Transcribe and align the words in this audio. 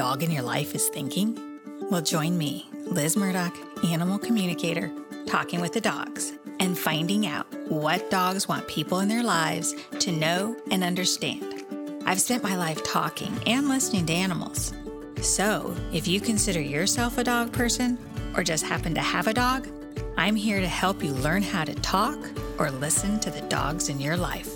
dog 0.00 0.22
in 0.22 0.30
your 0.30 0.42
life 0.42 0.74
is 0.74 0.88
thinking? 0.88 1.38
Well, 1.90 2.00
join 2.00 2.38
me, 2.38 2.66
Liz 2.86 3.18
Murdoch, 3.18 3.54
animal 3.84 4.18
communicator, 4.18 4.90
talking 5.26 5.60
with 5.60 5.74
the 5.74 5.80
dogs 5.82 6.32
and 6.58 6.78
finding 6.78 7.26
out 7.26 7.46
what 7.68 8.10
dogs 8.10 8.48
want 8.48 8.66
people 8.66 9.00
in 9.00 9.08
their 9.08 9.22
lives 9.22 9.74
to 9.98 10.10
know 10.10 10.56
and 10.70 10.82
understand. 10.82 11.66
I've 12.06 12.22
spent 12.22 12.42
my 12.42 12.56
life 12.56 12.82
talking 12.82 13.38
and 13.46 13.68
listening 13.68 14.06
to 14.06 14.14
animals. 14.14 14.72
So, 15.20 15.76
if 15.92 16.08
you 16.08 16.18
consider 16.18 16.62
yourself 16.62 17.18
a 17.18 17.24
dog 17.24 17.52
person 17.52 17.98
or 18.34 18.42
just 18.42 18.64
happen 18.64 18.94
to 18.94 19.02
have 19.02 19.26
a 19.26 19.34
dog, 19.34 19.68
I'm 20.16 20.34
here 20.34 20.60
to 20.60 20.66
help 20.66 21.04
you 21.04 21.12
learn 21.12 21.42
how 21.42 21.64
to 21.64 21.74
talk 21.74 22.18
or 22.58 22.70
listen 22.70 23.20
to 23.20 23.30
the 23.30 23.42
dogs 23.42 23.90
in 23.90 24.00
your 24.00 24.16
life. 24.16 24.50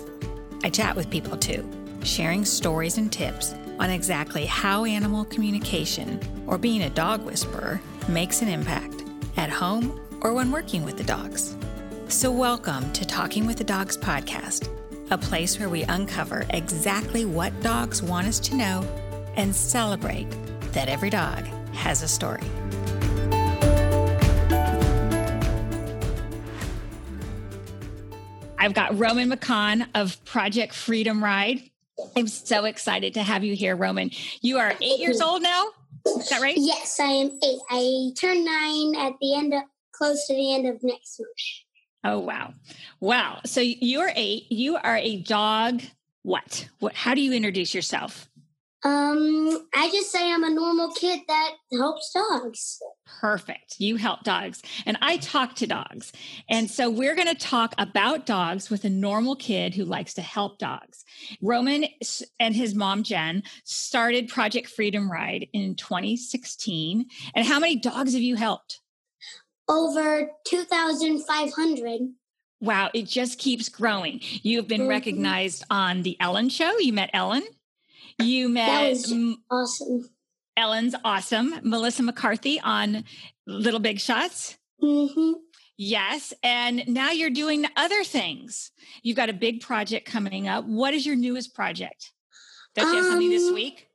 I 0.63 0.71
chat 0.71 0.95
with 0.95 1.11
people 1.11 1.37
too, 1.37 1.69
sharing 2.01 2.45
stories 2.45 2.97
and 2.97 3.13
tips 3.13 3.53
on 3.79 3.89
exactly 3.89 4.45
how 4.45 4.85
animal 4.85 5.25
communication 5.25 6.19
or 6.47 6.57
being 6.57 6.83
a 6.83 6.89
dog 6.89 7.23
whisperer 7.23 7.81
makes 8.07 8.41
an 8.41 8.47
impact 8.47 9.03
at 9.37 9.49
home 9.49 9.99
or 10.21 10.33
when 10.33 10.51
working 10.51 10.83
with 10.83 10.97
the 10.97 11.03
dogs. 11.03 11.55
So, 12.07 12.31
welcome 12.31 12.91
to 12.93 13.05
Talking 13.05 13.45
with 13.45 13.57
the 13.57 13.63
Dogs 13.63 13.97
podcast, 13.97 14.69
a 15.11 15.17
place 15.17 15.59
where 15.59 15.69
we 15.69 15.83
uncover 15.83 16.45
exactly 16.51 17.25
what 17.25 17.59
dogs 17.61 18.01
want 18.01 18.27
us 18.27 18.39
to 18.41 18.55
know 18.55 18.83
and 19.35 19.55
celebrate 19.55 20.29
that 20.73 20.87
every 20.87 21.09
dog 21.09 21.45
has 21.73 22.01
a 22.03 22.07
story. 22.07 22.43
I've 28.57 28.73
got 28.73 28.97
Roman 28.97 29.29
McConn 29.29 29.87
of 29.93 30.23
Project 30.25 30.73
Freedom 30.73 31.23
Ride. 31.23 31.61
I'm 32.15 32.27
so 32.27 32.65
excited 32.65 33.13
to 33.13 33.23
have 33.23 33.43
you 33.43 33.55
here, 33.55 33.75
Roman. 33.75 34.11
You 34.41 34.57
are 34.57 34.73
eight 34.81 34.99
years 34.99 35.21
old 35.21 35.41
now. 35.41 35.67
Is 36.05 36.29
that 36.29 36.41
right? 36.41 36.55
Yes, 36.57 36.99
I 36.99 37.05
am 37.05 37.39
eight. 37.43 37.59
I 37.69 38.11
turn 38.19 38.45
nine 38.45 38.95
at 38.95 39.13
the 39.19 39.35
end 39.35 39.53
of 39.53 39.63
close 39.91 40.27
to 40.27 40.33
the 40.33 40.53
end 40.53 40.67
of 40.67 40.83
next 40.83 41.19
month. 41.19 41.29
Oh 42.03 42.19
wow. 42.19 42.53
Wow. 42.99 43.39
So 43.45 43.61
you're 43.61 44.11
eight. 44.15 44.51
You 44.51 44.75
are 44.75 44.97
a 44.97 45.17
dog. 45.17 45.81
What? 46.23 46.69
What 46.79 46.93
how 46.93 47.15
do 47.15 47.21
you 47.21 47.33
introduce 47.33 47.73
yourself? 47.73 48.29
Um, 48.83 49.67
I 49.73 49.89
just 49.89 50.11
say 50.11 50.31
I'm 50.31 50.43
a 50.43 50.49
normal 50.51 50.91
kid 50.91 51.21
that 51.27 51.51
helps 51.71 52.13
dogs. 52.13 52.79
Perfect. 53.05 53.79
You 53.79 53.97
help 53.97 54.23
dogs. 54.23 54.61
And 54.85 54.97
I 55.01 55.17
talk 55.17 55.55
to 55.55 55.67
dogs. 55.67 56.11
And 56.49 56.69
so 56.69 56.89
we're 56.89 57.15
going 57.15 57.27
to 57.27 57.35
talk 57.35 57.75
about 57.77 58.25
dogs 58.25 58.69
with 58.69 58.83
a 58.83 58.89
normal 58.89 59.35
kid 59.35 59.75
who 59.75 59.85
likes 59.85 60.13
to 60.15 60.21
help 60.21 60.57
dogs. 60.57 61.05
Roman 61.41 61.85
and 62.39 62.55
his 62.55 62.73
mom, 62.73 63.03
Jen, 63.03 63.43
started 63.63 64.27
Project 64.27 64.69
Freedom 64.69 65.11
Ride 65.11 65.47
in 65.53 65.75
2016. 65.75 67.05
And 67.35 67.45
how 67.45 67.59
many 67.59 67.75
dogs 67.75 68.13
have 68.13 68.23
you 68.23 68.35
helped? 68.35 68.81
Over 69.69 70.29
2,500. 70.47 72.01
Wow, 72.61 72.89
it 72.93 73.03
just 73.03 73.37
keeps 73.37 73.69
growing. 73.69 74.19
You've 74.21 74.67
been 74.67 74.81
mm-hmm. 74.81 74.89
recognized 74.89 75.63
on 75.69 76.01
The 76.01 76.17
Ellen 76.19 76.49
Show. 76.49 76.77
You 76.79 76.93
met 76.93 77.11
Ellen. 77.13 77.43
You 78.19 78.49
met 78.49 78.67
that 78.67 78.89
was 78.89 79.13
awesome. 79.51 80.09
Ellen's 80.57 80.95
awesome. 81.03 81.55
Melissa 81.63 82.03
McCarthy 82.03 82.59
on 82.59 83.03
Little 83.45 83.79
Big 83.79 83.99
Shots. 83.99 84.57
Mm-hmm. 84.81 85.33
Yes. 85.77 86.33
And 86.43 86.87
now 86.87 87.11
you're 87.11 87.29
doing 87.29 87.65
other 87.75 88.03
things. 88.03 88.71
You've 89.03 89.17
got 89.17 89.29
a 89.29 89.33
big 89.33 89.61
project 89.61 90.09
coming 90.09 90.47
up. 90.47 90.65
What 90.65 90.93
is 90.93 91.05
your 91.05 91.15
newest 91.15 91.53
project? 91.53 92.11
Don't 92.75 92.89
you 92.89 92.95
have 92.95 93.05
something 93.05 93.29
this 93.29 93.47
um, 93.47 93.53
week? 93.53 93.87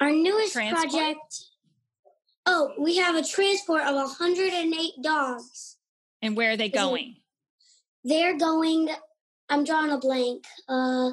Our 0.00 0.10
newest 0.10 0.52
transport? 0.52 0.90
project. 0.90 1.44
Oh, 2.46 2.72
we 2.78 2.96
have 2.96 3.16
a 3.16 3.24
transport 3.24 3.82
of 3.82 3.94
108 3.94 4.92
dogs. 5.02 5.76
And 6.22 6.36
where 6.36 6.52
are 6.52 6.56
they 6.56 6.68
going? 6.68 7.16
They're 8.04 8.38
going, 8.38 8.88
I'm 9.50 9.64
drawing 9.64 9.90
a 9.90 9.98
blank. 9.98 10.44
Uh, 10.68 11.12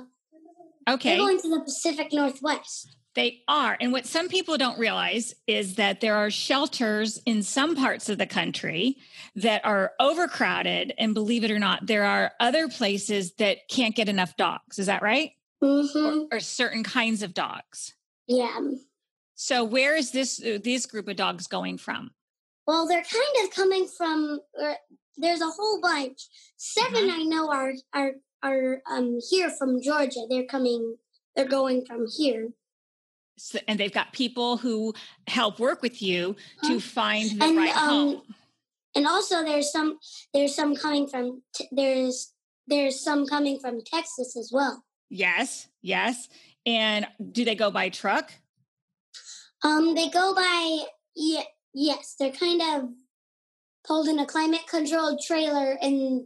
Okay. 0.87 1.09
They're 1.09 1.17
going 1.17 1.41
to 1.41 1.49
the 1.49 1.61
Pacific 1.61 2.13
Northwest. 2.13 2.95
They 3.17 3.41
are. 3.47 3.75
And 3.81 3.91
what 3.91 4.05
some 4.05 4.29
people 4.29 4.59
don't 4.59 4.77
realize 4.77 5.33
is 5.47 5.73
that 5.77 6.01
there 6.01 6.15
are 6.15 6.29
shelters 6.29 7.19
in 7.25 7.41
some 7.41 7.75
parts 7.75 8.09
of 8.09 8.19
the 8.19 8.27
country 8.27 8.97
that 9.35 9.65
are 9.65 9.93
overcrowded. 9.99 10.93
And 10.99 11.15
believe 11.15 11.43
it 11.43 11.49
or 11.49 11.57
not, 11.57 11.87
there 11.87 12.03
are 12.03 12.33
other 12.39 12.67
places 12.67 13.33
that 13.37 13.67
can't 13.69 13.95
get 13.95 14.07
enough 14.07 14.37
dogs. 14.37 14.77
Is 14.77 14.85
that 14.85 15.01
right? 15.01 15.31
Mm-hmm. 15.63 16.27
Or, 16.31 16.37
or 16.37 16.39
certain 16.39 16.83
kinds 16.83 17.23
of 17.23 17.33
dogs. 17.33 17.95
Yeah. 18.27 18.55
So 19.33 19.63
where 19.63 19.95
is 19.95 20.11
this 20.11 20.39
uh, 20.39 20.59
this 20.63 20.85
group 20.85 21.07
of 21.07 21.15
dogs 21.15 21.47
going 21.47 21.79
from? 21.79 22.11
Well, 22.67 22.87
they're 22.87 23.01
kind 23.01 23.47
of 23.47 23.55
coming 23.55 23.87
from. 23.87 24.41
Uh, 24.61 24.75
there's 25.15 25.41
a 25.41 25.49
whole 25.49 25.81
bunch. 25.81 26.27
7 26.57 26.93
uh-huh. 26.93 27.15
I 27.19 27.23
know 27.23 27.49
are 27.49 27.73
are 27.95 28.11
are 28.43 28.83
um, 28.87 29.17
here 29.27 29.49
from 29.49 29.81
Georgia. 29.81 30.27
They're 30.29 30.45
coming. 30.45 30.97
They're 31.35 31.47
going 31.47 31.83
from 31.83 32.05
here. 32.15 32.49
So, 33.37 33.59
and 33.67 33.79
they've 33.79 33.93
got 33.93 34.13
people 34.13 34.57
who 34.57 34.93
help 35.27 35.59
work 35.59 35.81
with 35.81 36.01
you 36.01 36.35
to 36.63 36.79
find 36.79 37.39
the 37.39 37.45
and, 37.45 37.57
right 37.57 37.77
um, 37.77 37.89
home. 37.89 38.21
And 38.95 39.07
also, 39.07 39.43
there's 39.43 39.71
some. 39.71 39.99
There's 40.33 40.55
some 40.55 40.75
coming 40.75 41.07
from. 41.07 41.43
There's 41.71 42.33
there's 42.67 42.99
some 42.99 43.25
coming 43.25 43.59
from 43.59 43.81
Texas 43.85 44.35
as 44.35 44.51
well. 44.51 44.83
Yes, 45.09 45.67
yes. 45.81 46.27
And 46.65 47.07
do 47.31 47.45
they 47.45 47.55
go 47.55 47.71
by 47.71 47.89
truck? 47.89 48.31
Um, 49.63 49.95
they 49.95 50.09
go 50.09 50.35
by 50.35 50.85
yeah, 51.15 51.43
yes. 51.73 52.15
They're 52.19 52.31
kind 52.31 52.61
of 52.61 52.89
pulled 53.85 54.07
in 54.07 54.19
a 54.19 54.25
climate 54.25 54.67
controlled 54.69 55.21
trailer 55.25 55.77
and 55.81 56.25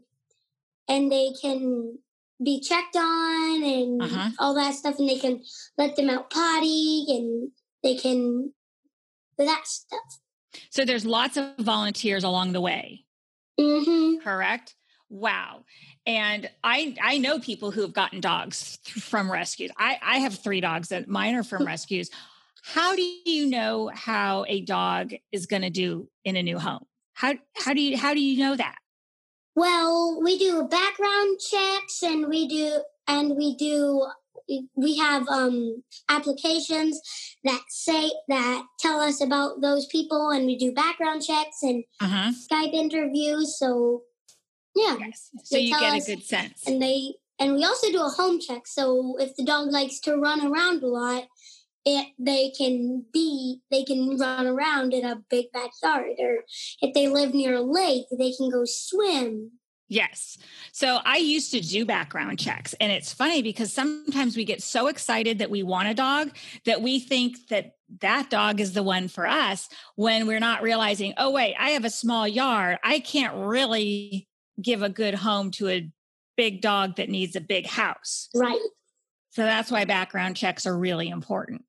and 0.87 1.11
they 1.11 1.31
can 1.39 1.99
be 2.43 2.59
checked 2.59 2.95
on 2.95 3.63
and 3.63 4.01
uh-huh. 4.01 4.29
all 4.39 4.53
that 4.55 4.73
stuff 4.73 4.97
and 4.99 5.07
they 5.07 5.17
can 5.17 5.43
let 5.77 5.95
them 5.95 6.09
out 6.09 6.29
potty 6.29 7.05
and 7.09 7.51
they 7.83 7.95
can 7.95 8.53
that 9.37 9.65
stuff. 9.65 10.19
So 10.69 10.85
there's 10.85 11.05
lots 11.05 11.37
of 11.37 11.57
volunteers 11.57 12.23
along 12.23 12.53
the 12.53 12.61
way. 12.61 13.05
Mm-hmm. 13.59 14.23
correct? 14.23 14.75
Wow. 15.09 15.65
And 16.05 16.49
i 16.63 16.95
i 17.03 17.17
know 17.17 17.37
people 17.37 17.69
who 17.69 17.81
have 17.81 17.93
gotten 17.93 18.21
dogs 18.21 18.79
from 18.85 19.31
rescues. 19.31 19.71
I 19.77 19.99
i 20.01 20.17
have 20.19 20.35
three 20.35 20.61
dogs 20.61 20.89
that 20.89 21.07
mine 21.07 21.35
are 21.35 21.43
from 21.43 21.65
rescues. 21.65 22.09
How 22.63 22.95
do 22.95 23.01
you 23.01 23.47
know 23.47 23.91
how 23.93 24.45
a 24.47 24.61
dog 24.61 25.13
is 25.31 25.47
going 25.47 25.63
to 25.63 25.69
do 25.69 26.07
in 26.23 26.35
a 26.35 26.43
new 26.43 26.59
home? 26.59 26.85
How 27.13 27.33
how 27.55 27.73
do 27.73 27.81
you 27.81 27.97
how 27.97 28.13
do 28.13 28.21
you 28.21 28.39
know 28.39 28.55
that 28.55 28.77
well, 29.55 30.19
we 30.23 30.37
do 30.37 30.63
background 30.63 31.39
checks 31.39 32.03
and 32.03 32.27
we 32.27 32.47
do 32.47 32.81
and 33.07 33.35
we 33.35 33.55
do 33.55 34.05
we 34.75 34.97
have 34.97 35.27
um 35.29 35.81
applications 36.09 36.99
that 37.43 37.61
say 37.69 38.11
that 38.27 38.63
tell 38.79 38.99
us 38.99 39.21
about 39.21 39.61
those 39.61 39.85
people 39.87 40.29
and 40.29 40.45
we 40.45 40.57
do 40.57 40.73
background 40.73 41.21
checks 41.21 41.61
and 41.61 41.83
uh-huh. 42.01 42.31
Skype 42.51 42.73
interviews 42.73 43.57
so 43.57 44.03
yeah. 44.75 44.97
Yes. 44.99 45.29
So 45.43 45.57
you 45.57 45.77
get 45.77 46.01
a 46.01 46.05
good 46.05 46.23
sense. 46.23 46.65
And 46.65 46.81
they 46.81 47.15
and 47.39 47.53
we 47.53 47.63
also 47.65 47.91
do 47.91 48.01
a 48.01 48.09
home 48.09 48.39
check 48.39 48.67
so 48.67 49.15
if 49.19 49.35
the 49.35 49.43
dog 49.43 49.71
likes 49.71 49.99
to 50.01 50.15
run 50.15 50.45
around 50.45 50.83
a 50.83 50.87
lot 50.87 51.23
it 51.85 52.07
they 52.19 52.51
can 52.57 53.03
be 53.11 53.59
they 53.71 53.83
can 53.83 54.17
run 54.17 54.47
around 54.47 54.93
in 54.93 55.05
a 55.05 55.21
big 55.29 55.51
backyard 55.51 56.13
or 56.19 56.39
if 56.81 56.93
they 56.93 57.07
live 57.07 57.33
near 57.33 57.55
a 57.55 57.61
lake 57.61 58.05
they 58.17 58.31
can 58.33 58.49
go 58.49 58.63
swim 58.65 59.51
Yes. 59.91 60.37
So 60.71 60.99
I 61.03 61.17
used 61.17 61.51
to 61.51 61.59
do 61.59 61.83
background 61.83 62.39
checks. 62.39 62.73
And 62.79 62.93
it's 62.93 63.11
funny 63.11 63.41
because 63.41 63.73
sometimes 63.73 64.37
we 64.37 64.45
get 64.45 64.63
so 64.63 64.87
excited 64.87 65.39
that 65.39 65.49
we 65.49 65.63
want 65.63 65.89
a 65.89 65.93
dog 65.93 66.31
that 66.65 66.81
we 66.81 66.97
think 66.97 67.49
that 67.49 67.73
that 67.99 68.29
dog 68.29 68.61
is 68.61 68.71
the 68.71 68.83
one 68.83 69.09
for 69.09 69.27
us 69.27 69.67
when 69.97 70.27
we're 70.27 70.39
not 70.39 70.61
realizing, 70.61 71.13
oh, 71.17 71.31
wait, 71.31 71.55
I 71.59 71.71
have 71.71 71.83
a 71.83 71.89
small 71.89 72.25
yard. 72.25 72.77
I 72.85 72.99
can't 72.99 73.35
really 73.35 74.29
give 74.61 74.81
a 74.81 74.87
good 74.87 75.13
home 75.13 75.51
to 75.51 75.67
a 75.67 75.91
big 76.37 76.61
dog 76.61 76.95
that 76.95 77.09
needs 77.09 77.35
a 77.35 77.41
big 77.41 77.67
house. 77.67 78.29
Right. 78.33 78.61
So 79.31 79.43
that's 79.43 79.69
why 79.69 79.83
background 79.83 80.37
checks 80.37 80.65
are 80.65 80.77
really 80.77 81.09
important. 81.09 81.65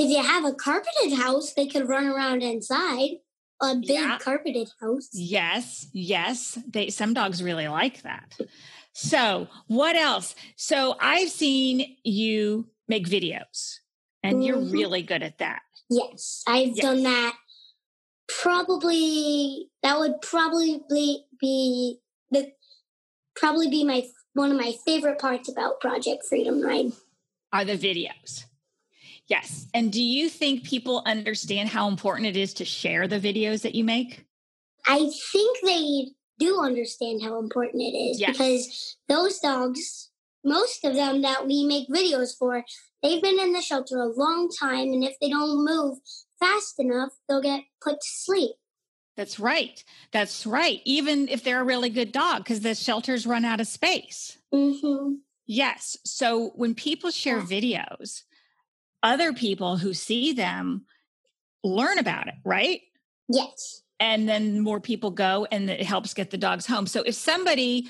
If 0.00 0.08
you 0.08 0.22
have 0.22 0.46
a 0.46 0.54
carpeted 0.54 1.18
house, 1.18 1.52
they 1.52 1.66
could 1.66 1.86
run 1.86 2.06
around 2.06 2.42
inside 2.42 3.18
a 3.60 3.74
big 3.74 3.90
yeah. 3.90 4.16
carpeted 4.18 4.70
house. 4.80 5.10
Yes, 5.12 5.88
yes. 5.92 6.58
They 6.66 6.88
some 6.88 7.12
dogs 7.12 7.42
really 7.42 7.68
like 7.68 8.00
that. 8.00 8.38
So, 8.94 9.48
what 9.66 9.96
else? 9.96 10.34
So, 10.56 10.96
I've 11.00 11.28
seen 11.28 11.96
you 12.02 12.66
make 12.88 13.06
videos 13.06 13.80
and 14.22 14.36
mm-hmm. 14.36 14.42
you're 14.42 14.58
really 14.58 15.02
good 15.02 15.22
at 15.22 15.36
that. 15.36 15.60
Yes, 15.90 16.44
I've 16.46 16.76
yes. 16.76 16.80
done 16.80 17.02
that. 17.02 17.36
Probably 18.40 19.68
that 19.82 19.98
would 19.98 20.22
probably 20.22 20.80
be 21.38 21.98
the 22.30 22.52
probably 23.36 23.68
be 23.68 23.84
my 23.84 24.04
one 24.32 24.50
of 24.50 24.56
my 24.56 24.72
favorite 24.86 25.18
parts 25.18 25.50
about 25.50 25.78
Project 25.80 26.24
Freedom 26.26 26.62
Ride 26.62 26.92
are 27.52 27.66
the 27.66 27.76
videos. 27.76 28.44
Yes. 29.30 29.68
And 29.72 29.92
do 29.92 30.02
you 30.02 30.28
think 30.28 30.64
people 30.64 31.02
understand 31.06 31.68
how 31.68 31.88
important 31.88 32.26
it 32.26 32.36
is 32.36 32.52
to 32.54 32.64
share 32.64 33.06
the 33.06 33.20
videos 33.20 33.62
that 33.62 33.76
you 33.76 33.84
make? 33.84 34.26
I 34.86 35.08
think 35.32 35.58
they 35.62 36.08
do 36.40 36.58
understand 36.60 37.22
how 37.22 37.38
important 37.38 37.82
it 37.82 37.96
is 37.96 38.20
yes. 38.20 38.32
because 38.32 38.96
those 39.08 39.38
dogs, 39.38 40.10
most 40.44 40.84
of 40.84 40.96
them 40.96 41.22
that 41.22 41.46
we 41.46 41.64
make 41.64 41.88
videos 41.88 42.36
for, 42.36 42.64
they've 43.04 43.22
been 43.22 43.38
in 43.38 43.52
the 43.52 43.62
shelter 43.62 43.98
a 44.00 44.06
long 44.06 44.50
time. 44.50 44.92
And 44.92 45.04
if 45.04 45.14
they 45.20 45.30
don't 45.30 45.64
move 45.64 45.98
fast 46.40 46.80
enough, 46.80 47.10
they'll 47.28 47.40
get 47.40 47.62
put 47.80 48.00
to 48.00 48.08
sleep. 48.08 48.56
That's 49.16 49.38
right. 49.38 49.84
That's 50.12 50.44
right. 50.44 50.80
Even 50.84 51.28
if 51.28 51.44
they're 51.44 51.60
a 51.60 51.64
really 51.64 51.90
good 51.90 52.10
dog, 52.10 52.38
because 52.42 52.60
the 52.60 52.74
shelters 52.74 53.26
run 53.26 53.44
out 53.44 53.60
of 53.60 53.68
space. 53.68 54.38
Mm-hmm. 54.52 55.14
Yes. 55.46 55.96
So 56.04 56.50
when 56.56 56.74
people 56.74 57.10
share 57.10 57.38
yeah. 57.38 57.44
videos, 57.44 58.22
other 59.02 59.32
people 59.32 59.76
who 59.76 59.94
see 59.94 60.32
them 60.32 60.84
learn 61.62 61.98
about 61.98 62.28
it, 62.28 62.34
right? 62.44 62.80
Yes. 63.28 63.82
And 63.98 64.28
then 64.28 64.60
more 64.60 64.80
people 64.80 65.10
go 65.10 65.46
and 65.50 65.68
it 65.68 65.82
helps 65.82 66.14
get 66.14 66.30
the 66.30 66.38
dogs 66.38 66.66
home. 66.66 66.86
So 66.86 67.02
if 67.02 67.14
somebody 67.14 67.88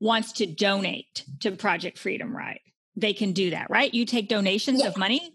wants 0.00 0.32
to 0.32 0.46
donate 0.46 1.24
to 1.40 1.52
Project 1.52 1.98
Freedom 1.98 2.34
Ride, 2.34 2.60
they 2.96 3.12
can 3.12 3.32
do 3.32 3.50
that, 3.50 3.68
right? 3.70 3.92
You 3.92 4.04
take 4.04 4.28
donations 4.28 4.80
yeah. 4.80 4.88
of 4.88 4.96
money? 4.96 5.34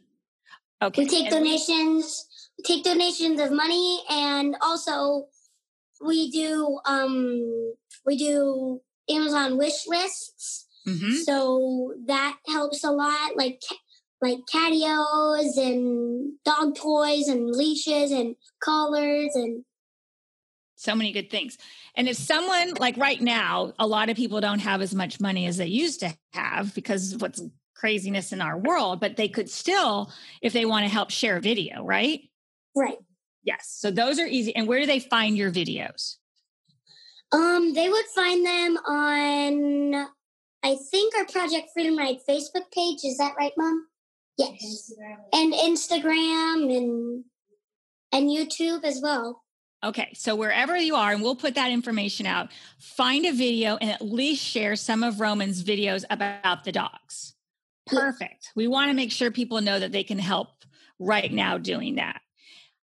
Okay. 0.81 1.03
We 1.03 1.09
take 1.09 1.25
and 1.25 1.31
donations, 1.31 2.27
we 2.57 2.63
take 2.63 2.83
donations 2.83 3.39
of 3.39 3.51
money 3.51 4.01
and 4.09 4.55
also 4.61 5.27
we 6.05 6.29
do 6.31 6.79
um 6.85 7.73
we 8.05 8.17
do 8.17 8.81
Amazon 9.09 9.57
wish 9.57 9.87
lists. 9.87 10.67
Mm-hmm. 10.87 11.13
So 11.23 11.93
that 12.07 12.37
helps 12.47 12.83
a 12.83 12.91
lot. 12.91 13.35
Like 13.35 13.61
like 14.25 14.39
catios 14.51 15.57
and 15.57 16.33
dog 16.43 16.75
toys 16.75 17.27
and 17.27 17.49
leashes 17.49 18.11
and 18.11 18.35
collars 18.59 19.35
and 19.35 19.63
so 20.75 20.95
many 20.95 21.11
good 21.11 21.29
things. 21.29 21.57
And 21.95 22.09
if 22.09 22.17
someone 22.17 22.73
like 22.79 22.97
right 22.97 23.21
now, 23.21 23.73
a 23.79 23.87
lot 23.87 24.09
of 24.09 24.17
people 24.17 24.41
don't 24.41 24.59
have 24.59 24.81
as 24.81 24.93
much 24.93 25.19
money 25.19 25.45
as 25.47 25.57
they 25.57 25.67
used 25.67 26.01
to 26.01 26.13
have 26.33 26.73
because 26.75 27.13
of 27.13 27.21
what's 27.21 27.41
craziness 27.75 28.33
in 28.33 28.41
our 28.41 28.57
world, 28.57 28.99
but 28.99 29.15
they 29.15 29.27
could 29.27 29.49
still, 29.49 30.11
if 30.41 30.53
they 30.53 30.65
want 30.65 30.85
to 30.85 30.91
help 30.91 31.11
share 31.11 31.39
video, 31.39 31.83
right? 31.83 32.21
Right. 32.75 32.97
Yes. 33.43 33.73
So 33.77 33.91
those 33.91 34.19
are 34.19 34.25
easy. 34.25 34.55
And 34.55 34.67
where 34.67 34.79
do 34.79 34.85
they 34.85 34.99
find 34.99 35.37
your 35.37 35.51
videos? 35.51 36.15
Um, 37.31 37.73
they 37.73 37.89
would 37.89 38.05
find 38.13 38.45
them 38.45 38.77
on 38.77 40.07
I 40.65 40.75
think 40.89 41.15
our 41.15 41.25
Project 41.25 41.69
Freedom 41.73 41.95
Ride 41.95 42.17
Facebook 42.27 42.71
page. 42.73 43.01
Is 43.03 43.17
that 43.17 43.35
right, 43.37 43.53
Mom? 43.55 43.85
Yes. 44.37 44.93
And 45.33 45.53
Instagram 45.53 46.75
and 46.75 47.23
and 48.11 48.29
YouTube 48.29 48.83
as 48.83 48.99
well. 49.01 49.41
Okay, 49.83 50.09
so 50.15 50.35
wherever 50.35 50.75
you 50.75 50.95
are, 50.95 51.11
and 51.11 51.21
we'll 51.21 51.35
put 51.35 51.55
that 51.55 51.71
information 51.71 52.25
out, 52.25 52.49
find 52.79 53.25
a 53.25 53.31
video 53.31 53.77
and 53.77 53.91
at 53.91 54.01
least 54.01 54.43
share 54.43 54.75
some 54.75 55.03
of 55.03 55.19
Roman's 55.19 55.63
videos 55.63 56.03
about 56.09 56.63
the 56.63 56.71
dogs. 56.71 57.35
Perfect. 57.85 58.51
We 58.55 58.67
want 58.67 58.89
to 58.89 58.95
make 58.95 59.11
sure 59.11 59.29
people 59.29 59.61
know 59.61 59.79
that 59.79 59.91
they 59.91 60.03
can 60.03 60.17
help 60.17 60.47
right 60.97 61.31
now 61.31 61.59
doing 61.59 61.95
that. 61.95 62.21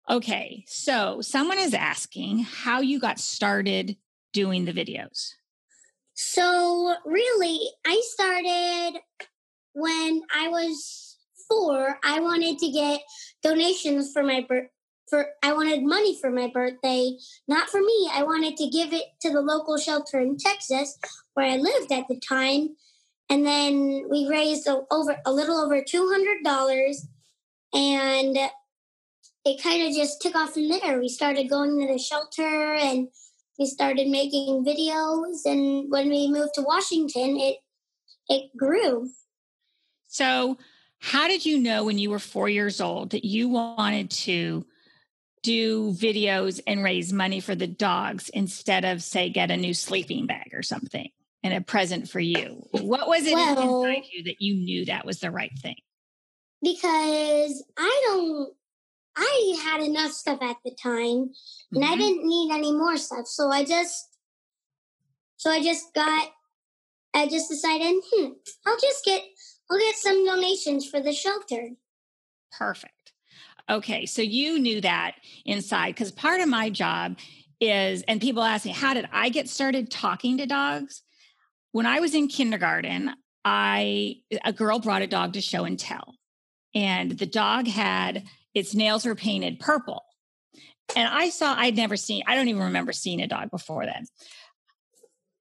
Okay, 0.09 0.65
so 0.69 1.21
someone 1.21 1.59
is 1.59 1.75
asking 1.75 2.41
how 2.41 2.81
you 2.81 3.01
got 3.01 3.19
started 3.19 3.97
doing 4.33 4.65
the 4.65 4.73
videos. 4.73 5.31
So, 6.15 6.95
really, 7.05 7.61
I 7.87 8.01
started 8.05 9.01
when 9.73 10.23
I 10.35 10.49
was 10.49 11.12
four, 11.49 11.99
I 12.05 12.21
wanted 12.21 12.59
to 12.59 12.71
get 12.71 13.01
donations 13.43 14.13
for 14.13 14.23
my 14.23 14.45
birth. 14.49 14.69
For 15.11 15.27
I 15.43 15.53
wanted 15.53 15.83
money 15.83 16.19
for 16.19 16.31
my 16.31 16.49
birthday, 16.49 17.19
not 17.47 17.69
for 17.69 17.81
me. 17.81 18.11
I 18.13 18.23
wanted 18.23 18.57
to 18.57 18.71
give 18.71 18.95
it 18.95 19.05
to 19.21 19.31
the 19.31 19.43
local 19.43 19.77
shelter 19.77 20.21
in 20.21 20.39
Texas 20.39 20.99
where 21.35 21.51
I 21.51 21.57
lived 21.57 21.93
at 21.93 22.09
the 22.09 22.19
time, 22.21 22.77
and 23.29 23.45
then 23.45 24.07
we 24.09 24.27
raised 24.29 24.67
a, 24.67 24.83
over 24.91 25.19
a 25.27 25.33
little 25.33 25.59
over 25.59 25.83
two 25.83 26.09
hundred 26.11 26.43
dollars, 26.45 27.07
and 27.75 28.39
it 29.45 29.63
kind 29.63 29.87
of 29.87 29.95
just 29.95 30.23
took 30.23 30.35
off 30.35 30.55
from 30.55 30.69
there. 30.69 31.01
We 31.01 31.09
started 31.09 31.51
going 31.51 31.79
to 31.81 31.93
the 31.93 31.99
shelter 31.99 32.75
and 32.75 33.09
we 33.59 33.67
started 33.67 34.09
making 34.09 34.65
videos 34.65 35.45
and 35.45 35.91
when 35.91 36.09
we 36.09 36.29
moved 36.29 36.55
to 36.55 36.63
Washington 36.63 37.37
it 37.39 37.57
it 38.29 38.57
grew. 38.57 39.11
So 40.09 40.57
how 41.03 41.27
did 41.27 41.45
you 41.45 41.59
know 41.59 41.85
when 41.85 41.99
you 41.99 42.11
were 42.11 42.21
four 42.21 42.49
years 42.49 42.81
old 42.81 43.11
that 43.11 43.25
you 43.25 43.49
wanted 43.49 44.09
to 44.11 44.65
do 45.43 45.91
videos 45.95 46.61
and 46.65 46.85
raise 46.85 47.13
money 47.13 47.41
for 47.41 47.57
the 47.57 47.67
dogs 47.67 48.29
instead 48.29 48.85
of, 48.85 49.03
say, 49.03 49.29
get 49.29 49.51
a 49.51 49.57
new 49.57 49.75
sleeping 49.75 50.29
bag 50.29 50.51
or 50.55 50.63
something 50.63 51.09
and 51.43 51.53
a 51.53 51.61
present 51.61 52.09
for 52.09 52.21
you? 52.21 52.65
What 52.71 53.09
was 53.09 53.27
it 53.27 53.35
well, 53.35 53.83
inside 53.83 54.05
you 54.13 54.23
that 54.25 54.41
you 54.41 54.55
knew 54.55 54.85
that 54.85 55.05
was 55.05 55.19
the 55.19 55.33
right 55.33 55.51
thing? 55.59 55.75
Because 56.63 57.65
I 57.77 58.03
don't, 58.05 58.53
I 59.17 59.57
had 59.65 59.83
enough 59.83 60.13
stuff 60.13 60.41
at 60.41 60.59
the 60.65 60.71
time 60.81 61.33
and 61.73 61.83
mm-hmm. 61.83 61.93
I 61.93 61.97
didn't 61.97 62.25
need 62.25 62.53
any 62.53 62.73
more 62.73 62.97
stuff. 62.97 63.27
So 63.27 63.51
I 63.51 63.65
just, 63.65 64.09
so 65.37 65.51
I 65.51 65.61
just 65.61 65.93
got, 65.97 66.29
I 67.13 67.27
just 67.27 67.51
decided, 67.51 68.01
hmm, 68.09 68.29
I'll 68.65 68.79
just 68.79 69.05
get 69.05 69.23
We'll 69.73 69.81
get 69.81 69.97
some 69.97 70.27
donations 70.27 70.87
for 70.87 71.01
the 71.01 71.15
shelter. 71.15 71.71
Perfect. 72.59 73.15
Okay, 73.71 74.05
so 74.05 74.21
you 74.21 74.59
knew 74.59 74.83
that 74.83 75.15
inside 75.47 75.95
because 75.95 76.13
part 76.13 76.43
of 76.43 76.49
my 76.49 76.69
job 76.69 77.17
is, 77.59 78.03
and 78.03 78.21
people 78.21 78.43
ask 78.43 78.67
me, 78.67 78.73
how 78.73 78.93
did 78.93 79.09
I 79.11 79.31
get 79.31 79.49
started 79.49 79.91
talking 79.91 80.37
to 80.37 80.45
dogs? 80.45 81.01
When 81.71 81.87
I 81.87 82.01
was 82.01 82.15
in 82.15 82.29
kindergarten, 82.29 83.15
I 83.47 84.17
a 84.45 84.53
girl 84.53 84.79
brought 84.79 85.01
a 85.01 85.07
dog 85.07 85.33
to 85.33 85.41
show 85.41 85.65
and 85.65 85.79
tell, 85.79 86.17
and 86.75 87.13
the 87.13 87.25
dog 87.25 87.67
had 87.67 88.25
its 88.53 88.75
nails 88.75 89.07
were 89.07 89.15
painted 89.15 89.59
purple. 89.59 90.05
And 90.95 91.09
I 91.09 91.31
saw, 91.31 91.55
I'd 91.57 91.77
never 91.77 91.97
seen, 91.97 92.25
I 92.27 92.35
don't 92.35 92.49
even 92.49 92.65
remember 92.65 92.93
seeing 92.93 93.23
a 93.23 93.27
dog 93.27 93.51
before 93.51 93.87
then 93.87 94.05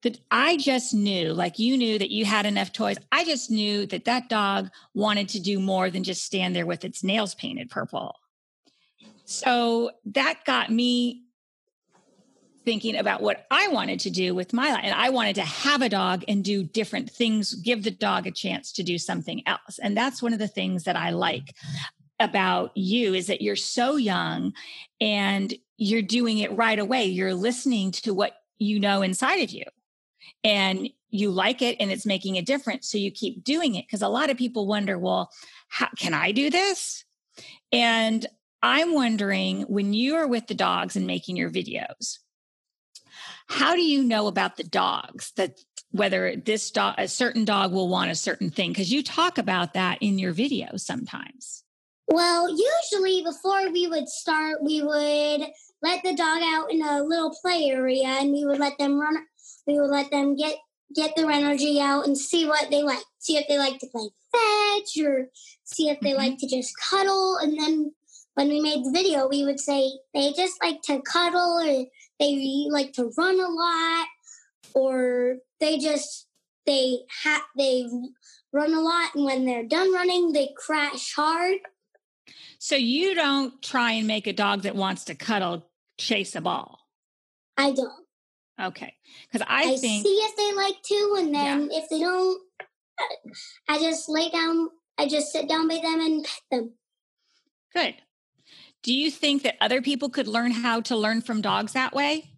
that 0.04 0.20
I 0.32 0.58
just 0.58 0.94
knew, 0.94 1.34
like 1.34 1.60
you 1.60 1.78
knew 1.78 2.00
that 2.00 2.12
you 2.12 2.26
had 2.26 2.46
enough 2.46 2.74
toys. 2.74 2.98
I 3.12 3.24
just 3.24 3.52
knew 3.52 3.86
that 3.88 4.06
that 4.06 4.30
dog 4.30 4.70
wanted 4.94 5.30
to 5.30 5.40
do 5.40 5.60
more 5.60 5.90
than 5.90 6.04
just 6.04 6.24
stand 6.24 6.56
there 6.56 6.66
with 6.66 6.84
its 6.84 7.04
nails 7.04 7.36
painted 7.36 7.70
purple. 7.70 8.16
So 9.26 9.92
that 10.06 10.44
got 10.46 10.72
me 10.72 11.24
thinking 12.64 12.96
about 12.96 13.22
what 13.22 13.46
I 13.50 13.70
wanted 13.70 14.00
to 14.02 14.10
do 14.10 14.36
with 14.36 14.54
my 14.54 14.72
life. 14.72 14.82
And 14.84 14.94
I 14.94 15.10
wanted 15.10 15.36
to 15.36 15.42
have 15.42 15.82
a 15.82 15.90
dog 15.90 16.24
and 16.28 16.44
do 16.44 16.64
different 16.64 17.10
things, 17.10 17.56
give 17.56 17.84
the 17.84 17.92
dog 17.92 18.28
a 18.28 18.32
chance 18.32 18.72
to 18.74 18.84
do 18.84 18.98
something 18.98 19.42
else. 19.48 19.80
And 19.82 19.98
that's 19.98 20.22
one 20.22 20.34
of 20.34 20.40
the 20.40 20.48
things 20.48 20.84
that 20.84 20.96
I 20.96 21.10
like 21.12 21.56
about 22.20 22.76
you 22.78 23.16
is 23.16 23.28
that 23.28 23.42
you're 23.42 23.56
so 23.56 23.96
young 23.96 24.54
and 25.00 25.54
you're 25.78 26.04
doing 26.04 26.38
it 26.38 26.56
right 26.56 26.78
away. 26.78 27.06
You're 27.06 27.34
listening 27.34 27.92
to 27.94 28.14
what 28.14 28.34
you 28.60 28.80
know 28.80 29.02
inside 29.02 29.42
of 29.42 29.50
you 29.50 29.64
and 30.44 30.90
you 31.10 31.30
like 31.30 31.62
it 31.62 31.78
and 31.80 31.92
it's 31.92 32.06
making 32.06 32.38
a 32.38 32.42
difference. 32.42 32.88
So 32.88 32.98
you 32.98 33.12
keep 33.12 33.44
doing 33.44 33.76
it. 33.76 33.86
Because 33.86 34.02
a 34.02 34.08
lot 34.08 34.30
of 34.30 34.38
people 34.38 34.66
wonder, 34.66 34.98
well, 34.98 35.30
how 35.68 35.90
can 35.98 36.14
I 36.14 36.32
do 36.32 36.50
this? 36.50 37.06
And 37.72 38.26
I'm 38.64 38.94
wondering 38.94 39.64
when 39.64 39.94
you 39.94 40.16
are 40.16 40.28
with 40.28 40.48
the 40.48 40.54
dogs 40.54 40.96
and 40.96 41.08
making 41.08 41.36
your 41.36 41.50
videos, 41.50 42.20
how 43.48 43.76
do 43.76 43.82
you 43.82 44.04
know 44.04 44.28
about 44.28 44.58
the 44.58 44.64
dogs 44.64 45.34
that 45.36 45.60
whether 45.92 46.38
this 46.38 46.72
dog, 46.72 46.96
a 46.98 47.08
certain 47.08 47.44
dog 47.44 47.74
will 47.74 47.90
want 47.90 48.12
a 48.12 48.16
certain 48.16 48.50
thing? 48.50 48.72
Because 48.72 48.94
you 48.94 49.04
talk 49.04 49.38
about 49.38 49.74
that 49.74 49.98
in 50.02 50.20
your 50.20 50.34
videos 50.34 50.82
sometimes. 50.82 51.64
Well, 52.08 52.50
usually 52.50 53.24
before 53.24 53.72
we 53.72 53.88
would 53.88 54.08
start, 54.08 54.64
we 54.64 54.82
would 54.82 55.50
let 55.82 56.04
the 56.04 56.14
dog 56.14 56.42
out 56.44 56.72
in 56.72 56.82
a 56.82 57.04
little 57.04 57.36
play 57.42 57.70
area 57.70 58.08
and 58.08 58.32
we 58.32 58.46
would 58.46 58.60
let 58.60 58.78
them 58.78 59.00
run 59.00 59.18
we 59.68 59.80
would 59.80 59.90
let 59.90 60.12
them 60.12 60.36
get 60.36 60.56
get 60.94 61.16
their 61.16 61.32
energy 61.32 61.80
out 61.80 62.06
and 62.06 62.18
see 62.18 62.46
what 62.46 62.70
they 62.70 62.84
like. 62.84 63.04
See 63.20 63.38
if 63.38 63.48
they 63.48 63.58
like 63.58 63.80
to 63.80 63.88
play 63.88 64.10
fetch 64.32 65.06
or 65.06 65.28
see 65.64 65.90
if 65.90 66.00
they 66.02 66.10
mm-hmm. 66.10 66.18
like 66.18 66.38
to 66.40 66.48
just 66.48 66.74
cuddle. 66.90 67.38
And 67.38 67.58
then 67.58 67.94
when 68.34 68.50
we 68.50 68.60
made 68.60 68.84
the 68.84 68.92
video, 68.92 69.28
we 69.28 69.46
would 69.46 69.60
say 69.60 69.90
they 70.14 70.34
just 70.34 70.56
like 70.62 70.82
to 70.84 71.02
cuddle 71.02 71.60
or 71.60 71.86
they 72.20 72.68
like 72.70 72.94
to 72.94 73.12
run 73.18 73.40
a 73.40 73.48
lot 73.48 74.08
or 74.74 75.38
they 75.60 75.78
just 75.78 76.28
they 76.66 77.00
ha- 77.24 77.46
they 77.58 77.86
run 78.54 78.74
a 78.74 78.80
lot 78.80 79.16
and 79.16 79.26
when 79.26 79.46
they're 79.46 79.66
done 79.66 79.94
running 79.94 80.32
they 80.32 80.50
crash 80.56 81.14
hard 81.16 81.58
so 82.60 82.76
you 82.76 83.16
don't 83.16 83.62
try 83.62 83.94
and 83.94 84.08
make 84.08 84.28
a 84.28 84.34
dog 84.34 84.62
that 84.62 84.76
wants 84.76 85.06
to 85.06 85.16
cuddle 85.16 85.66
chase 85.98 86.36
a 86.36 86.42
ball 86.42 86.80
i 87.58 87.72
don't 87.72 88.01
Okay. 88.62 88.94
Because 89.32 89.46
I, 89.50 89.74
I 89.74 89.78
think. 89.78 90.06
see 90.06 90.10
if 90.10 90.36
they 90.36 90.54
like 90.54 90.82
to, 90.84 91.16
and 91.20 91.34
then 91.34 91.70
yeah. 91.72 91.80
if 91.80 91.90
they 91.90 92.00
don't, 92.00 92.42
I 93.68 93.80
just 93.80 94.08
lay 94.10 94.30
down, 94.30 94.70
I 94.98 95.08
just 95.08 95.32
sit 95.32 95.50
down 95.50 95.68
by 95.68 95.76
them 95.76 96.00
and 96.00 96.24
pet 96.24 96.42
them. 96.52 96.74
Good. 97.74 97.96
Do 98.84 98.94
you 98.94 99.12
think 99.12 99.44
that 99.44 99.56
other 99.62 99.82
people 99.82 100.10
could 100.10 100.28
learn 100.28 100.52
how 100.52 100.82
to 100.82 100.96
learn 100.96 101.22
from 101.22 101.42
dogs 101.42 101.74
that 101.74 101.94
way? 101.94 102.32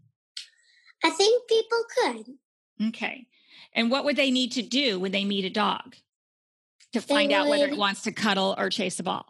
I 1.04 1.10
think 1.10 1.48
people 1.48 1.84
could. 1.98 2.88
Okay. 2.90 3.28
And 3.74 3.90
what 3.90 4.06
would 4.06 4.16
they 4.16 4.32
need 4.32 4.52
to 4.54 4.62
do 4.62 5.00
when 5.00 5.12
they 5.12 5.26
meet 5.26 5.46
a 5.46 5.50
dog 5.50 5.96
to 6.94 7.02
find 7.02 7.32
out 7.32 7.48
whether 7.48 7.66
it 7.66 7.78
wants 7.78 8.02
to 8.04 8.12
cuddle 8.12 8.56
or 8.58 8.70
chase 8.70 9.00
a 9.00 9.04
ball? 9.04 9.26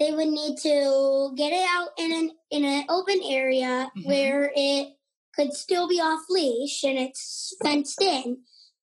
They 0.00 0.12
would 0.12 0.28
need 0.28 0.56
to 0.58 1.32
get 1.36 1.52
it 1.52 1.66
out 1.68 1.88
in 1.98 2.12
an 2.12 2.30
in 2.50 2.64
an 2.64 2.84
open 2.88 3.20
area 3.24 3.90
mm-hmm. 3.96 4.08
where 4.08 4.52
it 4.54 4.94
could 5.38 5.52
still 5.52 5.88
be 5.88 6.00
off 6.00 6.22
leash 6.28 6.82
and 6.84 6.98
it's 6.98 7.54
fenced 7.62 8.00
in. 8.02 8.38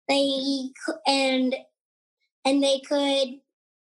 They 0.09 0.69
and 1.07 1.55
and 2.45 2.63
they 2.63 2.81
could 2.81 3.29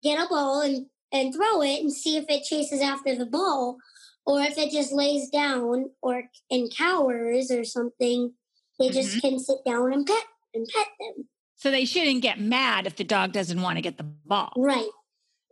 get 0.03 0.23
a 0.23 0.27
ball 0.27 0.61
and 0.61 0.85
and 1.11 1.33
throw 1.33 1.61
it 1.61 1.81
and 1.81 1.91
see 1.91 2.17
if 2.17 2.25
it 2.29 2.43
chases 2.43 2.81
after 2.81 3.15
the 3.15 3.25
ball 3.25 3.77
or 4.25 4.41
if 4.41 4.57
it 4.57 4.71
just 4.71 4.91
lays 4.91 5.29
down 5.29 5.89
or 6.01 6.23
and 6.49 6.73
cowers 6.75 7.51
or 7.51 7.63
something 7.63 8.33
they 8.79 8.85
mm-hmm. 8.87 8.93
just 8.93 9.21
can 9.21 9.39
sit 9.39 9.57
down 9.65 9.93
and 9.93 10.05
pet 10.05 10.23
and 10.53 10.67
pet 10.73 10.87
them 10.99 11.25
so 11.55 11.71
they 11.71 11.85
shouldn't 11.85 12.21
get 12.21 12.39
mad 12.39 12.87
if 12.87 12.95
the 12.95 13.03
dog 13.03 13.31
doesn't 13.31 13.61
want 13.61 13.77
to 13.77 13.81
get 13.81 13.97
the 13.97 14.03
ball 14.03 14.51
right 14.57 14.89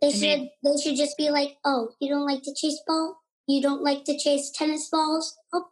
they 0.00 0.10
should 0.10 0.20
they, 0.22 0.50
they 0.62 0.82
should 0.82 0.96
just 0.96 1.16
be 1.16 1.30
like 1.30 1.56
oh 1.64 1.90
you 2.00 2.08
don't 2.08 2.26
like 2.26 2.42
to 2.42 2.54
chase 2.54 2.80
ball 2.86 3.18
you 3.46 3.60
don't 3.60 3.82
like 3.82 4.04
to 4.04 4.18
chase 4.18 4.50
tennis 4.54 4.88
balls 4.90 5.36
oh 5.52 5.66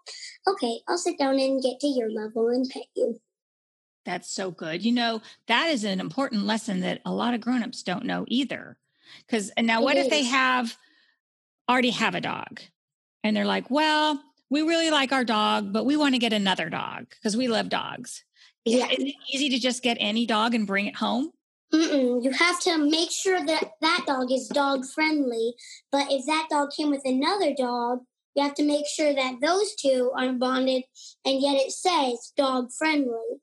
okay 0.46 0.80
i'll 0.88 0.98
sit 0.98 1.18
down 1.18 1.38
and 1.38 1.62
get 1.62 1.78
to 1.80 1.86
your 1.86 2.10
level 2.10 2.48
and 2.48 2.68
pet 2.70 2.84
you 2.94 3.20
that's 4.04 4.30
so 4.30 4.50
good 4.50 4.84
you 4.84 4.92
know 4.92 5.20
that 5.46 5.68
is 5.68 5.84
an 5.84 6.00
important 6.00 6.44
lesson 6.44 6.80
that 6.80 7.00
a 7.04 7.12
lot 7.12 7.34
of 7.34 7.40
grown-ups 7.40 7.82
don't 7.82 8.04
know 8.04 8.24
either 8.28 8.78
because 9.26 9.50
and 9.50 9.66
now, 9.66 9.82
what 9.82 9.96
if 9.96 10.10
they 10.10 10.24
have 10.24 10.76
already 11.68 11.90
have 11.90 12.14
a 12.14 12.20
dog, 12.20 12.60
and 13.22 13.36
they're 13.36 13.44
like, 13.44 13.70
"Well, 13.70 14.22
we 14.50 14.62
really 14.62 14.90
like 14.90 15.12
our 15.12 15.24
dog, 15.24 15.72
but 15.72 15.84
we 15.84 15.96
want 15.96 16.14
to 16.14 16.18
get 16.18 16.32
another 16.32 16.68
dog 16.70 17.06
because 17.10 17.36
we 17.36 17.48
love 17.48 17.68
dogs." 17.68 18.24
Yeah. 18.64 18.86
Is 18.86 18.98
it 18.98 19.14
easy 19.32 19.48
to 19.50 19.58
just 19.58 19.82
get 19.82 19.96
any 20.00 20.26
dog 20.26 20.54
and 20.54 20.66
bring 20.66 20.86
it 20.86 20.96
home? 20.96 21.30
Mm-mm. 21.72 22.24
You 22.24 22.30
have 22.30 22.60
to 22.60 22.78
make 22.78 23.10
sure 23.10 23.44
that 23.44 23.72
that 23.80 24.04
dog 24.06 24.32
is 24.32 24.48
dog 24.48 24.86
friendly. 24.86 25.54
But 25.92 26.06
if 26.10 26.24
that 26.26 26.48
dog 26.50 26.70
came 26.76 26.90
with 26.90 27.02
another 27.04 27.54
dog, 27.54 28.00
you 28.34 28.42
have 28.42 28.54
to 28.54 28.64
make 28.64 28.86
sure 28.86 29.12
that 29.12 29.40
those 29.42 29.74
two 29.74 30.12
are 30.16 30.32
bonded, 30.32 30.84
and 31.24 31.40
yet 31.42 31.56
it 31.56 31.72
says 31.72 32.32
dog 32.36 32.70
friendly. 32.70 33.40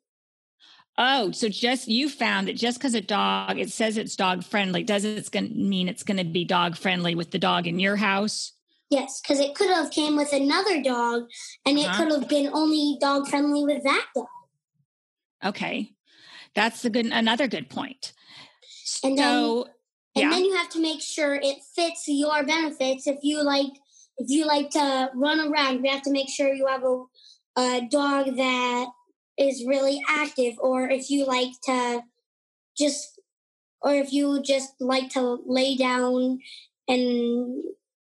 Oh, 0.97 1.31
so 1.31 1.49
just 1.49 1.89
you 1.89 2.07
found 2.07 2.47
that 2.47 2.55
just 2.55 2.79
because 2.79 2.93
a 2.93 3.01
dog 3.01 3.59
it 3.59 3.69
says 3.69 3.97
it's 3.97 4.15
dog 4.15 4.45
friendly 4.45 4.83
doesn't 4.83 5.17
it's 5.17 5.27
going 5.27 5.49
to 5.49 5.53
mean 5.53 5.89
it's 5.89 6.03
going 6.03 6.17
to 6.17 6.23
be 6.23 6.45
dog 6.45 6.77
friendly 6.77 7.15
with 7.15 7.31
the 7.31 7.39
dog 7.39 7.67
in 7.67 7.79
your 7.79 7.97
house? 7.97 8.53
Yes, 8.89 9.19
because 9.19 9.41
it 9.41 9.55
could 9.55 9.69
have 9.69 9.91
came 9.91 10.15
with 10.15 10.31
another 10.31 10.81
dog, 10.81 11.23
and 11.65 11.77
uh-huh. 11.77 11.91
it 11.91 11.97
could 11.97 12.11
have 12.17 12.29
been 12.29 12.49
only 12.53 12.97
dog 13.01 13.27
friendly 13.27 13.65
with 13.65 13.83
that 13.83 14.05
dog. 14.15 14.27
Okay, 15.43 15.91
that's 16.55 16.85
a 16.85 16.89
good 16.89 17.07
another 17.07 17.47
good 17.47 17.69
point. 17.69 18.13
And 19.03 19.17
so, 19.17 19.67
then, 20.15 20.23
and 20.23 20.33
then 20.33 20.45
you 20.45 20.55
have 20.55 20.69
to 20.69 20.81
make 20.81 21.01
sure 21.01 21.35
it 21.35 21.57
fits 21.75 22.05
your 22.07 22.43
benefits. 22.45 23.07
If 23.07 23.19
you 23.23 23.43
like, 23.43 23.71
if 24.17 24.29
you 24.29 24.45
like 24.45 24.69
to 24.71 25.09
run 25.13 25.39
around, 25.39 25.83
you 25.83 25.91
have 25.91 26.03
to 26.03 26.11
make 26.11 26.29
sure 26.29 26.53
you 26.53 26.67
have 26.67 26.83
a, 26.83 27.03
a 27.59 27.87
dog 27.89 28.35
that 28.37 28.87
is 29.37 29.65
really 29.67 30.01
active 30.07 30.53
or 30.59 30.89
if 30.89 31.09
you 31.09 31.25
like 31.25 31.51
to 31.63 32.01
just 32.77 33.19
or 33.81 33.93
if 33.93 34.13
you 34.13 34.41
just 34.41 34.73
like 34.79 35.09
to 35.09 35.39
lay 35.45 35.75
down 35.75 36.39
and 36.87 37.63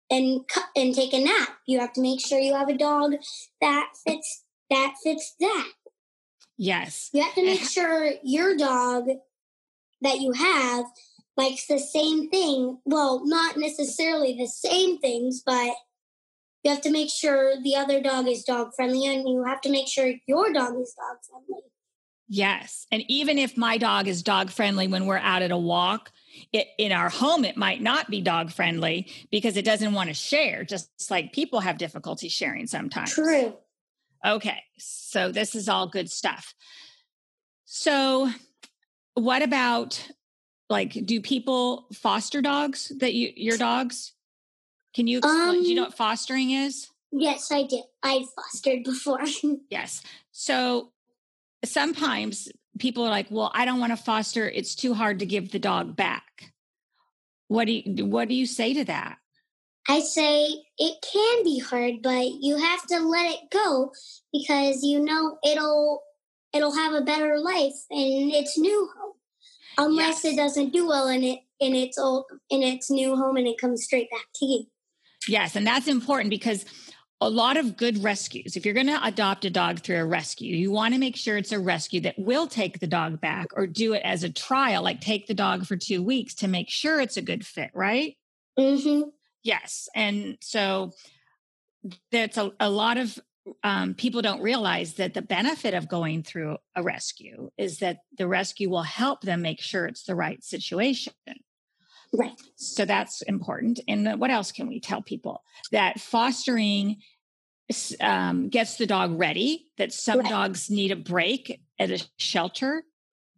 and 0.10 0.41
and 0.75 0.96
take 0.96 1.13
a 1.13 1.24
nap 1.24 1.50
you 1.67 1.79
have 1.79 1.93
to 1.93 2.01
make 2.01 2.25
sure 2.25 2.39
you 2.39 2.53
have 2.53 2.69
a 2.69 2.77
dog 2.77 3.13
that 3.62 3.89
fits 4.08 4.43
that 4.69 4.93
fits 5.03 5.36
that 5.39 5.67
yes 6.59 7.09
you 7.11 7.23
have 7.23 7.33
to 7.33 7.43
make 7.43 7.61
sure 7.61 8.11
your 8.23 8.55
dog 8.55 9.07
that 10.01 10.19
you 10.19 10.31
have 10.33 10.85
likes 11.35 11.65
the 11.65 11.79
same 11.79 12.29
thing 12.29 12.77
well 12.85 13.25
not 13.25 13.57
necessarily 13.57 14.37
the 14.37 14.47
same 14.47 14.99
things 14.99 15.41
but 15.43 15.73
you 16.63 16.71
have 16.71 16.81
to 16.81 16.91
make 16.91 17.09
sure 17.09 17.53
the 17.61 17.75
other 17.75 18.01
dog 18.01 18.27
is 18.27 18.43
dog 18.43 18.73
friendly 18.75 19.05
and 19.07 19.27
you 19.27 19.43
have 19.45 19.61
to 19.61 19.71
make 19.71 19.87
sure 19.87 20.11
your 20.27 20.51
dog 20.51 20.75
is 20.79 20.93
dog 20.93 21.17
friendly. 21.29 21.63
Yes. 22.27 22.85
And 22.91 23.03
even 23.07 23.39
if 23.39 23.57
my 23.57 23.77
dog 23.77 24.07
is 24.07 24.21
dog 24.21 24.51
friendly 24.51 24.87
when 24.87 25.05
we're 25.05 25.17
out 25.17 25.41
at 25.41 25.51
a 25.51 25.57
walk, 25.57 26.11
it, 26.53 26.67
in 26.77 26.91
our 26.91 27.09
home, 27.09 27.43
it 27.43 27.57
might 27.57 27.81
not 27.81 28.09
be 28.09 28.21
dog 28.21 28.51
friendly 28.51 29.11
because 29.31 29.57
it 29.57 29.65
doesn't 29.65 29.93
want 29.93 30.09
to 30.09 30.13
share, 30.13 30.63
just 30.63 30.89
like 31.09 31.33
people 31.33 31.59
have 31.61 31.77
difficulty 31.77 32.29
sharing 32.29 32.67
sometimes. 32.67 33.13
True. 33.13 33.55
Okay. 34.25 34.61
So 34.77 35.31
this 35.31 35.55
is 35.55 35.69
all 35.69 35.88
good 35.88 36.09
stuff. 36.09 36.53
So, 37.65 38.29
what 39.13 39.41
about 39.41 40.07
like, 40.69 40.93
do 41.05 41.19
people 41.21 41.88
foster 41.93 42.41
dogs 42.41 42.91
that 42.99 43.13
you, 43.13 43.31
your 43.35 43.57
dogs? 43.57 44.13
Can 44.93 45.07
you 45.07 45.19
explain? 45.19 45.49
Um, 45.49 45.63
do 45.63 45.69
you 45.69 45.75
know 45.75 45.83
um, 45.83 45.88
what 45.88 45.97
fostering 45.97 46.51
is? 46.51 46.88
Yes, 47.11 47.51
I 47.51 47.63
did. 47.63 47.83
I 48.03 48.23
fostered 48.35 48.83
before. 48.83 49.21
yes. 49.69 50.03
So 50.31 50.91
sometimes 51.65 52.49
people 52.77 53.03
are 53.05 53.09
like, 53.09 53.27
"Well, 53.29 53.51
I 53.53 53.65
don't 53.65 53.79
want 53.79 53.91
to 53.91 53.97
foster. 53.97 54.47
It's 54.49 54.75
too 54.75 54.93
hard 54.93 55.19
to 55.19 55.25
give 55.25 55.51
the 55.51 55.59
dog 55.59 55.95
back." 55.95 56.53
What 57.47 57.65
do 57.65 57.73
you 57.73 58.05
What 58.05 58.29
do 58.29 58.35
you 58.35 58.45
say 58.45 58.73
to 58.75 58.85
that? 58.85 59.17
I 59.88 60.01
say 60.01 60.63
it 60.77 61.05
can 61.12 61.43
be 61.43 61.59
hard, 61.59 62.01
but 62.03 62.25
you 62.41 62.57
have 62.57 62.86
to 62.88 63.00
let 63.00 63.31
it 63.31 63.50
go 63.51 63.91
because 64.31 64.83
you 64.83 65.00
know 65.00 65.38
it'll 65.43 66.03
it'll 66.53 66.75
have 66.75 66.93
a 66.93 67.01
better 67.01 67.39
life 67.39 67.74
in 67.89 68.31
its 68.31 68.57
new 68.57 68.89
home. 68.95 69.13
Unless 69.77 70.24
yes. 70.24 70.33
it 70.33 70.38
doesn't 70.38 70.74
do 70.74 70.88
well 70.88 71.07
in 71.07 71.24
it 71.24 71.39
in 71.59 71.75
its 71.75 71.98
old 71.98 72.25
in 72.50 72.63
its 72.63 72.89
new 72.89 73.15
home 73.15 73.38
and 73.38 73.48
it 73.48 73.57
comes 73.57 73.83
straight 73.83 74.09
back 74.12 74.25
to 74.36 74.45
you. 74.45 74.65
Yes, 75.27 75.55
and 75.55 75.65
that's 75.65 75.88
important 75.88 76.29
because 76.29 76.65
a 77.21 77.29
lot 77.29 77.57
of 77.57 77.75
good 77.75 78.01
rescues, 78.01 78.55
if 78.55 78.65
you're 78.65 78.74
going 78.74 78.88
to 78.88 79.05
adopt 79.05 79.43
a 79.43 79.50
dog 79.50 79.81
through 79.81 79.98
a 79.98 80.05
rescue, 80.05 80.55
you 80.55 80.71
want 80.71 80.93
to 80.93 81.00
make 81.00 81.17
sure 81.17 81.38
it's 81.38 81.51
a 81.51 81.59
rescue 81.59 82.00
that 82.01 82.17
will 82.17 82.48
take 82.48 82.79
the 82.79 82.88
dog 82.88 83.19
back 83.19 83.48
or 83.55 83.67
do 83.67 83.93
it 83.93 84.01
as 84.05 84.24
a 84.24 84.29
trial, 84.29 84.83
like 84.83 85.01
take 85.01 85.27
the 85.27 85.33
dog 85.33 85.65
for 85.65 85.75
two 85.75 86.01
weeks 86.01 86.33
to 86.36 86.48
make 86.48 86.69
sure 86.69 87.01
it's 87.01 87.17
a 87.17 87.21
good 87.21 87.45
fit, 87.45 87.71
right? 87.74 88.15
Mm-hmm. 88.57 89.09
Yes. 89.43 89.88
And 89.96 90.38
so 90.41 90.91
that's 92.12 92.38
a, 92.38 92.51
a 92.60 92.69
lot 92.69 92.98
of 92.98 93.17
um, 93.63 93.93
people 93.93 94.22
don't 94.22 94.41
realize 94.41 94.96
that 94.96 95.13
the 95.13 95.22
benefit 95.22 95.74
of 95.74 95.88
going 95.88 96.24
through 96.24 96.58
a 96.75 96.84
rescue 96.84 97.50
is 97.58 97.79
that 97.79 98.00
the 98.17 98.27
rescue 98.27 98.69
will 98.69 98.84
help 98.84 99.22
them 99.22 99.41
make 99.41 99.62
sure 99.62 99.86
it's 99.86 100.03
the 100.03 100.15
right 100.15 100.43
situation. 100.43 101.13
Right. 102.13 102.39
So 102.55 102.86
that's 102.86 103.22
important. 103.24 103.79
And 103.88 104.19
what 104.19 104.31
else 104.31 104.51
can 104.51 104.67
we 104.67 104.79
tell 104.79 105.01
people? 105.01 105.43
That 105.72 106.00
fostering 106.00 106.98
um, 108.01 108.50
gets 108.50 108.77
the 108.77 108.88
dog 108.88 109.17
ready, 109.19 109.67
that 109.77 109.93
some 109.93 110.19
right. 110.19 110.29
dogs 110.29 110.69
need 110.69 110.91
a 110.91 110.96
break 110.96 111.62
at 111.77 111.91
a 111.91 112.03
shelter. 112.17 112.84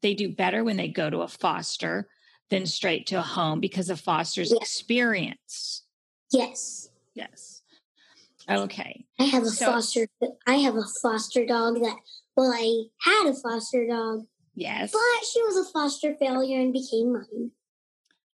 They 0.01 0.13
do 0.13 0.33
better 0.33 0.63
when 0.63 0.77
they 0.77 0.87
go 0.87 1.09
to 1.09 1.21
a 1.21 1.27
foster 1.27 2.07
than 2.49 2.65
straight 2.65 3.07
to 3.07 3.15
a 3.15 3.21
home 3.21 3.59
because 3.59 3.89
of 3.89 3.99
foster's 3.99 4.51
yes. 4.51 4.61
experience. 4.61 5.83
Yes. 6.31 6.89
Yes. 7.13 7.61
Okay. 8.49 9.05
I 9.19 9.23
have 9.25 9.43
a 9.43 9.49
so, 9.49 9.65
foster 9.65 10.07
I 10.47 10.55
have 10.55 10.75
a 10.75 10.83
foster 11.01 11.45
dog 11.45 11.75
that 11.75 11.95
well 12.35 12.53
I 12.53 12.85
had 13.01 13.29
a 13.29 13.33
foster 13.33 13.87
dog. 13.87 14.25
Yes. 14.55 14.91
But 14.91 15.27
she 15.31 15.41
was 15.43 15.67
a 15.67 15.71
foster 15.71 16.15
failure 16.15 16.59
and 16.59 16.73
became 16.73 17.13
mine. 17.13 17.51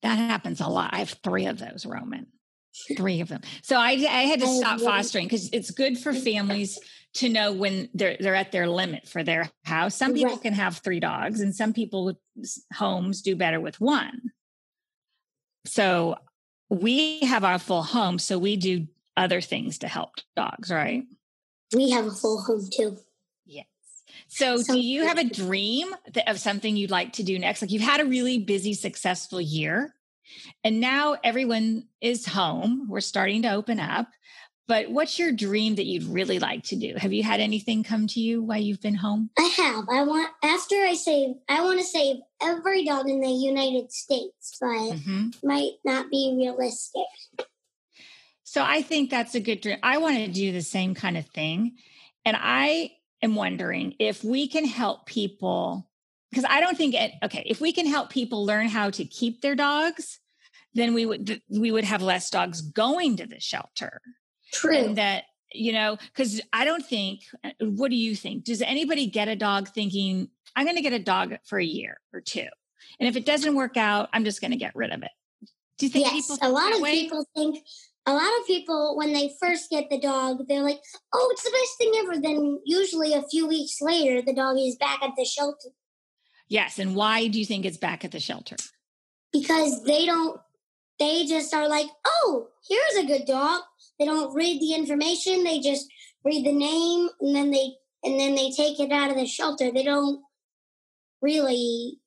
That 0.02 0.16
happens 0.16 0.60
a 0.60 0.66
lot. 0.66 0.90
I 0.92 0.98
have 0.98 1.16
three 1.22 1.46
of 1.46 1.58
those, 1.58 1.86
Roman. 1.86 2.26
Three 2.96 3.20
of 3.20 3.28
them. 3.28 3.42
So 3.62 3.76
I, 3.76 3.90
I 3.90 4.22
had 4.22 4.40
to 4.40 4.46
stop 4.46 4.80
fostering 4.80 5.26
because 5.26 5.50
it's 5.52 5.70
good 5.70 5.98
for 5.98 6.14
families 6.14 6.78
to 7.14 7.28
know 7.28 7.52
when 7.52 7.90
they're 7.92 8.16
they're 8.18 8.34
at 8.34 8.50
their 8.50 8.66
limit 8.66 9.06
for 9.06 9.22
their 9.22 9.50
house. 9.64 9.94
Some 9.94 10.14
people 10.14 10.32
right. 10.32 10.42
can 10.42 10.54
have 10.54 10.78
three 10.78 10.98
dogs, 10.98 11.42
and 11.42 11.54
some 11.54 11.74
people 11.74 12.18
homes 12.72 13.20
do 13.20 13.36
better 13.36 13.60
with 13.60 13.78
one. 13.78 14.30
So 15.66 16.16
we 16.72 17.20
have 17.20 17.44
our 17.44 17.58
full 17.58 17.82
home, 17.82 18.18
so 18.18 18.38
we 18.38 18.56
do 18.56 18.86
other 19.14 19.42
things 19.42 19.78
to 19.78 19.88
help 19.88 20.14
dogs, 20.34 20.70
right? 20.70 21.04
We 21.74 21.90
have 21.90 22.06
a 22.06 22.10
full 22.10 22.40
home 22.40 22.66
too. 22.72 22.96
Yes. 23.44 23.66
So, 24.28 24.62
do 24.62 24.78
you 24.78 25.06
have 25.06 25.18
a 25.18 25.24
dream 25.28 25.94
of 26.26 26.40
something 26.40 26.74
you'd 26.74 26.90
like 26.90 27.12
to 27.14 27.22
do 27.22 27.38
next? 27.38 27.60
Like 27.60 27.72
you've 27.72 27.82
had 27.82 28.00
a 28.00 28.06
really 28.06 28.38
busy, 28.38 28.72
successful 28.72 29.38
year, 29.38 29.94
and 30.64 30.80
now 30.80 31.16
everyone 31.22 31.88
is 32.00 32.24
home. 32.24 32.86
We're 32.88 33.00
starting 33.00 33.42
to 33.42 33.52
open 33.52 33.78
up. 33.78 34.08
But 34.68 34.90
what's 34.90 35.18
your 35.18 35.32
dream 35.32 35.74
that 35.74 35.86
you'd 35.86 36.04
really 36.04 36.38
like 36.38 36.62
to 36.64 36.76
do? 36.76 36.94
Have 36.96 37.12
you 37.12 37.22
had 37.22 37.40
anything 37.40 37.82
come 37.82 38.06
to 38.08 38.20
you 38.20 38.42
while 38.42 38.60
you've 38.60 38.80
been 38.80 38.94
home? 38.94 39.30
I 39.38 39.42
have. 39.42 39.84
I 39.90 40.04
want 40.04 40.30
after 40.42 40.76
I 40.76 40.94
save 40.94 41.34
I 41.48 41.62
want 41.62 41.80
to 41.80 41.84
save 41.84 42.16
every 42.40 42.84
dog 42.84 43.08
in 43.08 43.20
the 43.20 43.28
United 43.28 43.92
States, 43.92 44.56
but 44.60 44.68
mm-hmm. 44.68 45.28
might 45.42 45.72
not 45.84 46.10
be 46.10 46.34
realistic. 46.36 47.02
So 48.44 48.62
I 48.62 48.82
think 48.82 49.10
that's 49.10 49.34
a 49.34 49.40
good 49.40 49.62
dream. 49.62 49.78
I 49.82 49.98
want 49.98 50.16
to 50.16 50.28
do 50.28 50.52
the 50.52 50.62
same 50.62 50.94
kind 50.94 51.16
of 51.16 51.26
thing. 51.26 51.72
And 52.24 52.36
I 52.38 52.92
am 53.22 53.34
wondering 53.34 53.94
if 53.98 54.22
we 54.22 54.46
can 54.46 54.64
help 54.64 55.06
people 55.06 55.88
because 56.30 56.44
I 56.48 56.60
don't 56.60 56.76
think 56.78 56.94
it, 56.94 57.12
okay, 57.22 57.42
if 57.46 57.60
we 57.60 57.72
can 57.72 57.86
help 57.86 58.10
people 58.10 58.46
learn 58.46 58.68
how 58.68 58.90
to 58.90 59.04
keep 59.04 59.42
their 59.42 59.54
dogs, 59.54 60.18
then 60.74 60.94
we 60.94 61.04
would 61.04 61.42
we 61.50 61.70
would 61.70 61.84
have 61.84 62.00
less 62.00 62.30
dogs 62.30 62.62
going 62.62 63.16
to 63.18 63.26
the 63.26 63.40
shelter. 63.40 64.00
True. 64.52 64.94
That 64.94 65.24
you 65.52 65.72
know, 65.72 65.96
because 66.14 66.40
I 66.52 66.64
don't 66.64 66.84
think. 66.84 67.20
Uh, 67.44 67.50
what 67.60 67.90
do 67.90 67.96
you 67.96 68.14
think? 68.14 68.44
Does 68.44 68.62
anybody 68.62 69.06
get 69.06 69.28
a 69.28 69.36
dog 69.36 69.68
thinking 69.68 70.28
I'm 70.56 70.64
going 70.64 70.76
to 70.76 70.82
get 70.82 70.92
a 70.92 70.98
dog 70.98 71.36
for 71.44 71.58
a 71.58 71.64
year 71.64 71.98
or 72.12 72.20
two, 72.20 72.46
and 72.98 73.08
if 73.08 73.16
it 73.16 73.26
doesn't 73.26 73.54
work 73.54 73.76
out, 73.76 74.08
I'm 74.12 74.24
just 74.24 74.40
going 74.40 74.52
to 74.52 74.56
get 74.56 74.74
rid 74.74 74.92
of 74.92 75.02
it? 75.02 75.10
Do 75.78 75.86
you 75.86 75.90
think 75.90 76.06
yes, 76.06 76.38
a 76.42 76.48
lot 76.48 76.74
of 76.74 76.80
way? 76.80 77.02
people 77.02 77.26
think 77.34 77.58
a 78.06 78.12
lot 78.12 78.30
of 78.40 78.46
people 78.46 78.96
when 78.96 79.12
they 79.12 79.30
first 79.40 79.70
get 79.70 79.88
the 79.90 79.98
dog 79.98 80.46
they're 80.48 80.62
like 80.62 80.80
oh 81.12 81.28
it's 81.32 81.44
the 81.44 81.50
best 81.50 81.78
thing 81.78 81.92
ever 82.02 82.20
then 82.20 82.58
usually 82.64 83.14
a 83.14 83.22
few 83.22 83.46
weeks 83.46 83.80
later 83.80 84.20
the 84.22 84.34
dog 84.34 84.56
is 84.58 84.76
back 84.76 85.02
at 85.02 85.12
the 85.16 85.24
shelter 85.24 85.68
yes 86.48 86.78
and 86.78 86.94
why 86.94 87.28
do 87.28 87.38
you 87.38 87.46
think 87.46 87.64
it's 87.64 87.76
back 87.76 88.04
at 88.04 88.10
the 88.10 88.20
shelter 88.20 88.56
because 89.32 89.84
they 89.84 90.04
don't 90.04 90.40
they 90.98 91.24
just 91.26 91.54
are 91.54 91.68
like 91.68 91.86
oh 92.04 92.48
here's 92.68 93.04
a 93.04 93.06
good 93.06 93.24
dog 93.24 93.62
they 94.02 94.06
don't 94.06 94.34
read 94.34 94.60
the 94.60 94.74
information 94.74 95.44
they 95.44 95.60
just 95.60 95.86
read 96.24 96.44
the 96.44 96.52
name 96.52 97.08
and 97.20 97.36
then 97.36 97.50
they 97.50 97.74
and 98.04 98.18
then 98.18 98.34
they 98.34 98.50
take 98.50 98.80
it 98.80 98.90
out 98.90 99.10
of 99.10 99.16
the 99.16 99.26
shelter. 99.26 99.70
They 99.70 99.84
don't 99.84 100.20
really 101.20 101.98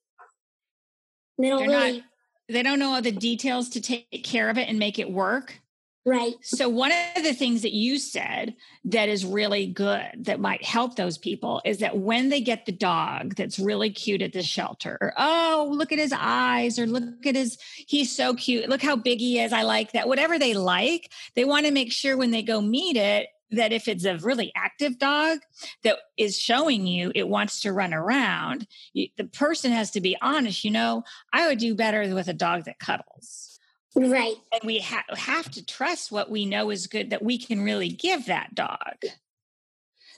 they 1.38 1.48
don't 1.48 1.60
They're 1.60 1.68
really 1.68 1.92
not, 1.98 2.02
they 2.48 2.62
don't 2.62 2.78
know 2.78 2.94
all 2.94 3.02
the 3.02 3.12
details 3.12 3.70
to 3.70 3.80
take 3.80 4.24
care 4.24 4.50
of 4.50 4.58
it 4.58 4.68
and 4.68 4.78
make 4.78 4.98
it 4.98 5.10
work 5.10 5.60
Right. 6.06 6.34
So, 6.40 6.68
one 6.68 6.92
of 7.16 7.24
the 7.24 7.34
things 7.34 7.62
that 7.62 7.72
you 7.72 7.98
said 7.98 8.54
that 8.84 9.08
is 9.08 9.26
really 9.26 9.66
good 9.66 10.06
that 10.18 10.38
might 10.38 10.64
help 10.64 10.94
those 10.94 11.18
people 11.18 11.60
is 11.64 11.78
that 11.78 11.98
when 11.98 12.28
they 12.28 12.40
get 12.40 12.64
the 12.64 12.70
dog 12.70 13.34
that's 13.34 13.58
really 13.58 13.90
cute 13.90 14.22
at 14.22 14.32
the 14.32 14.44
shelter, 14.44 14.96
or 15.00 15.12
oh, 15.18 15.68
look 15.72 15.90
at 15.90 15.98
his 15.98 16.14
eyes, 16.16 16.78
or 16.78 16.86
look 16.86 17.26
at 17.26 17.34
his, 17.34 17.58
he's 17.88 18.14
so 18.14 18.34
cute, 18.34 18.68
look 18.68 18.82
how 18.82 18.94
big 18.94 19.18
he 19.18 19.40
is, 19.40 19.52
I 19.52 19.62
like 19.62 19.92
that, 19.92 20.06
whatever 20.06 20.38
they 20.38 20.54
like, 20.54 21.10
they 21.34 21.44
want 21.44 21.66
to 21.66 21.72
make 21.72 21.90
sure 21.90 22.16
when 22.16 22.30
they 22.30 22.42
go 22.42 22.60
meet 22.60 22.96
it 22.96 23.26
that 23.50 23.72
if 23.72 23.88
it's 23.88 24.04
a 24.04 24.16
really 24.18 24.52
active 24.54 25.00
dog 25.00 25.38
that 25.82 25.98
is 26.16 26.38
showing 26.38 26.86
you 26.86 27.10
it 27.16 27.28
wants 27.28 27.62
to 27.62 27.72
run 27.72 27.92
around, 27.92 28.68
the 28.94 29.28
person 29.32 29.72
has 29.72 29.90
to 29.90 30.00
be 30.00 30.16
honest, 30.22 30.64
you 30.64 30.70
know, 30.70 31.02
I 31.32 31.48
would 31.48 31.58
do 31.58 31.74
better 31.74 32.14
with 32.14 32.28
a 32.28 32.32
dog 32.32 32.64
that 32.66 32.78
cuddles 32.78 33.55
Right. 33.96 34.36
And 34.52 34.60
we 34.64 34.80
ha- 34.80 35.04
have 35.16 35.50
to 35.52 35.64
trust 35.64 36.12
what 36.12 36.30
we 36.30 36.44
know 36.44 36.70
is 36.70 36.86
good 36.86 37.10
that 37.10 37.22
we 37.22 37.38
can 37.38 37.62
really 37.62 37.88
give 37.88 38.26
that 38.26 38.54
dog. 38.54 38.98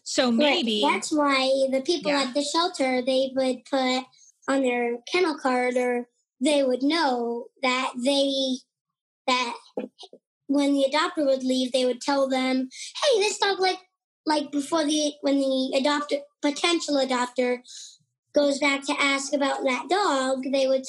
So 0.02 0.32
maybe 0.32 0.82
right. 0.82 0.94
that's 0.94 1.12
why 1.12 1.68
the 1.70 1.82
people 1.82 2.10
yeah. 2.10 2.22
at 2.22 2.34
the 2.34 2.42
shelter 2.42 3.02
they 3.02 3.30
would 3.34 3.64
put 3.66 4.04
on 4.48 4.62
their 4.62 4.96
kennel 5.12 5.38
card 5.38 5.76
or 5.76 6.08
they 6.40 6.62
would 6.62 6.82
know 6.82 7.46
that 7.62 7.92
they 8.02 8.56
that 9.26 9.54
when 10.46 10.72
the 10.72 10.86
adopter 10.90 11.26
would 11.26 11.42
leave 11.42 11.72
they 11.72 11.84
would 11.84 12.00
tell 12.00 12.26
them 12.26 12.70
hey 13.02 13.20
this 13.20 13.38
dog 13.38 13.60
like 13.60 13.78
like 14.24 14.50
before 14.50 14.84
the 14.84 15.12
when 15.20 15.38
the 15.38 15.78
adopter 15.78 16.20
potential 16.40 16.94
adopter 16.94 17.58
goes 18.34 18.58
back 18.58 18.84
to 18.86 18.94
ask 18.98 19.34
about 19.34 19.62
that 19.64 19.88
dog 19.90 20.42
they 20.50 20.66
would 20.66 20.86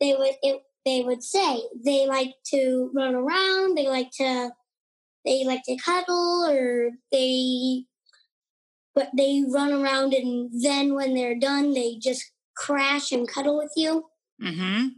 they 0.00 0.14
would 0.14 0.32
it, 0.42 0.60
they 0.84 1.02
would 1.02 1.22
say 1.22 1.62
they 1.84 2.06
like 2.06 2.34
to 2.46 2.90
run 2.94 3.14
around, 3.14 3.76
they 3.76 3.88
like 3.88 4.10
to 4.12 4.50
they 5.24 5.44
like 5.44 5.62
to 5.64 5.76
cuddle 5.76 6.46
or 6.48 6.90
they 7.12 7.84
but 8.94 9.10
they 9.16 9.44
run 9.48 9.72
around 9.72 10.14
and 10.14 10.50
then 10.62 10.94
when 10.94 11.14
they're 11.14 11.38
done 11.38 11.72
they 11.74 11.96
just 11.96 12.32
crash 12.56 13.12
and 13.12 13.28
cuddle 13.28 13.56
with 13.56 13.72
you. 13.76 14.06
Mhm. 14.42 14.92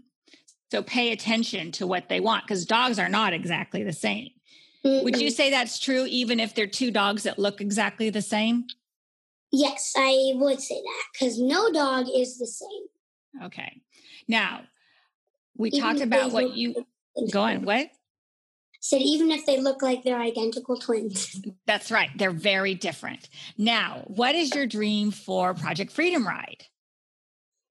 So 0.71 0.83
pay 0.83 1.13
attention 1.13 1.73
to 1.73 1.87
what 1.87 2.09
they 2.09 2.21
want 2.21 2.45
because 2.45 2.65
dogs 2.65 2.99
are 2.99 3.09
not 3.09 3.33
exactly 3.33 3.83
the 3.83 3.93
same. 3.93 4.31
mm 4.85 5.05
Would 5.05 5.21
you 5.21 5.31
say 5.31 5.51
that's 5.51 5.79
true 5.79 6.07
even 6.07 6.41
if 6.41 6.55
they're 6.55 6.67
two 6.67 6.91
dogs 6.91 7.25
that 7.25 7.39
look 7.39 7.61
exactly 7.61 8.11
the 8.11 8.23
same? 8.23 8.65
Yes, 9.53 9.93
I 9.97 10.33
would 10.37 10.61
say 10.61 10.81
that 10.81 11.05
because 11.13 11.39
no 11.39 11.71
dog 11.71 12.07
is 12.13 12.39
the 12.39 12.47
same. 12.47 13.45
Okay. 13.45 13.83
Now, 14.27 14.63
we 15.57 15.69
even 15.69 15.81
talked 15.81 16.01
about 16.01 16.33
what 16.33 16.55
you 16.55 16.87
go 17.31 17.43
on. 17.43 17.63
What? 17.63 17.91
Said 18.81 19.01
even 19.01 19.31
if 19.31 19.47
they 19.47 19.61
look 19.61 19.81
like 19.81 20.03
they're 20.03 20.21
identical 20.21 20.77
twins. 20.77 21.41
That's 21.67 21.91
right. 21.93 22.11
They're 22.17 22.33
very 22.33 22.75
different. 22.75 23.29
Now, 23.57 24.03
what 24.09 24.35
is 24.35 24.55
your 24.55 24.67
dream 24.67 25.13
for 25.13 25.55
Project 25.55 25.93
Freedom 25.93 26.27
Ride? 26.27 26.65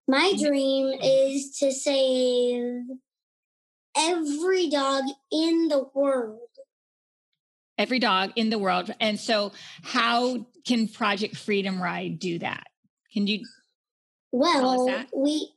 My 0.08 0.34
dream 0.40 0.98
is 1.02 1.58
to 1.60 1.72
save 1.72 2.84
every 3.98 4.70
dog 4.70 5.04
in 5.32 5.68
the 5.68 5.86
world. 5.94 6.40
Every 7.78 8.00
dog 8.00 8.32
in 8.36 8.50
the 8.50 8.60
world. 8.60 8.94
And 9.00 9.20
so, 9.20 9.52
how 9.84 10.46
can 10.66 10.88
Project 10.88 11.36
Freedom 11.36 11.82
Ride 11.82 12.20
do 12.20 12.40
that? 12.40 12.68
Can 13.14 13.28
you? 13.28 13.46
Well, 14.32 15.06
we 15.16 15.52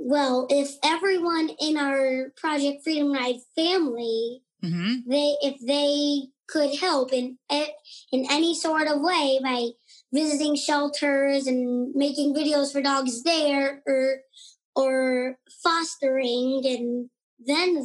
well, 0.00 0.46
if 0.48 0.76
everyone 0.82 1.50
in 1.60 1.76
our 1.76 2.32
Project 2.34 2.82
Freedom 2.82 3.12
Ride 3.12 3.36
family, 3.54 4.42
mm-hmm. 4.64 5.08
they 5.08 5.36
if 5.42 5.60
they 5.64 6.28
could 6.48 6.74
help 6.80 7.12
in 7.12 7.36
in 7.50 8.26
any 8.30 8.54
sort 8.54 8.88
of 8.88 9.02
way 9.02 9.38
by 9.42 9.68
visiting 10.12 10.56
shelters 10.56 11.46
and 11.46 11.94
making 11.94 12.34
videos 12.34 12.72
for 12.72 12.80
dogs 12.80 13.22
there, 13.24 13.82
or 13.86 14.22
or 14.74 15.38
fostering, 15.62 16.62
and 16.64 17.10
then 17.38 17.84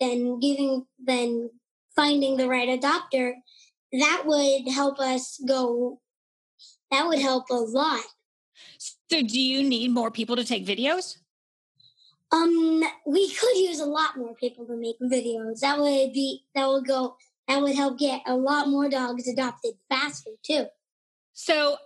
then 0.00 0.40
giving 0.40 0.86
then 0.98 1.50
finding 1.94 2.38
the 2.38 2.48
right 2.48 2.68
adopter, 2.80 3.34
that 3.92 4.22
would 4.24 4.72
help 4.72 4.98
us 4.98 5.38
go. 5.46 6.00
That 6.90 7.06
would 7.06 7.20
help 7.20 7.50
a 7.50 7.54
lot. 7.54 8.00
So, 8.78 9.22
do 9.22 9.40
you 9.40 9.62
need 9.62 9.90
more 9.90 10.10
people 10.10 10.36
to 10.36 10.44
take 10.44 10.66
videos? 10.66 11.18
Um, 12.32 12.84
we 13.06 13.28
could 13.32 13.56
use 13.56 13.80
a 13.80 13.86
lot 13.86 14.16
more 14.16 14.34
people 14.34 14.66
to 14.66 14.76
make 14.76 14.96
videos. 15.00 15.60
That 15.60 15.78
would 15.78 16.12
be 16.12 16.44
that 16.54 16.68
would 16.68 16.86
go 16.86 17.16
that 17.48 17.60
would 17.60 17.74
help 17.74 17.98
get 17.98 18.22
a 18.26 18.36
lot 18.36 18.68
more 18.68 18.88
dogs 18.88 19.26
adopted 19.26 19.74
faster 19.88 20.30
too. 20.44 20.66
So, 21.32 21.76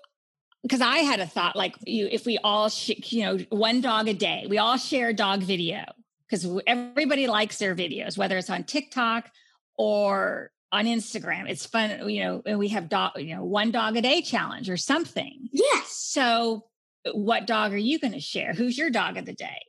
because 0.62 0.80
I 0.80 0.98
had 0.98 1.20
a 1.20 1.26
thought 1.26 1.56
like 1.56 1.74
you, 1.86 2.08
if 2.10 2.26
we 2.26 2.38
all, 2.38 2.68
sh- 2.68 3.12
you 3.12 3.22
know, 3.22 3.38
one 3.50 3.80
dog 3.80 4.08
a 4.08 4.14
day, 4.14 4.46
we 4.48 4.58
all 4.58 4.76
share 4.76 5.12
dog 5.12 5.42
video 5.42 5.84
because 6.28 6.46
everybody 6.66 7.26
likes 7.26 7.58
their 7.58 7.74
videos, 7.74 8.18
whether 8.18 8.36
it's 8.36 8.50
on 8.50 8.64
TikTok 8.64 9.30
or 9.78 10.50
on 10.72 10.86
Instagram. 10.86 11.48
It's 11.48 11.64
fun, 11.64 12.08
you 12.08 12.24
know, 12.24 12.42
and 12.44 12.58
we 12.58 12.68
have 12.68 12.88
dog, 12.88 13.12
you 13.16 13.34
know, 13.34 13.44
one 13.44 13.70
dog 13.70 13.96
a 13.96 14.02
day 14.02 14.22
challenge 14.22 14.68
or 14.68 14.76
something. 14.76 15.48
Yes. 15.52 15.92
So, 15.96 16.64
what 17.12 17.46
dog 17.46 17.72
are 17.72 17.78
you 17.78 17.98
going 17.98 18.14
to 18.14 18.20
share? 18.20 18.52
Who's 18.54 18.76
your 18.76 18.90
dog 18.90 19.16
of 19.16 19.24
the 19.24 19.34
day? 19.34 19.62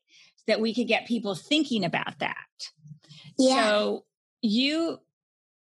That 0.47 0.61
we 0.61 0.73
could 0.73 0.87
get 0.87 1.07
people 1.07 1.35
thinking 1.35 1.83
about 1.83 2.19
that. 2.19 2.35
Yeah. 3.37 3.63
So 3.63 4.05
you 4.41 4.99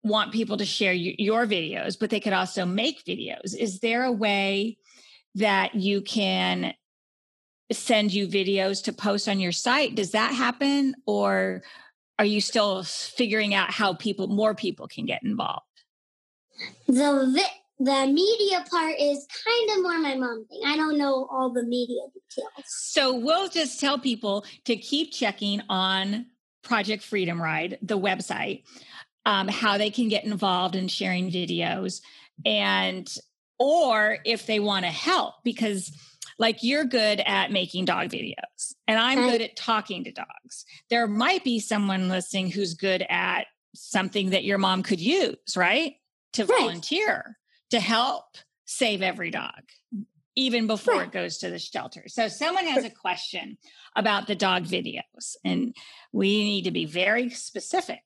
want 0.03 0.33
people 0.33 0.59
to 0.59 0.64
share 0.64 0.92
your 0.92 1.47
videos, 1.47 1.99
but 1.99 2.11
they 2.11 2.20
could 2.20 2.35
also 2.35 2.66
make 2.66 3.05
videos. 3.05 3.57
Is 3.59 3.81
there 3.81 4.05
a 4.05 4.12
way 4.12 4.77
that 5.35 5.75
you 5.75 6.03
can 6.03 6.75
send 7.73 8.12
you 8.12 8.29
videos 8.29 8.85
to 8.85 8.92
post 8.92 9.29
on 9.29 9.40
your 9.40 9.53
site? 9.53 9.94
Does 9.94 10.11
that 10.12 10.35
happen? 10.35 10.94
Or 11.07 11.62
are 12.18 12.25
you 12.25 12.40
still 12.40 12.83
figuring 12.85 13.55
out 13.55 13.70
how 13.70 13.94
people, 13.94 14.29
more 14.29 14.55
people 14.55 14.87
can 14.87 15.07
get 15.07 15.23
involved? 15.23 15.64
The 16.87 17.33
vi- 17.35 17.63
the 17.78 18.06
media 18.06 18.64
part 18.70 18.94
is 19.00 19.26
kind 19.44 19.70
of 19.70 19.82
more 19.82 19.98
my 19.98 20.14
mom 20.14 20.46
thing. 20.48 20.60
I 20.64 20.76
don't 20.76 20.96
know 20.96 21.28
all 21.30 21.52
the 21.52 21.64
media 21.64 22.02
details. 22.12 22.64
So 22.66 23.16
we'll 23.16 23.48
just 23.48 23.80
tell 23.80 23.98
people 23.98 24.44
to 24.64 24.76
keep 24.76 25.12
checking 25.12 25.60
on 25.68 26.26
Project 26.62 27.02
Freedom 27.02 27.40
Ride, 27.40 27.78
the 27.82 27.98
website, 27.98 28.62
um, 29.26 29.48
how 29.48 29.76
they 29.76 29.90
can 29.90 30.08
get 30.08 30.24
involved 30.24 30.76
in 30.76 30.88
sharing 30.88 31.30
videos, 31.30 32.00
and 32.44 33.12
or 33.58 34.18
if 34.24 34.46
they 34.46 34.60
want 34.60 34.84
to 34.84 34.90
help 34.90 35.34
because 35.44 35.92
like 36.38 36.62
you're 36.62 36.84
good 36.84 37.20
at 37.24 37.52
making 37.52 37.84
dog 37.84 38.08
videos 38.08 38.74
and 38.88 38.98
i'm 38.98 39.30
good 39.30 39.40
at 39.40 39.54
talking 39.54 40.02
to 40.02 40.10
dogs. 40.10 40.64
There 40.90 41.06
might 41.06 41.44
be 41.44 41.60
someone 41.60 42.08
listening 42.08 42.50
who's 42.50 42.74
good 42.74 43.06
at 43.08 43.46
something 43.74 44.30
that 44.30 44.44
your 44.44 44.58
mom 44.58 44.82
could 44.82 45.00
use 45.00 45.56
right? 45.56 45.94
To 46.32 46.44
volunteer 46.44 47.37
to 47.70 47.81
help 47.81 48.27
save 48.64 49.03
every 49.03 49.31
dog. 49.31 49.62
even 50.37 50.66
before 50.66 51.03
it 51.03 51.12
goes 51.12 51.38
to 51.38 51.48
the 51.48 51.59
shelter. 51.61 52.05
So 52.09 52.27
someone 52.27 52.66
has 52.66 52.85
a 52.85 52.90
question 52.90 53.57
about 53.94 54.27
the 54.27 54.35
dog 54.35 54.64
videos 54.64 55.37
and 55.44 55.77
we 56.12 56.42
need 56.42 56.64
to 56.64 56.72
be 56.72 56.87
very 56.87 57.31
specific. 57.31 58.03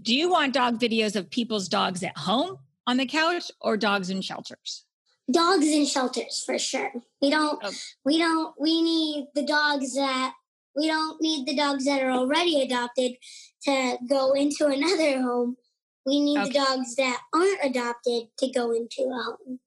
Do 0.00 0.14
you 0.14 0.30
want 0.30 0.54
dog 0.54 0.78
videos 0.78 1.16
of 1.16 1.30
people's 1.30 1.68
dogs 1.68 2.02
at 2.04 2.16
home 2.16 2.58
on 2.86 2.96
the 2.96 3.06
couch 3.06 3.50
or 3.60 3.76
dogs 3.76 4.08
in 4.10 4.22
shelters? 4.22 4.84
Dogs 5.30 5.66
in 5.66 5.86
shelters 5.86 6.44
for 6.46 6.58
sure. 6.58 6.92
We 7.20 7.30
don't 7.30 7.58
oh. 7.64 7.72
we 8.04 8.18
don't 8.18 8.54
we 8.60 8.82
need 8.82 9.28
the 9.34 9.44
dogs 9.44 9.94
that 9.94 10.34
we 10.76 10.86
don't 10.86 11.20
need 11.20 11.46
the 11.46 11.56
dogs 11.56 11.86
that 11.86 12.02
are 12.02 12.10
already 12.10 12.62
adopted 12.62 13.12
to 13.62 13.96
go 14.08 14.32
into 14.32 14.66
another 14.66 15.22
home. 15.22 15.56
We 16.06 16.20
need 16.20 16.38
okay. 16.38 16.48
the 16.48 16.54
dogs 16.54 16.94
that 16.96 17.20
aren't 17.32 17.64
adopted 17.64 18.24
to 18.38 18.50
go 18.50 18.72
into 18.72 19.02
a 19.02 19.22
home. 19.22 19.60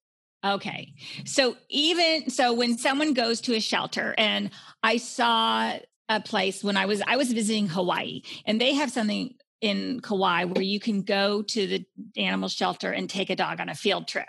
Okay. 0.45 0.93
So 1.25 1.57
even 1.69 2.29
so 2.29 2.53
when 2.53 2.77
someone 2.77 3.13
goes 3.13 3.41
to 3.41 3.55
a 3.55 3.59
shelter 3.59 4.13
and 4.17 4.51
I 4.83 4.97
saw 4.97 5.73
a 6.09 6.21
place 6.21 6.63
when 6.63 6.77
I 6.77 6.85
was 6.85 7.01
I 7.05 7.17
was 7.17 7.33
visiting 7.33 7.67
Hawaii 7.67 8.21
and 8.45 8.61
they 8.61 8.75
have 8.75 8.91
something 8.91 9.33
in 9.61 9.99
Kauai 10.01 10.45
where 10.45 10.61
you 10.61 10.79
can 10.79 11.01
go 11.01 11.41
to 11.41 11.67
the 11.67 11.85
animal 12.15 12.49
shelter 12.49 12.91
and 12.91 13.09
take 13.09 13.29
a 13.29 13.35
dog 13.35 13.59
on 13.59 13.69
a 13.69 13.75
field 13.75 14.07
trip. 14.07 14.27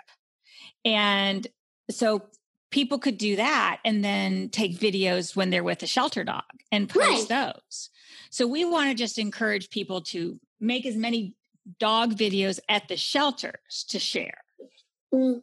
And 0.83 1.45
so 1.91 2.23
people 2.71 2.99
could 2.99 3.17
do 3.17 3.35
that 3.35 3.79
and 3.85 4.03
then 4.03 4.49
take 4.49 4.79
videos 4.79 5.35
when 5.35 5.49
they're 5.49 5.63
with 5.63 5.83
a 5.83 5.87
shelter 5.87 6.23
dog 6.23 6.43
and 6.71 6.89
post 6.89 7.29
right. 7.29 7.53
those. 7.53 7.89
So 8.29 8.47
we 8.47 8.65
want 8.65 8.89
to 8.89 8.95
just 8.95 9.17
encourage 9.17 9.69
people 9.69 10.01
to 10.01 10.39
make 10.59 10.85
as 10.85 10.95
many 10.95 11.35
dog 11.79 12.15
videos 12.15 12.59
at 12.69 12.87
the 12.87 12.97
shelters 12.97 13.85
to 13.89 13.99
share. 13.99 14.43
Mm. 15.13 15.41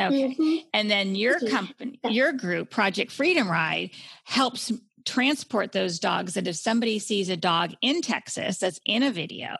Okay. 0.00 0.34
Mm-hmm. 0.34 0.56
And 0.72 0.90
then 0.90 1.14
your 1.14 1.38
company, 1.40 2.00
your 2.08 2.32
group, 2.32 2.70
Project 2.70 3.12
Freedom 3.12 3.50
Ride, 3.50 3.90
helps 4.24 4.72
transport 5.04 5.72
those 5.72 5.98
dogs. 5.98 6.36
And 6.36 6.48
if 6.48 6.56
somebody 6.56 6.98
sees 6.98 7.28
a 7.28 7.36
dog 7.36 7.74
in 7.82 8.00
Texas 8.00 8.58
that's 8.58 8.80
in 8.86 9.02
a 9.02 9.10
video, 9.10 9.56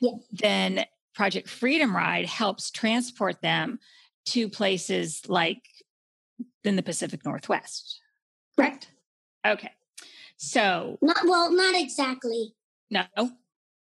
yeah. 0.00 0.12
then 0.32 0.84
Project 1.14 1.48
Freedom 1.48 1.96
Ride 1.96 2.26
helps 2.26 2.70
transport 2.70 3.40
them 3.40 3.78
to 4.26 4.48
places 4.48 5.22
like 5.28 5.62
in 6.64 6.76
the 6.76 6.82
Pacific 6.82 7.24
Northwest. 7.24 8.00
Correct. 8.56 8.88
Okay. 9.46 9.70
So 10.36 10.98
not 11.00 11.24
well, 11.24 11.52
not 11.52 11.74
exactly. 11.74 12.54
No. 12.90 13.04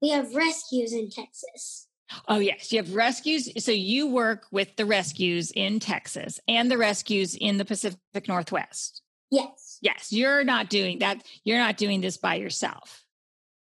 We 0.01 0.11
have 0.11 0.35
rescues 0.35 0.93
in 0.93 1.11
Texas. 1.11 1.89
Oh, 2.27 2.39
yes. 2.39 2.73
You 2.73 2.79
have 2.79 2.95
rescues. 2.95 3.49
So 3.63 3.73
you 3.73 4.09
work 4.09 4.47
with 4.51 4.75
the 4.77 4.85
rescues 4.85 5.53
in 5.53 5.79
Texas 5.79 6.41
and 6.49 6.71
the 6.71 6.79
rescues 6.79 7.35
in 7.35 7.57
the 7.57 7.65
Pacific 7.65 8.27
Northwest. 8.27 9.03
Yes. 9.31 9.79
Yes. 9.81 10.13
You're 10.13 10.43
not 10.43 10.71
doing 10.71 10.99
that. 11.01 11.23
You're 11.45 11.59
not 11.59 11.77
doing 11.77 12.01
this 12.01 12.17
by 12.17 12.35
yourself. 12.35 13.05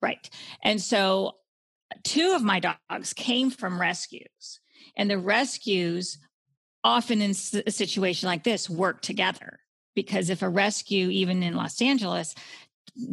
Right. 0.02 0.28
And 0.63 0.82
so 0.82 1.36
two 2.04 2.34
of 2.36 2.41
my 2.41 2.60
dogs 2.60 3.13
came 3.13 3.52
from 3.52 3.80
rescues, 3.80 4.60
and 4.98 5.10
the 5.10 5.20
rescues 5.20 6.17
often 6.84 7.22
in 7.22 7.32
a 7.32 7.72
situation 7.72 8.28
like 8.28 8.44
this 8.44 8.70
work 8.70 9.02
together 9.02 9.60
because 9.94 10.30
if 10.30 10.41
a 10.41 10.50
rescue, 10.50 11.10
even 11.10 11.44
in 11.44 11.56
Los 11.56 11.82
Angeles, 11.82 12.34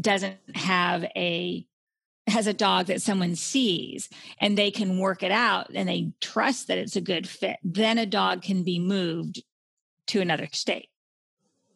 doesn't 0.00 0.38
have 0.54 1.04
a 1.16 1.66
has 2.28 2.46
a 2.46 2.52
dog 2.52 2.86
that 2.86 3.02
someone 3.02 3.34
sees 3.34 4.08
and 4.40 4.56
they 4.56 4.70
can 4.70 4.98
work 4.98 5.22
it 5.22 5.30
out 5.30 5.70
and 5.74 5.88
they 5.88 6.12
trust 6.20 6.68
that 6.68 6.78
it's 6.78 6.96
a 6.96 7.00
good 7.00 7.28
fit, 7.28 7.56
then 7.62 7.98
a 7.98 8.06
dog 8.06 8.42
can 8.42 8.62
be 8.62 8.78
moved 8.78 9.42
to 10.08 10.20
another 10.20 10.48
state. 10.52 10.88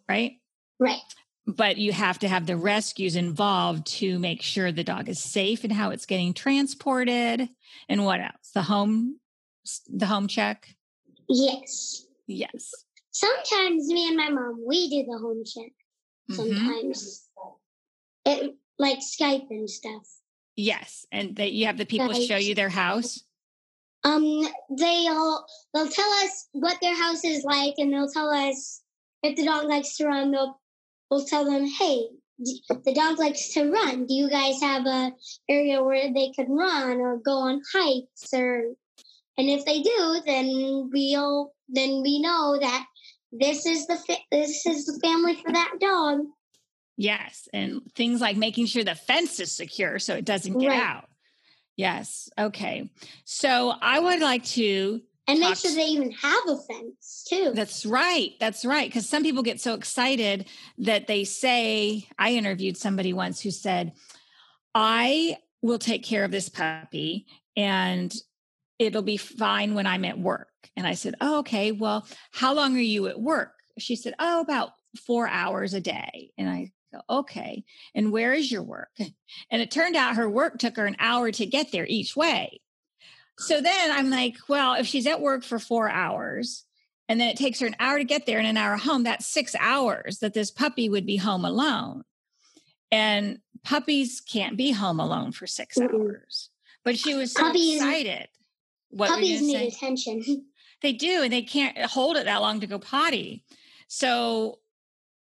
Right? 0.08 0.38
Right. 0.78 1.00
But 1.46 1.76
you 1.76 1.92
have 1.92 2.18
to 2.20 2.28
have 2.28 2.46
the 2.46 2.56
rescues 2.56 3.16
involved 3.16 3.86
to 3.98 4.18
make 4.18 4.42
sure 4.42 4.70
the 4.70 4.84
dog 4.84 5.08
is 5.08 5.18
safe 5.18 5.64
and 5.64 5.72
how 5.72 5.90
it's 5.90 6.06
getting 6.06 6.34
transported. 6.34 7.48
And 7.88 8.04
what 8.04 8.20
else? 8.20 8.50
The 8.54 8.62
home 8.62 9.18
the 9.88 10.06
home 10.06 10.28
check? 10.28 10.74
Yes. 11.28 12.06
Yes. 12.26 12.70
Sometimes 13.10 13.86
me 13.88 14.08
and 14.08 14.16
my 14.16 14.28
mom 14.28 14.62
we 14.66 14.88
do 14.88 15.04
the 15.10 15.18
home 15.18 15.42
check. 15.44 15.72
Mm-hmm. 16.30 16.34
Sometimes. 16.34 17.28
Mm-hmm. 17.38 18.46
It 18.46 18.54
like 18.78 18.98
Skype 18.98 19.50
and 19.50 19.68
stuff. 19.68 20.06
Yes, 20.56 21.06
and 21.10 21.36
that 21.36 21.52
you 21.52 21.66
have 21.66 21.78
the 21.78 21.86
people 21.86 22.12
show 22.12 22.36
you 22.36 22.54
their 22.54 22.68
house. 22.68 23.22
Um, 24.04 24.46
they'll 24.76 25.46
they'll 25.72 25.88
tell 25.88 26.10
us 26.24 26.48
what 26.52 26.78
their 26.82 26.96
house 26.96 27.24
is 27.24 27.44
like, 27.44 27.74
and 27.78 27.92
they'll 27.92 28.10
tell 28.10 28.30
us 28.30 28.82
if 29.22 29.36
the 29.36 29.46
dog 29.46 29.66
likes 29.66 29.96
to 29.96 30.06
run. 30.06 30.30
They'll 30.30 30.60
we'll 31.10 31.24
tell 31.24 31.44
them, 31.44 31.66
hey, 31.66 32.08
the 32.38 32.94
dog 32.94 33.18
likes 33.18 33.52
to 33.54 33.70
run. 33.70 34.06
Do 34.06 34.14
you 34.14 34.28
guys 34.28 34.60
have 34.60 34.86
a 34.86 35.12
area 35.48 35.82
where 35.82 36.12
they 36.12 36.32
could 36.34 36.48
run 36.48 36.98
or 36.98 37.18
go 37.18 37.38
on 37.38 37.62
hikes 37.72 38.32
or? 38.34 38.74
And 39.38 39.48
if 39.48 39.64
they 39.64 39.80
do, 39.80 40.20
then 40.26 40.90
we'll 40.92 41.52
then 41.68 42.02
we 42.02 42.20
know 42.20 42.58
that 42.60 42.84
this 43.32 43.64
is 43.64 43.86
the 43.86 43.96
fi- 43.96 44.24
this 44.30 44.66
is 44.66 44.84
the 44.84 45.00
family 45.00 45.36
for 45.36 45.50
that 45.52 45.72
dog. 45.80 46.20
Yes. 46.96 47.48
And 47.52 47.83
things 47.94 48.20
like 48.20 48.37
making 48.37 48.66
sure 48.66 48.85
the 48.85 48.94
fence 48.94 49.40
is 49.40 49.52
secure 49.52 49.98
so 49.98 50.14
it 50.14 50.24
doesn't 50.24 50.59
get 50.59 50.68
right. 50.68 50.81
out. 50.81 51.09
Yes. 51.76 52.28
Okay. 52.38 52.90
So 53.24 53.72
I 53.81 53.98
would 53.98 54.20
like 54.20 54.44
to. 54.44 55.00
And 55.28 55.40
make 55.40 55.57
sure 55.57 55.74
they 55.74 55.87
even 55.87 56.11
have 56.11 56.48
a 56.48 56.57
fence 56.59 57.24
too. 57.28 57.52
That's 57.55 57.87
right. 57.87 58.33
That's 58.40 58.64
right. 58.64 58.88
Because 58.88 59.09
some 59.09 59.22
people 59.22 59.42
get 59.42 59.61
so 59.61 59.74
excited 59.74 60.46
that 60.78 61.07
they 61.07 61.24
say, 61.24 62.09
I 62.18 62.33
interviewed 62.33 62.76
somebody 62.76 63.12
once 63.12 63.40
who 63.40 63.50
said, 63.50 63.92
I 64.74 65.37
will 65.62 65.78
take 65.78 66.02
care 66.02 66.24
of 66.24 66.33
this 66.33 66.48
puppy 66.48 67.26
and 67.57 68.12
it'll 68.78 69.02
be 69.02 69.16
fine 69.16 69.74
when 69.74 69.87
I'm 69.87 70.05
at 70.05 70.18
work. 70.18 70.48
And 70.76 70.87
I 70.87 70.94
said, 70.94 71.14
Oh, 71.20 71.38
okay. 71.38 71.72
Well, 71.72 72.07
how 72.33 72.52
long 72.55 72.76
are 72.76 72.81
you 72.81 73.07
at 73.07 73.20
work? 73.20 73.55
She 73.78 73.96
said, 73.96 74.14
Oh, 74.18 74.40
about 74.40 74.72
four 75.07 75.28
hours 75.28 75.72
a 75.72 75.81
day. 75.81 76.31
And 76.37 76.50
I 76.50 76.72
okay. 77.09 77.64
And 77.94 78.12
where 78.12 78.33
is 78.33 78.50
your 78.50 78.62
work? 78.62 78.90
And 79.50 79.62
it 79.62 79.70
turned 79.70 79.96
out 79.96 80.16
her 80.16 80.28
work 80.28 80.59
took 80.59 80.76
her 80.76 80.85
an 80.85 80.96
hour 80.98 81.31
to 81.33 81.46
get 81.46 81.72
there 81.72 81.87
each 81.87 82.14
way. 82.14 82.61
So 83.38 83.62
then 83.62 83.90
I'm 83.90 84.11
like, 84.11 84.37
well, 84.46 84.74
if 84.74 84.87
she's 84.87 85.07
at 85.07 85.22
work 85.22 85.42
for 85.42 85.59
four 85.59 85.88
hours 85.88 86.64
and 87.09 87.18
then 87.18 87.28
it 87.28 87.38
takes 87.38 87.61
her 87.61 87.66
an 87.66 87.76
hour 87.81 87.98
to 87.98 88.05
get 88.05 88.26
there 88.26 88.38
and 88.38 88.46
an 88.46 88.59
hour 88.59 88.76
home, 88.76 89.05
that's 89.05 89.26
six 89.26 89.57
hours 89.59 90.18
that 90.18 90.35
this 90.35 90.50
puppy 90.50 90.90
would 90.90 91.07
be 91.07 91.16
home 91.16 91.46
alone. 91.46 92.05
And 92.90 93.38
puppies 93.64 94.20
can't 94.20 94.57
be 94.57 94.72
home 94.72 95.00
alone 95.00 95.33
for 95.33 95.46
6 95.46 95.78
mm-hmm. 95.78 95.96
hours. 95.96 96.50
But 96.85 96.98
she 96.98 97.14
was 97.14 97.33
so 97.33 97.44
puppies, 97.44 97.76
excited. 97.76 98.28
What 98.90 99.11
puppies 99.11 99.40
need 99.42 99.57
say? 99.57 99.68
attention. 99.68 100.46
They 100.83 100.92
do, 100.92 101.22
and 101.22 101.33
they 101.33 101.42
can't 101.42 101.78
hold 101.78 102.16
it 102.16 102.24
that 102.24 102.40
long 102.40 102.59
to 102.59 102.66
go 102.66 102.76
potty. 102.76 103.44
So 103.87 104.59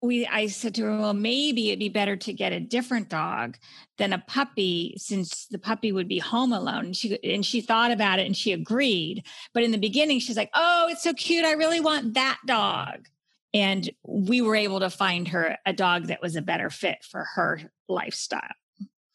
we 0.03 0.27
I 0.27 0.47
said 0.47 0.75
to 0.77 0.83
her, 0.83 0.99
well, 0.99 1.15
maybe 1.15 1.69
it'd 1.69 1.79
be 1.79 1.89
better 1.89 2.17
to 2.17 2.33
get 2.33 2.53
a 2.53 2.61
different 2.61 3.09
dog 3.09 3.57
than 3.99 4.13
a 4.13 4.23
puppy, 4.27 4.95
since 4.99 5.47
the 5.47 5.59
puppy 5.59 5.93
would 5.93 6.09
be 6.09 6.19
home 6.19 6.53
alone. 6.53 6.87
And 6.87 6.97
she 6.97 7.19
and 7.23 7.45
she 7.45 7.61
thought 7.61 7.91
about 7.91 8.19
it 8.19 8.27
and 8.27 8.37
she 8.37 8.53
agreed. 8.53 9.25
But 9.55 9.63
in 9.63 9.73
the 9.73 9.79
beginning, 9.79 10.21
she's 10.21 10.37
like, 10.37 10.51
Oh, 10.55 10.89
it's 10.91 11.03
so 11.03 11.13
cute. 11.15 11.45
I 11.45 11.53
really 11.53 11.81
want 11.81 12.15
that 12.15 12.39
dog. 12.47 13.07
And 13.55 13.89
we 14.07 14.43
were 14.43 14.57
able 14.57 14.81
to 14.81 14.91
find 14.91 15.29
her 15.29 15.57
a 15.65 15.73
dog 15.73 16.09
that 16.09 16.21
was 16.21 16.37
a 16.37 16.43
better 16.43 16.69
fit 16.69 16.99
for 17.03 17.25
her 17.35 17.61
lifestyle. 17.89 18.43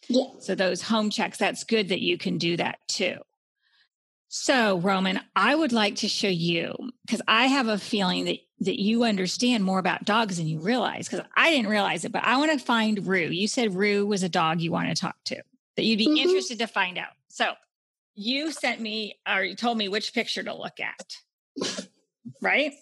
Yeah. 0.07 0.25
So 0.39 0.55
those 0.55 0.81
home 0.81 1.09
checks, 1.09 1.37
that's 1.37 1.63
good 1.63 1.89
that 1.89 2.01
you 2.01 2.17
can 2.17 2.37
do 2.37 2.57
that 2.57 2.79
too. 2.87 3.17
So, 4.33 4.79
Roman, 4.79 5.19
I 5.35 5.53
would 5.53 5.73
like 5.73 5.97
to 5.97 6.07
show 6.07 6.29
you 6.29 6.73
because 7.05 7.21
I 7.27 7.47
have 7.47 7.67
a 7.67 7.77
feeling 7.77 8.25
that 8.25 8.37
that 8.62 8.80
you 8.80 9.04
understand 9.04 9.63
more 9.63 9.80
about 9.80 10.06
dogs 10.06 10.38
than 10.38 10.47
you 10.47 10.60
realize 10.60 11.10
because 11.10 11.26
I 11.36 11.52
didn't 11.52 11.69
realize 11.69 12.06
it, 12.06 12.12
but 12.12 12.24
I 12.24 12.38
want 12.38 12.52
to 12.52 12.63
find 12.63 13.06
Rue. 13.06 13.28
You 13.28 13.47
said 13.47 13.76
Rue 13.76 14.06
was 14.06 14.24
a 14.24 14.30
dog 14.30 14.62
you 14.62 14.71
want 14.71 14.89
to 14.89 14.95
talk 14.95 15.15
to, 15.26 15.41
that 15.76 15.84
you'd 15.84 15.97
be 15.97 16.08
mm-hmm. 16.08 16.17
interested 16.17 16.60
to 16.60 16.67
find 16.67 16.97
out. 16.97 17.13
So, 17.30 17.54
you 18.13 18.52
sent 18.52 18.82
me 18.82 19.19
or 19.28 19.43
you 19.43 19.56
told 19.56 19.78
me 19.78 19.88
which 19.88 20.13
picture 20.13 20.43
to 20.43 20.54
look 20.54 20.80
at. 20.80 21.17
Right? 22.41 22.74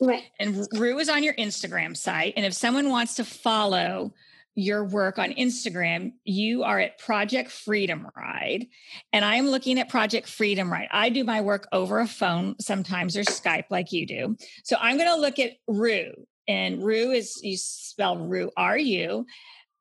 Right. 0.00 0.24
And 0.38 0.66
Rue 0.72 0.98
is 0.98 1.08
on 1.08 1.22
your 1.22 1.34
Instagram 1.34 1.96
site. 1.96 2.34
And 2.36 2.44
if 2.44 2.52
someone 2.52 2.90
wants 2.90 3.14
to 3.16 3.24
follow 3.24 4.12
your 4.56 4.84
work 4.84 5.18
on 5.18 5.32
Instagram, 5.34 6.14
you 6.24 6.64
are 6.64 6.80
at 6.80 6.98
Project 6.98 7.50
Freedom 7.50 8.08
Ride. 8.16 8.66
And 9.12 9.24
I'm 9.24 9.48
looking 9.48 9.78
at 9.78 9.90
Project 9.90 10.26
Freedom 10.28 10.72
Ride. 10.72 10.88
I 10.90 11.10
do 11.10 11.24
my 11.24 11.42
work 11.42 11.68
over 11.72 12.00
a 12.00 12.06
phone 12.08 12.56
sometimes 12.58 13.16
or 13.16 13.22
Skype 13.22 13.66
like 13.70 13.92
you 13.92 14.06
do. 14.06 14.36
So 14.64 14.76
I'm 14.80 14.96
going 14.96 15.10
to 15.10 15.20
look 15.20 15.38
at 15.38 15.52
Rue. 15.68 16.12
And 16.48 16.82
Rue 16.82 17.10
is, 17.10 17.38
you 17.42 17.56
spell 17.58 18.16
Rue, 18.16 18.50
R 18.56 18.78
U. 18.78 19.26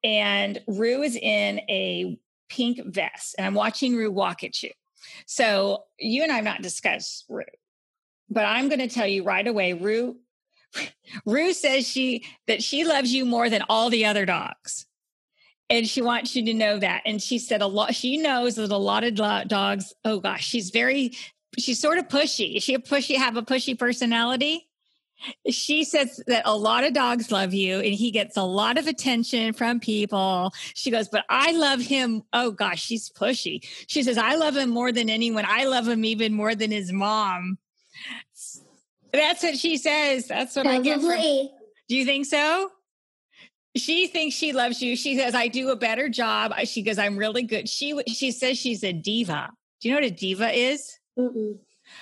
And 0.04 0.62
Rue 0.68 1.04
is 1.04 1.16
in 1.16 1.60
a 1.70 2.18
pink 2.50 2.80
vest. 2.86 3.36
And 3.38 3.48
I'm 3.48 3.54
watching 3.54 3.96
Rue 3.96 4.12
walk 4.12 4.44
at 4.44 4.62
you. 4.62 4.72
So 5.26 5.84
you 5.98 6.24
and 6.24 6.32
I 6.32 6.36
have 6.36 6.44
not 6.44 6.62
discussed 6.62 7.26
Rue, 7.30 7.44
but 8.30 8.44
I'm 8.44 8.68
going 8.68 8.80
to 8.80 8.90
tell 8.90 9.08
you 9.08 9.24
right 9.24 9.48
away, 9.48 9.74
Rue 9.74 10.18
Rue 11.26 11.54
says 11.54 11.88
she 11.88 12.26
that 12.48 12.64
she 12.64 12.84
loves 12.84 13.14
you 13.14 13.26
more 13.26 13.50
than 13.50 13.64
all 13.70 13.90
the 13.90 14.06
other 14.06 14.26
dogs. 14.26 14.86
And 15.70 15.88
she 15.88 16.02
wants 16.02 16.36
you 16.36 16.46
to 16.46 16.54
know 16.54 16.78
that. 16.78 17.02
And 17.06 17.22
she 17.22 17.40
said 17.40 17.62
a 17.62 17.68
lot, 17.68 17.96
she 17.96 18.18
knows 18.18 18.56
that 18.56 18.72
a 18.72 18.78
lot 18.78 19.04
of 19.04 19.16
dogs, 19.16 19.94
oh 20.04 20.20
gosh, 20.20 20.46
she's 20.46 20.70
very, 20.70 21.14
she's 21.58 21.80
sort 21.80 21.98
of 21.98 22.08
pushy. 22.08 22.58
Is 22.58 22.64
she 22.64 22.76
a 22.76 22.80
pushy, 22.80 23.18
have 23.18 23.36
a 23.36 23.42
pushy 23.42 23.78
personality? 23.78 24.70
She 25.50 25.84
says 25.84 26.22
that 26.28 26.44
a 26.46 26.56
lot 26.56 26.84
of 26.84 26.94
dogs 26.94 27.32
love 27.32 27.54
you 27.54 27.80
and 27.80 27.94
he 27.94 28.12
gets 28.12 28.38
a 28.38 28.44
lot 28.44 28.78
of 28.78 28.86
attention 28.86 29.54
from 29.54 29.80
people. 29.80 30.54
She 30.76 30.92
goes, 30.92 31.08
but 31.08 31.26
I 31.30 31.54
love 31.54 31.82
him. 31.82 32.24
Oh 32.34 32.52
gosh, 32.52 32.84
she's 32.84 33.10
pushy. 33.10 33.66
She 33.88 34.04
says, 34.04 34.18
I 34.18 34.36
love 34.36 34.56
him 34.56 34.70
more 34.70 34.92
than 34.92 35.10
anyone. 35.10 35.46
I 35.48 35.66
love 35.66 35.88
him 35.88 36.06
even 36.06 36.34
more 36.34 36.54
than 36.54 36.70
his 36.70 36.92
mom. 36.92 37.58
That's 39.15 39.43
what 39.43 39.58
she 39.58 39.78
says. 39.78 40.28
That's 40.28 40.56
what 40.56 40.65
Probably. 40.65 40.91
I 40.91 40.95
get. 40.95 41.01
From, 41.01 41.49
do 41.88 41.95
you 41.95 42.06
think 42.06 42.25
so? 42.25 42.71
She 43.75 44.08
thinks 44.08 44.36
she 44.36 44.54
loves 44.54 44.82
you. 44.82 44.95
She 44.95 45.17
says, 45.17 45.36
I 45.36 45.49
do 45.49 45.69
a 45.69 45.75
better 45.75 46.08
job. 46.08 46.54
She 46.63 46.82
goes, 46.82 46.97
I'm 46.97 47.17
really 47.17 47.43
good. 47.43 47.67
She 47.67 47.99
she 48.08 48.32
says 48.32 48.58
she's 48.58 48.84
a 48.84 48.93
diva. 48.93 49.49
Do 49.82 49.89
you 49.89 49.93
know 49.93 50.01
what 50.01 50.08
a 50.08 50.15
diva 50.15 50.51
is? 50.51 50.97
Mm-mm. 51.19 51.58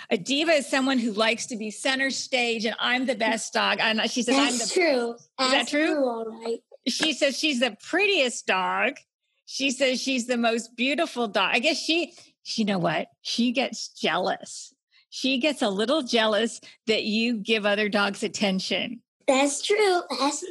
A 0.09 0.17
diva 0.17 0.51
is 0.51 0.69
someone 0.69 0.99
who 0.99 1.11
likes 1.11 1.47
to 1.47 1.57
be 1.57 1.71
center 1.71 2.09
stage 2.09 2.65
and 2.65 2.75
I'm 2.79 3.05
the 3.05 3.15
best 3.15 3.53
dog. 3.53 3.79
And 3.81 3.99
she 4.09 4.21
says, 4.21 4.35
That's 4.35 4.53
I'm 4.53 4.59
the 4.59 4.73
true. 4.73 5.13
Is 5.13 5.29
That's 5.37 5.51
that 5.51 5.67
true? 5.67 5.95
true? 5.95 6.07
All 6.07 6.41
right. 6.43 6.59
She 6.87 7.13
says 7.13 7.37
she's 7.37 7.59
the 7.59 7.75
prettiest 7.89 8.45
dog. 8.45 8.97
She 9.45 9.71
says 9.71 10.01
she's 10.01 10.27
the 10.27 10.37
most 10.37 10.75
beautiful 10.75 11.27
dog. 11.27 11.51
I 11.53 11.59
guess 11.59 11.77
she, 11.77 12.13
you 12.45 12.65
know 12.65 12.79
what? 12.79 13.07
She 13.21 13.51
gets 13.51 13.89
jealous 13.89 14.72
she 15.13 15.37
gets 15.37 15.61
a 15.61 15.69
little 15.69 16.01
jealous 16.01 16.59
that 16.87 17.03
you 17.03 17.37
give 17.37 17.65
other 17.65 17.87
dogs 17.89 18.23
attention. 18.23 19.01
That's 19.27 19.61
true. 19.61 20.01
That's 20.19 20.43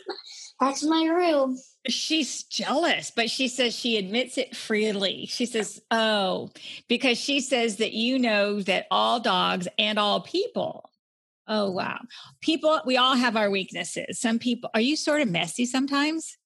that's 0.60 0.84
my 0.84 1.04
room. 1.06 1.58
She's 1.88 2.44
jealous, 2.44 3.10
but 3.10 3.28
she 3.28 3.48
says 3.48 3.74
she 3.74 3.96
admits 3.96 4.38
it 4.38 4.54
freely. 4.54 5.26
She 5.26 5.46
says, 5.46 5.82
"Oh, 5.90 6.50
because 6.88 7.18
she 7.18 7.40
says 7.40 7.76
that 7.76 7.92
you 7.92 8.18
know 8.18 8.62
that 8.62 8.86
all 8.90 9.18
dogs 9.18 9.66
and 9.78 9.98
all 9.98 10.20
people 10.20 10.92
Oh, 11.48 11.70
wow. 11.70 11.98
People, 12.40 12.80
we 12.86 12.96
all 12.96 13.16
have 13.16 13.36
our 13.36 13.50
weaknesses. 13.50 14.20
Some 14.20 14.38
people, 14.38 14.70
are 14.74 14.80
you 14.80 14.96
sort 14.96 15.20
of 15.22 15.28
messy 15.28 15.66
sometimes? 15.66 16.38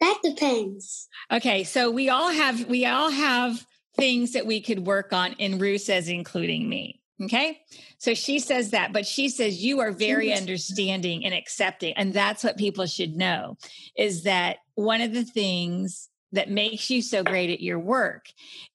That 0.00 0.18
depends. 0.24 1.08
Okay. 1.30 1.62
So 1.62 1.90
we 1.90 2.08
all 2.08 2.30
have, 2.30 2.66
we 2.66 2.86
all 2.86 3.10
have 3.10 3.66
things 3.96 4.32
that 4.32 4.46
we 4.46 4.60
could 4.62 4.86
work 4.86 5.12
on. 5.12 5.34
And 5.38 5.60
Rue 5.60 5.78
says, 5.78 6.08
including 6.08 6.68
me. 6.68 6.99
Okay. 7.22 7.60
So 7.98 8.14
she 8.14 8.38
says 8.38 8.70
that, 8.70 8.92
but 8.92 9.06
she 9.06 9.28
says 9.28 9.62
you 9.62 9.80
are 9.80 9.92
very 9.92 10.32
understanding 10.32 11.24
and 11.24 11.34
accepting. 11.34 11.92
And 11.96 12.14
that's 12.14 12.42
what 12.42 12.56
people 12.56 12.86
should 12.86 13.14
know 13.14 13.58
is 13.96 14.22
that 14.22 14.58
one 14.74 15.02
of 15.02 15.12
the 15.12 15.24
things 15.24 16.08
that 16.32 16.48
makes 16.48 16.88
you 16.88 17.02
so 17.02 17.22
great 17.22 17.50
at 17.50 17.60
your 17.60 17.78
work 17.78 18.26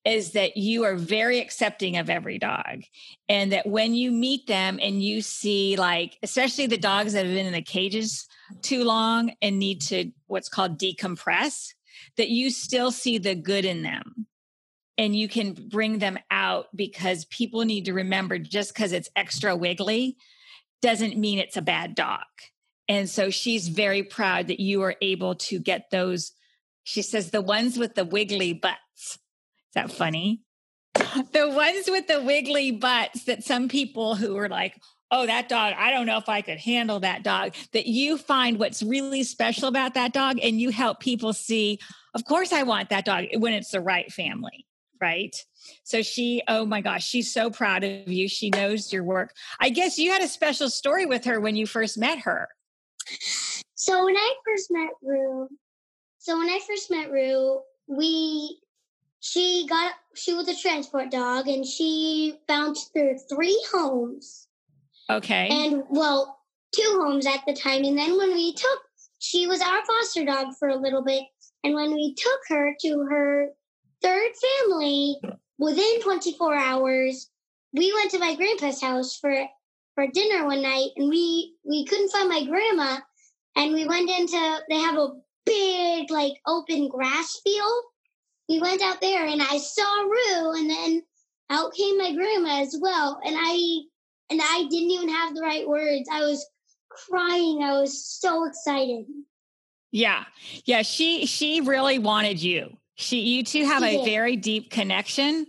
is 0.04 0.32
that 0.32 0.58
you 0.58 0.84
are 0.84 0.96
very 0.96 1.40
accepting 1.40 1.98
of 1.98 2.10
every 2.10 2.38
dog. 2.38 2.84
And 3.30 3.52
that 3.54 3.66
when 3.66 3.96
you 3.96 4.12
meet 4.12 4.46
them 4.46 4.78
and 4.82 5.02
you 5.02 5.22
see, 5.22 5.76
like, 5.78 6.18
especially 6.22 6.68
the 6.68 6.78
dogs 6.78 7.14
that 7.14 7.26
have 7.26 7.34
been 7.34 7.46
in 7.46 7.54
the 7.54 7.62
cages 7.62 8.28
too 8.62 8.84
long 8.84 9.34
and 9.42 9.58
need 9.58 9.82
to 9.84 10.12
what's 10.28 10.50
called 10.50 10.78
decompress, 10.78 11.74
that 12.18 12.30
you 12.30 12.50
still 12.50 12.92
see 12.92 13.18
the 13.18 13.36
good 13.36 13.66
in 13.66 13.84
them 13.84 14.28
and 14.98 15.16
you 15.16 15.28
can 15.28 15.54
bring 15.54 16.00
them 16.00 16.18
out 16.32 16.68
because 16.76 17.26
people 17.26 17.66
need 17.66 17.86
to 17.86 17.94
remember 17.94 18.38
just 18.38 18.74
because 18.74 18.92
it's 18.92 19.10
extra 19.16 19.56
wiggly 19.56 20.18
doesn't 20.82 21.18
mean 21.18 21.40
it's 21.40 21.58
a 21.58 21.62
bad 21.62 21.96
dog. 21.96 22.22
And 22.88 23.10
so 23.10 23.30
she's 23.30 23.68
very 23.68 24.04
proud 24.04 24.48
that 24.48 24.60
you 24.60 24.84
are 24.84 24.96
able 25.02 25.36
to 25.36 25.60
get 25.60 25.90
those. 25.92 26.32
She 26.84 27.02
says, 27.02 27.32
the 27.32 27.42
ones 27.42 27.78
with 27.78 27.96
the 27.96 28.06
wiggly 28.06 28.54
butts. 28.54 28.78
Is 28.96 29.20
that 29.74 29.92
funny? 29.92 30.42
the 30.94 31.50
ones 31.50 31.90
with 31.90 32.08
the 32.08 32.22
wiggly 32.22 32.72
butts 32.72 33.24
that 33.24 33.44
some 33.44 33.68
people 33.68 34.16
who 34.16 34.38
are 34.38 34.50
like, 34.50 34.80
oh, 35.12 35.26
that 35.26 35.50
dog, 35.50 35.74
I 35.78 35.92
don't 35.92 36.06
know 36.06 36.18
if 36.18 36.30
I 36.30 36.42
could 36.42 36.60
handle 36.60 37.00
that 37.02 37.24
dog, 37.24 37.54
that 37.74 37.88
you 37.88 38.18
find 38.18 38.60
what's 38.60 38.84
really 38.84 39.24
special 39.24 39.68
about 39.68 39.96
that 39.96 40.14
dog 40.14 40.38
and 40.42 40.60
you 40.60 40.70
help 40.70 41.00
people 41.00 41.34
see, 41.34 41.80
of 42.14 42.26
course, 42.26 42.54
I 42.54 42.64
want 42.64 42.90
that 42.90 43.06
dog 43.06 43.26
when 43.38 43.54
it's 43.54 43.72
the 43.72 43.82
right 43.82 44.12
family 44.12 44.66
right? 45.02 45.36
So 45.84 46.02
she, 46.02 46.42
oh 46.48 46.66
my 46.66 46.82
gosh, 46.82 47.06
she's 47.06 47.32
so 47.32 47.50
proud 47.50 47.84
of 47.84 48.08
you. 48.08 48.28
She 48.28 48.50
knows 48.50 48.92
your 48.92 49.04
work. 49.04 49.34
I 49.60 49.70
guess 49.70 49.98
you 49.98 50.12
had 50.12 50.22
a 50.22 50.28
special 50.28 50.70
story 50.70 51.06
with 51.06 51.26
her 51.26 51.40
when 51.40 51.56
you 51.56 51.66
first 51.66 51.98
met 51.98 52.20
her. 52.20 52.48
So 53.76 54.06
when 54.06 54.16
I 54.16 54.34
first 54.46 54.72
met 54.72 54.90
Rue, 55.02 55.48
so 56.18 56.38
when 56.38 56.50
I 56.50 56.60
first 56.68 56.90
met 56.90 57.12
Rue, 57.12 57.62
we 57.88 58.60
she 59.20 59.66
got 59.68 59.94
she 60.16 60.34
was 60.34 60.48
a 60.48 60.56
transport 60.56 61.12
dog 61.12 61.48
and 61.48 61.66
she 61.66 62.40
bounced 62.48 62.94
through 62.94 63.18
three 63.30 63.60
homes. 63.72 64.48
Okay. 65.10 65.48
And 65.50 65.84
well, 65.90 66.40
two 66.76 67.00
homes 67.04 67.28
at 67.28 67.42
the 67.46 67.54
time. 67.54 67.84
And 67.84 67.98
then 67.98 68.18
when 68.18 68.34
we 68.34 68.54
took 68.54 68.80
she 69.20 69.48
was 69.48 69.62
our 69.62 69.86
foster 69.86 70.26
dog 70.26 70.56
for 70.58 70.70
a 70.70 70.76
little 70.76 71.04
bit. 71.04 71.24
And 71.64 71.74
when 71.74 71.94
we 71.94 72.14
took 72.14 72.40
her 72.50 72.76
to 72.82 73.08
her 73.10 73.50
third 74.02 74.32
family 74.36 75.18
within 75.58 76.02
24 76.02 76.56
hours. 76.56 77.30
We 77.74 77.94
went 77.94 78.12
to 78.12 78.20
my 78.20 78.36
grandpa's 78.36 78.82
house 78.82 79.18
for 79.18 79.34
for 79.96 80.08
dinner 80.08 80.46
one 80.46 80.62
night, 80.62 80.90
and 80.98 81.10
we 81.10 81.56
we 81.64 81.86
couldn't 81.86 82.12
find 82.12 82.30
my 82.30 82.44
grandma, 82.46 83.00
and 83.56 83.74
we 83.74 83.86
went 83.86 84.10
into 84.10 84.60
they 84.70 84.80
have 84.80 84.98
a 84.98 85.16
big 85.46 86.12
like 86.12 86.34
open 86.46 86.90
grass 86.90 87.40
field. 87.44 87.84
We 88.48 88.60
went 88.60 88.82
out 88.82 89.02
there, 89.02 89.26
and 89.26 89.42
I 89.42 89.58
saw 89.58 90.02
Rue, 90.02 90.60
and 90.60 90.70
then 90.70 91.04
out 91.50 91.74
came 91.74 91.98
my 91.98 92.14
grandma 92.14 92.62
as 92.62 92.78
well, 92.80 93.20
and 93.26 93.36
I 93.38 93.80
and 94.30 94.42
I 94.42 94.66
didn't 94.70 94.92
even 94.92 95.10
have 95.10 95.36
the 95.36 95.42
right 95.42 95.68
words. 95.68 96.08
I 96.12 96.22
was 96.22 96.46
crying. 96.90 97.64
I 97.64 97.80
was 97.80 98.06
so 98.06 98.46
excited. 98.46 99.06
Yeah. 99.92 100.26
Yeah, 100.66 100.82
she 100.82 101.26
she 101.26 101.62
really 101.62 102.00
wanted 102.00 102.42
you. 102.42 102.78
She, 102.96 103.20
you 103.20 103.44
two 103.44 103.66
have 103.66 103.84
a 103.84 104.04
very 104.06 104.36
deep 104.36 104.72
connection. 104.72 105.48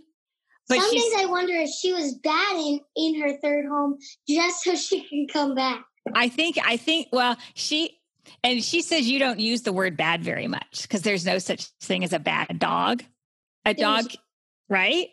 But 0.67 0.79
Some 0.79 0.91
days 0.91 1.13
I 1.17 1.25
wonder 1.27 1.53
if 1.53 1.69
she 1.69 1.93
was 1.93 2.13
bad 2.15 2.57
in, 2.57 2.81
in 2.95 3.21
her 3.21 3.37
third 3.37 3.65
home 3.65 3.97
just 4.27 4.63
so 4.63 4.75
she 4.75 5.03
can 5.07 5.27
come 5.31 5.55
back. 5.55 5.83
I 6.13 6.29
think, 6.29 6.57
I 6.63 6.77
think, 6.77 7.07
well, 7.11 7.37
she, 7.53 7.97
and 8.43 8.63
she 8.63 8.81
says 8.81 9.09
you 9.09 9.19
don't 9.19 9.39
use 9.39 9.61
the 9.61 9.73
word 9.73 9.97
bad 9.97 10.23
very 10.23 10.47
much 10.47 10.83
because 10.83 11.01
there's 11.01 11.25
no 11.25 11.37
such 11.37 11.65
thing 11.81 12.03
as 12.03 12.13
a 12.13 12.19
bad 12.19 12.59
dog. 12.59 13.03
A 13.65 13.73
dog, 13.73 14.05
right? 14.69 15.09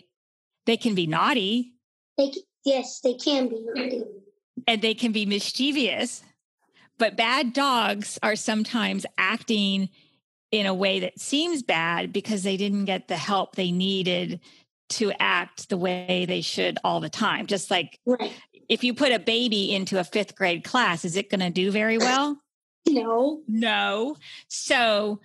They 0.67 0.77
can 0.77 0.95
be 0.95 1.07
naughty. 1.07 1.75
They, 2.17 2.33
yes, 2.65 3.01
they 3.03 3.15
can 3.15 3.49
be 3.49 3.61
naughty. 3.61 4.05
And 4.69 4.81
they 4.81 4.95
can 4.95 5.11
be 5.11 5.27
mischievous. 5.27 6.23
But 6.99 7.17
bad 7.17 7.53
dogs 7.53 8.19
are 8.23 8.37
sometimes 8.37 9.05
acting 9.19 9.89
in 10.55 10.67
a 10.67 10.75
way 10.75 11.01
that 11.01 11.19
seems 11.19 11.65
bad 11.65 12.13
because 12.13 12.45
they 12.45 12.57
didn't 12.57 12.85
get 12.85 13.09
the 13.09 13.17
help 13.17 13.57
they 13.57 13.73
needed 13.73 14.39
to 14.89 15.11
act 15.19 15.69
the 15.69 15.77
way 15.77 16.27
they 16.29 16.41
should 16.41 16.79
all 16.85 17.01
the 17.01 17.09
time. 17.09 17.47
Just 17.47 17.73
like 17.73 17.99
right. 18.07 18.33
if 18.69 18.85
you 18.85 18.95
put 18.95 19.11
a 19.11 19.19
baby 19.19 19.75
into 19.75 19.99
a 19.99 20.05
fifth 20.05 20.37
grade 20.37 20.63
class, 20.63 21.05
is 21.05 21.17
it 21.17 21.29
going 21.29 21.41
to 21.41 21.51
do 21.51 21.73
very 21.73 21.99
well? 21.99 22.39
No. 22.87 23.43
No. 23.49 24.17
So 24.47 25.21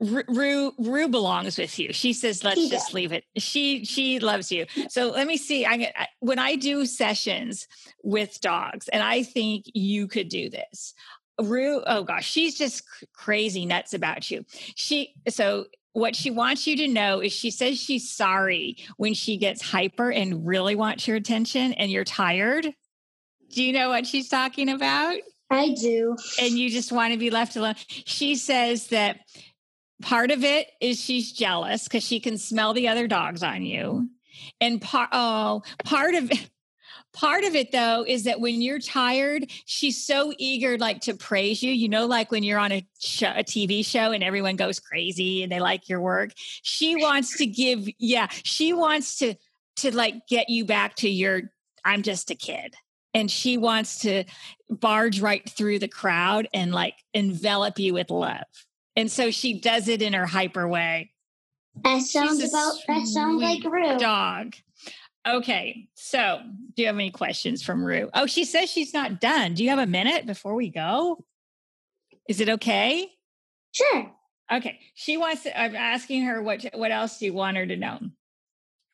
Rue 0.00 0.72
Rue 0.78 1.08
belongs 1.08 1.58
with 1.58 1.78
you. 1.78 1.92
She 1.92 2.12
says, 2.12 2.42
"Let's 2.42 2.60
she 2.60 2.70
just 2.70 2.88
does. 2.88 2.94
leave 2.94 3.12
it." 3.12 3.24
She 3.36 3.84
she 3.84 4.18
loves 4.18 4.50
you. 4.50 4.66
So 4.88 5.10
let 5.10 5.26
me 5.26 5.36
see. 5.36 5.66
I, 5.66 5.92
I 5.96 6.06
when 6.20 6.38
I 6.38 6.56
do 6.56 6.86
sessions 6.86 7.66
with 8.02 8.40
dogs, 8.40 8.88
and 8.88 9.02
I 9.02 9.22
think 9.22 9.64
you 9.74 10.06
could 10.06 10.28
do 10.28 10.50
this. 10.50 10.94
Rue, 11.40 11.82
oh 11.86 12.04
gosh, 12.04 12.28
she's 12.28 12.56
just 12.56 12.82
crazy 13.12 13.64
nuts 13.66 13.94
about 13.94 14.30
you. 14.30 14.44
She 14.74 15.14
so 15.28 15.66
what 15.92 16.14
she 16.14 16.30
wants 16.30 16.66
you 16.66 16.76
to 16.76 16.88
know 16.88 17.20
is 17.20 17.32
she 17.32 17.50
says 17.50 17.78
she's 17.78 18.10
sorry 18.10 18.76
when 18.96 19.14
she 19.14 19.36
gets 19.36 19.62
hyper 19.62 20.10
and 20.10 20.46
really 20.46 20.74
wants 20.74 21.08
your 21.08 21.16
attention 21.16 21.72
and 21.72 21.90
you're 21.90 22.04
tired. 22.04 22.68
Do 23.50 23.62
you 23.62 23.72
know 23.72 23.88
what 23.88 24.06
she's 24.06 24.28
talking 24.28 24.68
about? 24.68 25.16
I 25.50 25.74
do. 25.74 26.16
And 26.40 26.52
you 26.52 26.70
just 26.70 26.92
want 26.92 27.12
to 27.14 27.18
be 27.18 27.30
left 27.30 27.56
alone. 27.56 27.74
She 27.88 28.36
says 28.36 28.88
that 28.88 29.20
part 30.02 30.30
of 30.30 30.44
it 30.44 30.68
is 30.80 31.00
she's 31.00 31.32
jealous 31.32 31.84
because 31.84 32.04
she 32.04 32.20
can 32.20 32.38
smell 32.38 32.74
the 32.74 32.88
other 32.88 33.06
dogs 33.06 33.42
on 33.42 33.62
you. 33.62 34.08
And 34.60 34.80
part 34.80 35.08
oh, 35.12 35.62
part 35.84 36.14
of 36.14 36.30
it 36.30 36.50
Part 37.14 37.44
of 37.44 37.54
it 37.54 37.72
though 37.72 38.04
is 38.06 38.24
that 38.24 38.40
when 38.40 38.60
you're 38.60 38.78
tired, 38.78 39.50
she's 39.64 40.04
so 40.04 40.32
eager 40.38 40.76
like 40.78 41.00
to 41.02 41.14
praise 41.14 41.62
you. 41.62 41.72
You 41.72 41.88
know, 41.88 42.06
like 42.06 42.30
when 42.30 42.42
you're 42.42 42.58
on 42.58 42.70
a, 42.70 42.86
show, 43.00 43.32
a 43.34 43.42
TV 43.42 43.84
show 43.84 44.12
and 44.12 44.22
everyone 44.22 44.56
goes 44.56 44.78
crazy 44.78 45.42
and 45.42 45.50
they 45.50 45.58
like 45.58 45.88
your 45.88 46.00
work. 46.00 46.30
She 46.36 46.96
wants 46.96 47.36
to 47.38 47.46
give, 47.46 47.88
yeah, 47.98 48.28
she 48.30 48.72
wants 48.72 49.18
to 49.18 49.34
to 49.76 49.94
like 49.94 50.26
get 50.28 50.48
you 50.48 50.64
back 50.64 50.96
to 50.96 51.08
your 51.08 51.42
I'm 51.84 52.02
just 52.02 52.30
a 52.30 52.34
kid. 52.34 52.74
and 53.14 53.30
she 53.30 53.56
wants 53.56 54.00
to 54.00 54.24
barge 54.68 55.20
right 55.20 55.48
through 55.48 55.78
the 55.78 55.88
crowd 55.88 56.46
and 56.52 56.72
like 56.72 56.94
envelop 57.14 57.78
you 57.78 57.94
with 57.94 58.10
love. 58.10 58.44
And 58.96 59.10
so 59.10 59.30
she 59.30 59.60
does 59.60 59.88
it 59.88 60.02
in 60.02 60.12
her 60.12 60.26
hyper 60.26 60.68
way. 60.68 61.12
That 61.84 62.02
sounds 62.02 62.42
about 62.42 62.74
that 62.88 63.06
sounds 63.06 63.42
like 63.42 63.64
Rue. 63.64 63.98
Dog. 63.98 64.54
Okay. 65.28 65.88
So 65.94 66.40
do 66.74 66.82
you 66.82 66.86
have 66.86 66.96
any 66.96 67.10
questions 67.10 67.62
from 67.62 67.84
Rue? 67.84 68.08
Oh, 68.14 68.26
she 68.26 68.44
says 68.44 68.70
she's 68.70 68.94
not 68.94 69.20
done. 69.20 69.54
Do 69.54 69.62
you 69.62 69.70
have 69.70 69.78
a 69.78 69.86
minute 69.86 70.26
before 70.26 70.54
we 70.54 70.70
go? 70.70 71.24
Is 72.28 72.40
it 72.40 72.48
okay? 72.48 73.10
Sure. 73.72 74.10
Okay. 74.50 74.80
She 74.94 75.16
wants 75.16 75.42
to, 75.42 75.60
I'm 75.60 75.76
asking 75.76 76.24
her 76.24 76.42
what 76.42 76.64
what 76.74 76.90
else 76.90 77.18
do 77.18 77.26
you 77.26 77.34
want 77.34 77.56
her 77.56 77.66
to 77.66 77.76
know? 77.76 78.00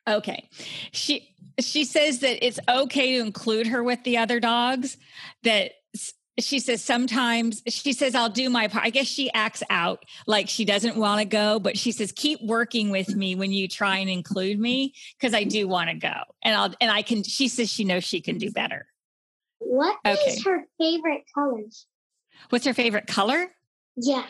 Okay. 0.07 0.49
She 0.91 1.29
she 1.59 1.85
says 1.85 2.19
that 2.19 2.45
it's 2.45 2.59
okay 2.67 3.17
to 3.17 3.25
include 3.25 3.67
her 3.67 3.83
with 3.83 4.03
the 4.03 4.17
other 4.17 4.39
dogs 4.39 4.97
that 5.43 5.71
she 6.39 6.59
says 6.59 6.83
sometimes 6.83 7.63
she 7.67 7.93
says 7.93 8.13
i'll 8.13 8.29
do 8.29 8.49
my 8.49 8.67
part. 8.67 8.85
I 8.85 8.89
guess 8.89 9.07
she 9.07 9.31
acts 9.33 9.63
out 9.69 10.03
like 10.27 10.49
she 10.49 10.65
doesn't 10.65 10.97
want 10.97 11.19
to 11.19 11.25
go 11.25 11.59
but 11.59 11.77
she 11.77 11.91
says 11.91 12.11
keep 12.11 12.41
working 12.41 12.89
with 12.89 13.15
me 13.15 13.35
when 13.35 13.51
you 13.51 13.67
try 13.67 13.97
and 13.99 14.09
include 14.09 14.59
me 14.59 14.93
because 15.17 15.33
i 15.33 15.43
do 15.43 15.67
want 15.67 15.89
to 15.89 15.95
go 15.95 16.13
and 16.43 16.55
i'll 16.55 16.73
and 16.81 16.91
i 16.91 17.01
can 17.01 17.23
she 17.23 17.47
says 17.47 17.69
she 17.69 17.83
knows 17.85 18.03
she 18.03 18.21
can 18.21 18.37
do 18.37 18.51
better. 18.51 18.87
What 19.59 19.97
is 20.05 20.19
Okay. 20.19 20.37
her 20.45 20.65
favorite 20.77 21.23
colors 21.33 21.87
what's 22.49 22.65
her 22.65 22.73
favorite 22.73 23.07
color? 23.07 23.47
Yeah. 23.95 24.25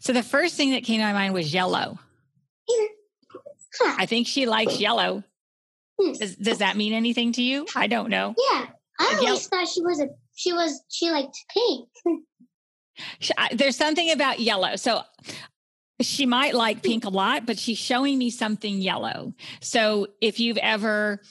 So 0.00 0.14
the 0.14 0.22
first 0.22 0.56
thing 0.56 0.70
that 0.70 0.84
came 0.84 1.00
to 1.00 1.04
my 1.06 1.12
mind 1.12 1.34
was 1.34 1.52
yellow. 1.52 1.98
Huh. 2.70 3.94
i 3.98 4.06
think 4.06 4.26
she 4.26 4.46
likes 4.46 4.80
yellow. 4.80 5.22
Hmm. 6.00 6.12
does, 6.12 6.36
does 6.36 6.58
that 6.58 6.76
mean 6.76 6.94
anything 6.94 7.32
to 7.32 7.42
you? 7.42 7.66
I 7.76 7.88
don't 7.88 8.08
know. 8.08 8.34
Yeah 8.52 8.66
i 8.98 9.16
always 9.20 9.46
thought 9.46 9.68
she 9.68 9.80
was 9.82 10.00
a 10.00 10.08
she 10.34 10.52
was 10.52 10.82
she 10.88 11.10
liked 11.10 11.36
pink 11.52 11.88
Sh- 13.20 13.30
I- 13.38 13.54
there's 13.54 13.76
something 13.76 14.10
about 14.10 14.40
yellow. 14.40 14.74
So 14.74 15.02
she 16.00 16.26
might 16.26 16.54
like 16.54 16.82
pink 16.82 17.04
a 17.04 17.08
lot, 17.08 17.46
but 17.46 17.56
she's 17.56 17.78
showing 17.78 18.18
me 18.18 18.28
something 18.30 18.80
yellow. 18.80 19.34
So 19.60 20.08
if 20.20 20.40
you've 20.40 20.56
ever, 20.58 21.22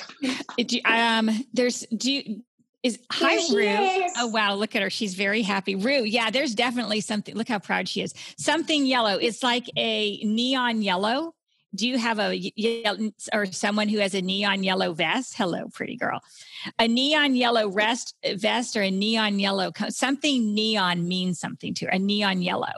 you- 0.58 0.80
um, 0.84 1.30
there's 1.54 1.80
do 1.96 2.12
you, 2.12 2.42
is 2.82 2.98
hi 3.10 3.36
Rue. 3.52 3.62
is. 4.04 4.12
Oh 4.18 4.26
wow, 4.28 4.54
look 4.54 4.76
at 4.76 4.82
her. 4.82 4.90
She's 4.90 5.14
very 5.14 5.40
happy. 5.40 5.74
Rue, 5.76 6.04
yeah, 6.04 6.30
there's 6.30 6.54
definitely 6.54 7.00
something. 7.00 7.34
Look 7.34 7.48
how 7.48 7.58
proud 7.58 7.88
she 7.88 8.02
is. 8.02 8.12
Something 8.38 8.84
yellow. 8.84 9.16
It's 9.16 9.42
like 9.42 9.64
a 9.78 10.18
neon 10.18 10.82
yellow. 10.82 11.34
Do 11.74 11.86
you 11.86 11.98
have 11.98 12.18
a 12.18 12.52
or 13.32 13.46
someone 13.46 13.88
who 13.88 13.98
has 13.98 14.14
a 14.14 14.22
neon 14.22 14.64
yellow 14.64 14.94
vest? 14.94 15.34
Hello, 15.36 15.68
pretty 15.72 15.96
girl. 15.96 16.20
A 16.78 16.88
neon 16.88 17.36
yellow 17.36 17.68
rest 17.68 18.16
vest 18.36 18.76
or 18.76 18.82
a 18.82 18.90
neon 18.90 19.38
yellow 19.38 19.70
something 19.88 20.54
neon 20.54 21.06
means 21.06 21.38
something 21.38 21.74
to 21.74 21.86
her. 21.86 21.92
A 21.92 21.98
neon 21.98 22.40
yellow. 22.42 22.72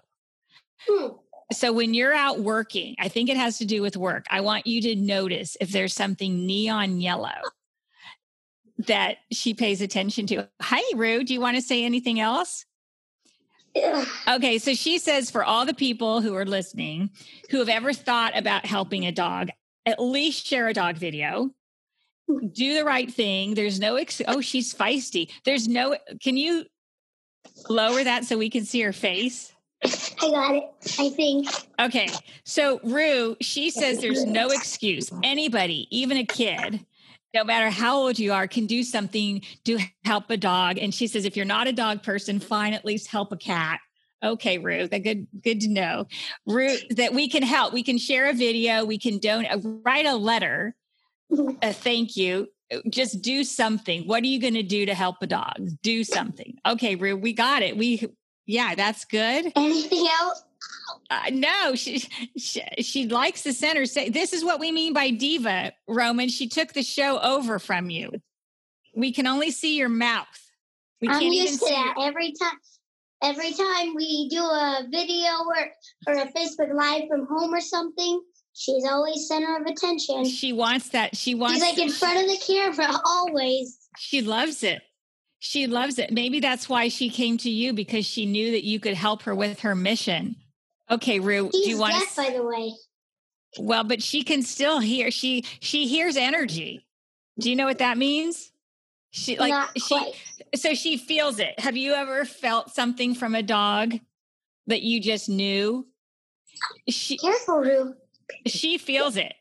Hmm. 0.88 1.08
So 1.52 1.72
when 1.72 1.94
you're 1.94 2.14
out 2.14 2.40
working, 2.40 2.94
I 2.98 3.08
think 3.08 3.28
it 3.28 3.36
has 3.36 3.58
to 3.58 3.64
do 3.64 3.82
with 3.82 3.96
work. 3.96 4.26
I 4.30 4.40
want 4.40 4.66
you 4.66 4.80
to 4.82 4.96
notice 4.96 5.56
if 5.60 5.70
there's 5.70 5.94
something 5.94 6.46
neon 6.46 7.00
yellow 7.00 7.40
that 8.86 9.18
she 9.32 9.54
pays 9.54 9.80
attention 9.80 10.26
to. 10.28 10.48
Hi, 10.60 10.82
Rue. 10.96 11.24
Do 11.24 11.34
you 11.34 11.40
want 11.40 11.56
to 11.56 11.62
say 11.62 11.84
anything 11.84 12.20
else? 12.20 12.64
Okay, 14.28 14.58
so 14.58 14.74
she 14.74 14.98
says 14.98 15.30
for 15.30 15.44
all 15.44 15.64
the 15.64 15.74
people 15.74 16.20
who 16.20 16.34
are 16.34 16.44
listening 16.44 17.10
who 17.50 17.58
have 17.58 17.68
ever 17.68 17.92
thought 17.92 18.36
about 18.36 18.66
helping 18.66 19.06
a 19.06 19.12
dog, 19.12 19.50
at 19.86 20.00
least 20.00 20.46
share 20.46 20.68
a 20.68 20.74
dog 20.74 20.96
video. 20.96 21.50
Do 22.52 22.74
the 22.74 22.84
right 22.84 23.12
thing. 23.12 23.54
There's 23.54 23.80
no 23.80 23.96
ex- 23.96 24.22
oh, 24.28 24.40
she's 24.40 24.72
feisty. 24.74 25.30
There's 25.44 25.66
no 25.68 25.96
can 26.22 26.36
you 26.36 26.64
lower 27.68 28.04
that 28.04 28.24
so 28.24 28.38
we 28.38 28.50
can 28.50 28.64
see 28.64 28.80
her 28.82 28.92
face? 28.92 29.52
i 29.82 30.30
got 30.30 30.54
it 30.54 30.64
i 30.98 31.08
think 31.08 31.48
Okay. 31.80 32.10
So 32.44 32.78
Rue, 32.84 33.36
she 33.40 33.70
says 33.70 34.00
there's 34.00 34.26
no 34.26 34.50
excuse. 34.50 35.10
Anybody, 35.22 35.88
even 35.90 36.18
a 36.18 36.26
kid, 36.26 36.84
no 37.34 37.44
matter 37.44 37.70
how 37.70 37.96
old 37.96 38.18
you 38.18 38.32
are, 38.32 38.46
can 38.46 38.66
do 38.66 38.82
something 38.82 39.42
to 39.64 39.78
help 40.04 40.30
a 40.30 40.36
dog. 40.36 40.78
And 40.78 40.94
she 40.94 41.06
says 41.06 41.24
if 41.24 41.36
you're 41.36 41.46
not 41.46 41.66
a 41.66 41.72
dog 41.72 42.02
person, 42.02 42.40
fine, 42.40 42.72
at 42.72 42.84
least 42.84 43.08
help 43.08 43.32
a 43.32 43.36
cat. 43.36 43.80
Okay, 44.22 44.58
Ruth, 44.58 44.90
that 44.90 44.98
good 44.98 45.26
good 45.42 45.60
to 45.62 45.68
know. 45.68 46.06
Ruth, 46.46 46.84
that 46.90 47.14
we 47.14 47.28
can 47.28 47.42
help. 47.42 47.72
We 47.72 47.82
can 47.82 47.96
share 47.96 48.28
a 48.28 48.34
video, 48.34 48.84
we 48.84 48.98
can 48.98 49.18
donate, 49.18 49.50
uh, 49.50 49.58
write 49.84 50.04
a 50.04 50.14
letter, 50.14 50.74
mm-hmm. 51.32 51.56
a 51.62 51.72
thank 51.72 52.16
you. 52.16 52.48
Just 52.90 53.22
do 53.22 53.42
something. 53.42 54.06
What 54.06 54.22
are 54.22 54.26
you 54.26 54.40
going 54.40 54.54
to 54.54 54.62
do 54.62 54.86
to 54.86 54.94
help 54.94 55.16
a 55.22 55.26
dog? 55.26 55.56
Do 55.82 56.04
something. 56.04 56.58
Okay, 56.66 56.96
Ruth, 56.96 57.20
we 57.20 57.32
got 57.32 57.62
it. 57.62 57.76
We 57.76 58.06
yeah, 58.46 58.74
that's 58.74 59.04
good. 59.06 59.52
anything 59.56 60.06
else 60.20 60.42
Uh, 61.10 61.30
no, 61.32 61.74
she, 61.74 61.98
she 62.38 62.62
she 62.78 63.08
likes 63.08 63.42
the 63.42 63.52
center. 63.52 63.84
Say 63.84 64.10
this 64.10 64.32
is 64.32 64.44
what 64.44 64.60
we 64.60 64.70
mean 64.70 64.92
by 64.92 65.10
diva, 65.10 65.72
Roman. 65.88 66.28
She 66.28 66.48
took 66.48 66.72
the 66.72 66.82
show 66.82 67.18
over 67.18 67.58
from 67.58 67.90
you. 67.90 68.12
We 68.94 69.12
can 69.12 69.26
only 69.26 69.50
see 69.50 69.76
your 69.76 69.88
mouth. 69.88 70.26
We 71.00 71.08
i'm 71.08 71.14
can't 71.14 71.24
even 71.32 71.46
used 71.46 71.60
to 71.60 71.68
that 71.68 71.94
every 72.00 72.32
time 72.32 72.58
every 73.22 73.52
time 73.52 73.94
we 73.94 74.28
do 74.28 74.42
a 74.42 74.86
video 74.90 75.30
or 75.46 75.70
or 76.06 76.22
a 76.22 76.32
facebook 76.32 76.74
live 76.74 77.08
from 77.08 77.26
home 77.26 77.54
or 77.54 77.60
something 77.60 78.20
she's 78.52 78.84
always 78.84 79.26
center 79.26 79.56
of 79.56 79.66
attention 79.66 80.24
She 80.26 80.52
wants 80.52 80.90
that. 80.90 81.16
She 81.16 81.34
wants. 81.34 81.54
she's 81.54 81.62
like 81.62 81.78
in 81.78 81.90
front 81.90 82.18
of 82.20 82.26
the 82.26 82.38
camera 82.46 83.00
always 83.06 83.78
she 83.98 84.22
loves 84.22 84.62
it. 84.62 84.82
She 85.38 85.66
loves 85.66 85.98
it. 85.98 86.12
Maybe 86.12 86.40
that's 86.40 86.68
why 86.68 86.88
she 86.88 87.08
came 87.08 87.38
to 87.38 87.50
you 87.50 87.72
because 87.72 88.04
she 88.04 88.26
knew 88.26 88.50
that 88.52 88.64
you 88.64 88.78
could 88.78 88.94
help 88.94 89.22
her 89.22 89.34
with 89.34 89.60
her 89.60 89.74
mission. 89.74 90.36
Okay, 90.90 91.20
Rue. 91.20 91.50
she's 91.52 91.64
do 91.64 91.70
you 91.70 91.78
want 91.78 91.94
deaf 91.94 92.14
to? 92.14 92.22
by 92.22 92.30
the 92.30 92.42
way 92.42 92.74
Well, 93.58 93.84
but 93.84 94.02
she 94.02 94.22
can 94.22 94.42
still 94.42 94.80
hear. 94.80 95.10
She 95.10 95.44
she 95.60 95.86
hears 95.86 96.16
energy. 96.16 96.86
Do 97.38 97.48
you 97.50 97.56
know 97.56 97.66
what 97.66 97.78
that 97.78 97.98
means? 97.98 98.52
She 99.12 99.38
like 99.38 99.50
not 99.50 99.70
she 99.78 99.96
quite 99.96 100.14
so 100.54 100.74
she 100.74 100.96
feels 100.96 101.38
it. 101.38 101.58
Have 101.58 101.76
you 101.76 101.92
ever 101.92 102.24
felt 102.24 102.70
something 102.70 103.14
from 103.14 103.34
a 103.34 103.42
dog 103.42 103.98
that 104.66 104.82
you 104.82 105.00
just 105.00 105.28
knew? 105.28 105.86
She 106.88 107.16
careful 107.16 107.58
Rue. 107.60 107.94
she 108.46 108.78
feels 108.78 109.16
it. 109.16 109.34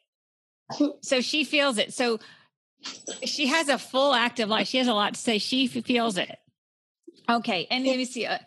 So 1.02 1.22
she 1.22 1.44
feels 1.44 1.78
it. 1.78 1.94
So 1.94 2.20
she 3.24 3.48
has 3.48 3.70
a 3.70 3.78
full 3.78 4.14
active 4.14 4.50
life. 4.50 4.68
She 4.68 4.78
has 4.78 4.88
a 4.88 4.94
lot 4.94 5.16
to 5.16 5.20
say. 5.20 5.38
She 5.38 5.68
feels 5.68 6.18
it. 6.18 6.38
Okay, 7.30 7.68
and 7.70 7.86
let 7.86 7.98
me 7.98 8.06
see. 8.06 8.26
Uh, 8.26 8.38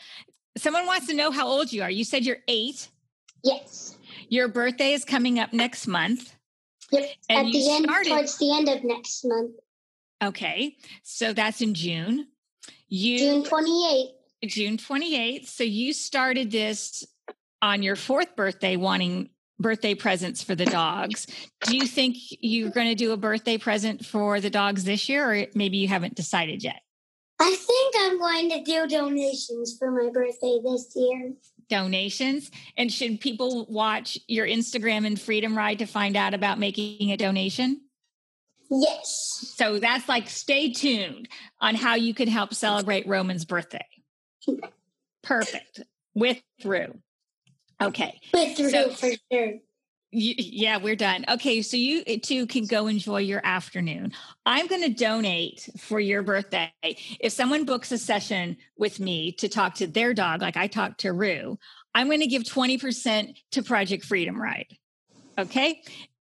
someone 0.57 0.87
wants 0.87 1.07
to 1.09 1.15
know 1.15 1.31
how 1.31 1.47
old 1.47 1.73
you 1.73 1.83
are. 1.83 1.91
You 1.91 2.05
said 2.05 2.25
you're 2.25 2.39
eight. 2.49 2.89
yes 3.45 3.97
Your 4.29 4.49
birthday 4.49 4.93
is 4.93 5.05
coming 5.05 5.39
up 5.39 5.53
next 5.53 5.87
month. 5.87 6.35
Yep. 6.91 7.11
And 7.29 7.47
At 7.49 7.53
the 7.53 7.71
end, 7.71 7.85
started- 7.85 8.09
towards 8.11 8.39
the 8.39 8.53
end 8.57 8.69
of 8.69 8.85
next 8.85 9.25
month, 9.25 9.53
Okay, 10.23 10.77
so 11.03 11.33
that's 11.33 11.61
in 11.61 11.75
June. 11.75 12.29
You 12.89 13.19
June 13.19 13.43
28th. 13.43 14.13
June 14.45 14.77
28th. 14.77 15.47
So 15.49 15.65
you 15.65 15.93
started 15.93 16.51
this 16.53 17.05
on 17.61 17.83
your 17.83 17.97
fourth 17.97 18.37
birthday, 18.37 18.77
wanting 18.77 19.31
birthday 19.59 19.95
presents 19.97 20.43
for 20.43 20.55
the 20.55 20.65
dogs. 20.67 21.27
Do 21.63 21.77
you 21.77 21.87
think 21.87 22.17
you're 22.41 22.71
going 22.71 22.87
to 22.89 22.95
do 22.95 23.11
a 23.13 23.17
birthday 23.17 23.59
present 23.59 24.05
for 24.07 24.41
the 24.41 24.51
dogs 24.51 24.85
this 24.85 25.09
year, 25.09 25.29
or 25.33 25.47
maybe 25.57 25.79
you 25.79 25.89
haven't 25.89 26.15
decided 26.15 26.63
yet? 26.63 26.83
I 27.41 27.57
think 27.57 27.95
I'm 27.99 28.19
going 28.19 28.51
to 28.51 28.63
do 28.63 28.87
donations 28.87 29.77
for 29.79 29.91
my 29.91 30.11
birthday 30.11 30.59
this 30.65 30.93
year. 30.95 31.33
Donations. 31.69 32.51
And 32.77 32.93
should 32.93 33.21
people 33.21 33.67
watch 33.69 34.19
your 34.29 34.47
Instagram 34.47 35.07
and 35.07 35.21
Freedom 35.21 35.57
Ride 35.57 35.79
to 35.81 35.87
find 35.87 36.17
out 36.17 36.35
about 36.35 36.59
making 36.59 37.11
a 37.11 37.17
donation? 37.17 37.81
Yes. 38.71 39.53
So 39.57 39.79
that's 39.79 40.09
like 40.09 40.29
stay 40.31 40.73
tuned 40.73 41.29
on 41.61 41.75
how 41.75 41.95
you 41.95 42.15
can 42.15 42.29
help 42.29 42.55
celebrate 42.55 43.07
Roman's 43.07 43.45
birthday. 43.45 43.87
Perfect. 45.23 45.81
With 46.15 46.41
through. 46.61 46.99
Okay. 47.81 48.21
With 48.33 48.57
through 48.57 48.71
So- 48.71 48.91
for 48.91 49.11
sure. 49.33 49.55
Yeah, 50.15 50.77
we're 50.77 50.95
done. 50.95 51.25
Okay, 51.27 51.63
so 51.63 51.79
you 51.79 52.03
eh, 52.07 52.19
too 52.23 52.47
can 52.47 52.67
go 52.67 52.87
enjoy 52.87 53.21
your 53.21 53.41
afternoon. 53.45 54.13
I'm 54.45 54.67
going 54.67 54.83
to 54.83 54.91
donate 54.91 55.71
for 55.79 55.99
your 55.99 56.23
birthday. 56.23 56.71
If 56.83 57.33
someone 57.33 57.65
books 57.65 57.91
a 57.93 57.99
session 57.99 58.59
with 58.77 59.01
me 59.01 59.33
to 59.33 59.49
talk 59.49 59.77
to 59.77 59.87
their 59.87 60.13
dog, 60.13 60.43
like 60.43 60.59
I 60.59 60.67
talked 60.67 61.01
to 61.01 61.15
Rue, 61.15 61.59
I'm 61.95 62.09
going 62.09 62.21
to 62.21 62.27
give 62.27 62.43
20% 62.43 63.35
to 63.53 63.63
Project 63.63 64.05
Freedom 64.05 64.41
Ride. 64.41 64.77
Okay? 65.39 65.81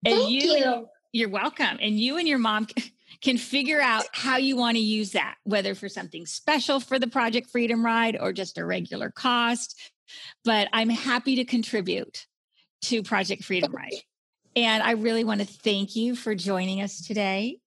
And 0.06 0.14
Thank 0.14 0.30
you. 0.30 0.86
you're 1.10 1.28
welcome. 1.28 1.78
And 1.80 1.98
you 1.98 2.18
and 2.18 2.28
your 2.28 2.38
mom 2.38 2.68
can 3.20 3.36
figure 3.36 3.80
out 3.80 4.04
how 4.12 4.36
you 4.36 4.56
want 4.56 4.76
to 4.76 4.82
use 4.82 5.10
that, 5.12 5.34
whether 5.42 5.74
for 5.74 5.88
something 5.88 6.24
special 6.24 6.78
for 6.78 7.00
the 7.00 7.08
Project 7.08 7.50
Freedom 7.50 7.84
Ride 7.84 8.16
or 8.20 8.32
just 8.32 8.58
a 8.58 8.64
regular 8.64 9.10
cost. 9.10 9.76
But 10.44 10.68
I'm 10.72 10.88
happy 10.88 11.34
to 11.36 11.44
contribute 11.44 12.26
to 12.82 13.02
Project 13.02 13.44
Freedom 13.44 13.72
Ride. 13.72 14.02
And 14.54 14.82
I 14.82 14.92
really 14.92 15.24
want 15.24 15.40
to 15.40 15.46
thank 15.46 15.96
you 15.96 16.14
for 16.14 16.34
joining 16.34 16.82
us 16.82 17.00
today. 17.00 17.58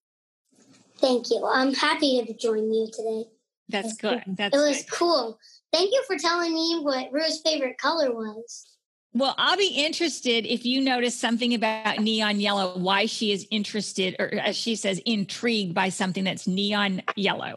Thank 0.97 1.29
you. 1.31 1.45
I'm 1.45 1.73
happy 1.73 2.23
to 2.25 2.33
join 2.33 2.71
you 2.71 2.89
today. 2.93 3.23
That's 3.69 3.97
good. 3.97 4.23
That's 4.27 4.55
it 4.55 4.59
was 4.59 4.83
good. 4.83 4.91
cool. 4.91 5.39
Thank 5.73 5.91
you 5.91 6.03
for 6.05 6.17
telling 6.17 6.53
me 6.53 6.79
what 6.81 7.11
Rue's 7.11 7.41
favorite 7.43 7.77
color 7.77 8.13
was. 8.13 8.67
Well, 9.13 9.33
I'll 9.37 9.57
be 9.57 9.67
interested 9.67 10.45
if 10.45 10.65
you 10.65 10.81
notice 10.81 11.17
something 11.17 11.53
about 11.53 11.99
neon 11.99 12.39
yellow, 12.39 12.77
why 12.77 13.05
she 13.05 13.31
is 13.31 13.47
interested, 13.49 14.15
or 14.19 14.33
as 14.35 14.57
she 14.57 14.75
says, 14.75 14.99
intrigued 15.05 15.73
by 15.73 15.89
something 15.89 16.25
that's 16.25 16.47
neon 16.47 17.01
yellow. 17.15 17.55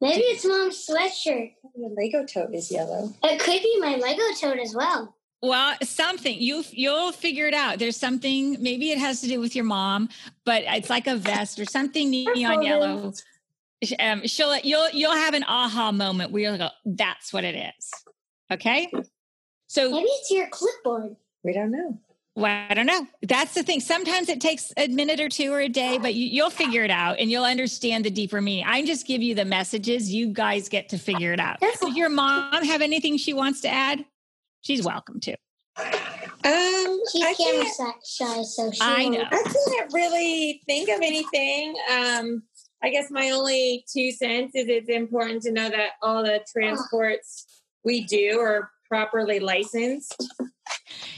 Maybe 0.00 0.22
it's 0.24 0.44
mom's 0.44 0.86
sweatshirt. 0.86 1.54
Your 1.74 1.90
Lego 1.96 2.26
tote 2.26 2.54
is 2.54 2.70
yellow. 2.70 3.12
It 3.22 3.40
could 3.40 3.62
be 3.62 3.80
my 3.80 3.96
Lego 3.96 4.22
tote 4.38 4.58
as 4.58 4.74
well. 4.74 5.13
Well, 5.44 5.76
something 5.82 6.40
you 6.40 6.64
you'll 6.70 7.12
figure 7.12 7.46
it 7.46 7.52
out. 7.52 7.78
There's 7.78 7.98
something. 7.98 8.56
Maybe 8.62 8.90
it 8.90 8.98
has 8.98 9.20
to 9.20 9.28
do 9.28 9.40
with 9.40 9.54
your 9.54 9.66
mom, 9.66 10.08
but 10.46 10.62
it's 10.66 10.88
like 10.88 11.06
a 11.06 11.16
vest 11.16 11.58
or 11.58 11.66
something 11.66 12.08
neon 12.08 12.62
yellow. 12.62 13.12
Um, 13.98 14.26
she'll 14.26 14.56
you'll 14.60 14.88
you'll 14.90 15.12
have 15.12 15.34
an 15.34 15.44
aha 15.44 15.92
moment 15.92 16.30
where 16.30 16.42
you'll 16.42 16.56
go, 16.56 16.70
"That's 16.86 17.30
what 17.30 17.44
it 17.44 17.54
is." 17.54 17.90
Okay. 18.50 18.90
So 19.66 19.90
maybe 19.90 20.06
it's 20.08 20.30
your 20.30 20.48
clipboard. 20.48 21.16
We 21.42 21.52
don't 21.52 21.72
know. 21.72 21.98
Well, 22.36 22.66
I 22.70 22.72
don't 22.72 22.86
know. 22.86 23.06
That's 23.22 23.54
the 23.54 23.62
thing. 23.62 23.80
Sometimes 23.80 24.30
it 24.30 24.40
takes 24.40 24.72
a 24.78 24.88
minute 24.88 25.20
or 25.20 25.28
two 25.28 25.52
or 25.52 25.60
a 25.60 25.68
day, 25.68 25.98
but 25.98 26.14
you, 26.14 26.42
will 26.42 26.50
figure 26.50 26.82
it 26.82 26.90
out 26.90 27.18
and 27.20 27.30
you'll 27.30 27.44
understand 27.44 28.04
the 28.04 28.10
deeper 28.10 28.40
meaning. 28.40 28.64
I 28.66 28.84
just 28.84 29.06
give 29.06 29.22
you 29.22 29.36
the 29.36 29.44
messages. 29.44 30.12
You 30.12 30.32
guys 30.32 30.68
get 30.68 30.88
to 30.88 30.98
figure 30.98 31.32
it 31.32 31.38
out. 31.38 31.60
Does 31.60 31.94
your 31.94 32.08
mom 32.08 32.64
have 32.64 32.82
anything 32.82 33.18
she 33.18 33.34
wants 33.34 33.60
to 33.60 33.68
add? 33.68 34.04
She's 34.64 34.82
welcome 34.82 35.20
to. 35.20 35.32
Um, 35.76 37.00
she's 37.12 37.24
I 37.24 37.34
camera 37.36 37.66
shy, 38.04 38.42
so 38.42 38.70
she 38.70 38.80
I 38.80 39.08
know. 39.08 39.24
I 39.30 39.42
can't 39.68 39.92
really 39.92 40.62
think 40.66 40.88
of 40.88 41.00
anything. 41.02 41.74
Um, 41.92 42.42
I 42.82 42.90
guess 42.90 43.10
my 43.10 43.30
only 43.30 43.84
two 43.92 44.10
cents 44.10 44.54
is 44.54 44.68
it's 44.68 44.88
important 44.88 45.42
to 45.42 45.52
know 45.52 45.68
that 45.68 45.92
all 46.02 46.22
the 46.22 46.40
transports 46.50 47.62
we 47.84 48.04
do 48.04 48.40
are 48.40 48.70
properly 48.88 49.38
licensed. 49.38 50.30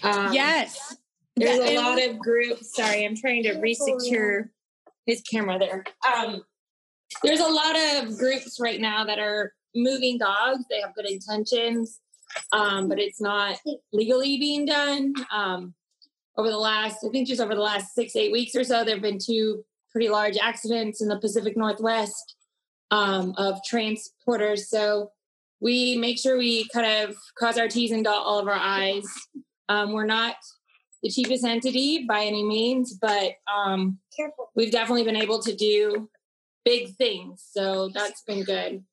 Um, 0.03 0.33
yes. 0.33 0.97
There's 1.37 1.59
a 1.59 1.77
lot 1.77 2.03
of 2.03 2.19
groups. 2.19 2.75
Sorry, 2.75 3.05
I'm 3.05 3.17
trying 3.17 3.43
to 3.45 3.55
resecure 3.55 4.49
his 5.07 5.21
camera 5.23 5.59
there. 5.59 5.85
Um, 6.17 6.43
there's 7.23 7.41
a 7.41 7.49
lot 7.49 7.77
of 7.77 8.17
groups 8.17 8.59
right 8.59 8.81
now 8.81 9.05
that 9.05 9.19
are 9.19 9.53
moving 9.75 10.19
dogs. 10.19 10.65
They 10.71 10.81
have 10.81 10.95
good 10.95 11.11
intentions, 11.11 12.01
um, 12.53 12.89
but 12.89 12.99
it's 12.99 13.21
not 13.21 13.59
legally 13.93 14.39
being 14.39 14.67
done. 14.67 15.13
Um, 15.33 15.75
over 16.37 16.51
the 16.51 16.59
last, 16.59 16.99
I 17.05 17.09
think 17.11 17.29
just 17.29 17.41
over 17.41 17.55
the 17.55 17.61
last 17.61 17.95
six, 17.95 18.15
eight 18.15 18.33
weeks 18.33 18.55
or 18.55 18.65
so, 18.65 18.85
there 18.85 18.95
have 18.95 19.03
been 19.03 19.19
two 19.19 19.65
pretty 19.91 20.09
large 20.09 20.37
accidents 20.37 21.01
in 21.01 21.09
the 21.09 21.19
Pacific 21.19 21.57
Northwest 21.57 22.37
um, 22.91 23.35
of 23.39 23.61
transporters. 23.69 24.67
So 24.67 25.13
we 25.61 25.97
make 25.97 26.19
sure 26.19 26.37
we 26.37 26.69
kind 26.69 27.05
of 27.05 27.17
cross 27.37 27.57
our 27.57 27.69
T's 27.69 27.91
and 27.91 28.05
dot 28.05 28.27
all 28.27 28.39
of 28.39 28.49
our 28.49 28.55
I's. 28.55 29.09
Um, 29.69 29.93
we're 29.93 30.05
not 30.07 30.37
the 31.03 31.11
cheapest 31.11 31.45
entity 31.45 32.05
by 32.07 32.25
any 32.25 32.45
means, 32.45 32.99
but 33.01 33.33
um, 33.53 33.99
we've 34.55 34.71
definitely 34.71 35.05
been 35.05 35.17
able 35.17 35.41
to 35.43 35.55
do 35.55 36.09
big 36.65 36.95
things. 36.97 37.45
So 37.51 37.89
that's 37.89 38.23
been 38.23 38.43
good. 38.45 38.85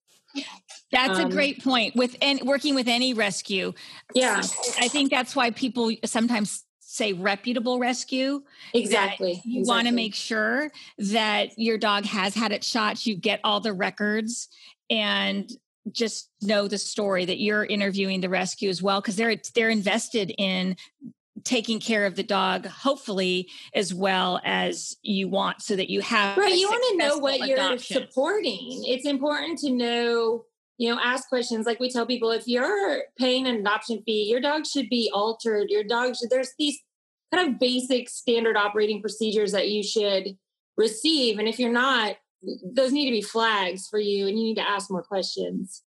That's 0.93 1.19
um, 1.19 1.25
a 1.25 1.29
great 1.29 1.63
point. 1.63 1.95
With 1.95 2.15
and 2.21 2.39
working 2.43 2.75
with 2.75 2.87
any 2.87 3.13
rescue, 3.13 3.73
yeah, 4.13 4.37
I 4.79 4.87
think 4.87 5.11
that's 5.11 5.35
why 5.35 5.51
people 5.51 5.91
sometimes 6.05 6.63
say 6.79 7.11
reputable 7.13 7.79
rescue. 7.79 8.43
Exactly. 8.73 9.41
You 9.43 9.61
exactly. 9.61 9.63
want 9.63 9.87
to 9.87 9.93
make 9.93 10.13
sure 10.13 10.71
that 10.99 11.57
your 11.57 11.77
dog 11.79 12.05
has 12.05 12.35
had 12.35 12.51
its 12.51 12.67
shots. 12.67 13.07
You 13.07 13.15
get 13.15 13.39
all 13.43 13.59
the 13.59 13.73
records, 13.73 14.47
and 14.89 15.51
just 15.91 16.29
know 16.41 16.67
the 16.67 16.77
story 16.77 17.25
that 17.25 17.39
you're 17.39 17.65
interviewing 17.65 18.21
the 18.21 18.29
rescue 18.29 18.69
as 18.69 18.81
well 18.81 19.01
because 19.01 19.15
they're 19.15 19.35
they're 19.55 19.69
invested 19.69 20.33
in 20.37 20.77
taking 21.43 21.79
care 21.79 22.05
of 22.05 22.15
the 22.15 22.23
dog 22.23 22.65
hopefully 22.65 23.49
as 23.73 23.93
well 23.93 24.39
as 24.45 24.95
you 25.01 25.27
want 25.27 25.61
so 25.61 25.75
that 25.75 25.89
you 25.89 25.99
have 25.99 26.37
right 26.37 26.55
you 26.55 26.69
want 26.69 26.83
to 26.89 26.97
know 26.97 27.17
what 27.17 27.35
adoption. 27.35 27.57
you're 27.57 27.77
supporting 27.77 28.83
it's 28.85 29.05
important 29.05 29.59
to 29.59 29.71
know 29.71 30.45
you 30.78 30.89
know 30.89 30.99
ask 31.01 31.30
questions 31.30 31.65
like 31.65 31.80
we 31.80 31.89
tell 31.89 32.05
people 32.05 32.32
if 32.32 32.47
you're 32.47 33.03
paying 33.17 33.47
an 33.47 33.55
adoption 33.55 34.01
fee 34.05 34.28
your 34.30 34.41
dog 34.41 34.65
should 34.65 34.89
be 34.89 35.09
altered 35.13 35.69
your 35.69 35.84
dog 35.84 36.15
should 36.15 36.30
there's 36.30 36.53
these 36.57 36.80
kind 37.34 37.49
of 37.49 37.59
basic 37.59 38.09
standard 38.09 38.57
operating 38.57 39.01
procedures 39.01 39.51
that 39.51 39.69
you 39.69 39.84
should 39.84 40.38
receive 40.78 41.38
and 41.39 41.47
if 41.47 41.59
you're 41.59 41.71
not 41.71 42.15
those 42.63 42.91
need 42.91 43.05
to 43.05 43.11
be 43.11 43.21
flags 43.21 43.88
for 43.88 43.99
you 43.99 44.28
and 44.28 44.38
you 44.38 44.43
need 44.43 44.55
to 44.55 44.67
ask 44.67 44.89
more 44.91 45.03
questions. 45.03 45.84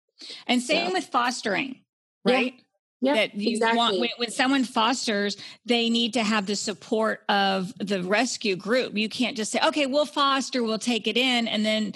And 0.47 0.61
same 0.61 0.87
so. 0.87 0.93
with 0.93 1.05
fostering, 1.05 1.81
right? 2.25 2.53
Yeah. 3.01 3.15
that 3.15 3.35
you 3.35 3.51
exactly. 3.51 3.77
want 3.77 3.99
when, 3.99 4.09
when, 4.15 4.31
someone 4.31 4.63
fosters 4.63 5.35
they 5.65 5.89
need 5.89 6.13
to 6.13 6.23
have 6.23 6.45
the 6.45 6.55
support 6.55 7.19
of 7.27 7.73
the 7.77 8.01
rescue 8.01 8.55
group 8.55 8.95
you 8.95 9.09
can't 9.09 9.35
just 9.35 9.51
say 9.51 9.59
okay 9.67 9.87
we'll 9.87 10.05
foster 10.05 10.63
we'll 10.63 10.79
take 10.79 11.05
it 11.05 11.17
in 11.17 11.49
and 11.49 11.65
then 11.65 11.93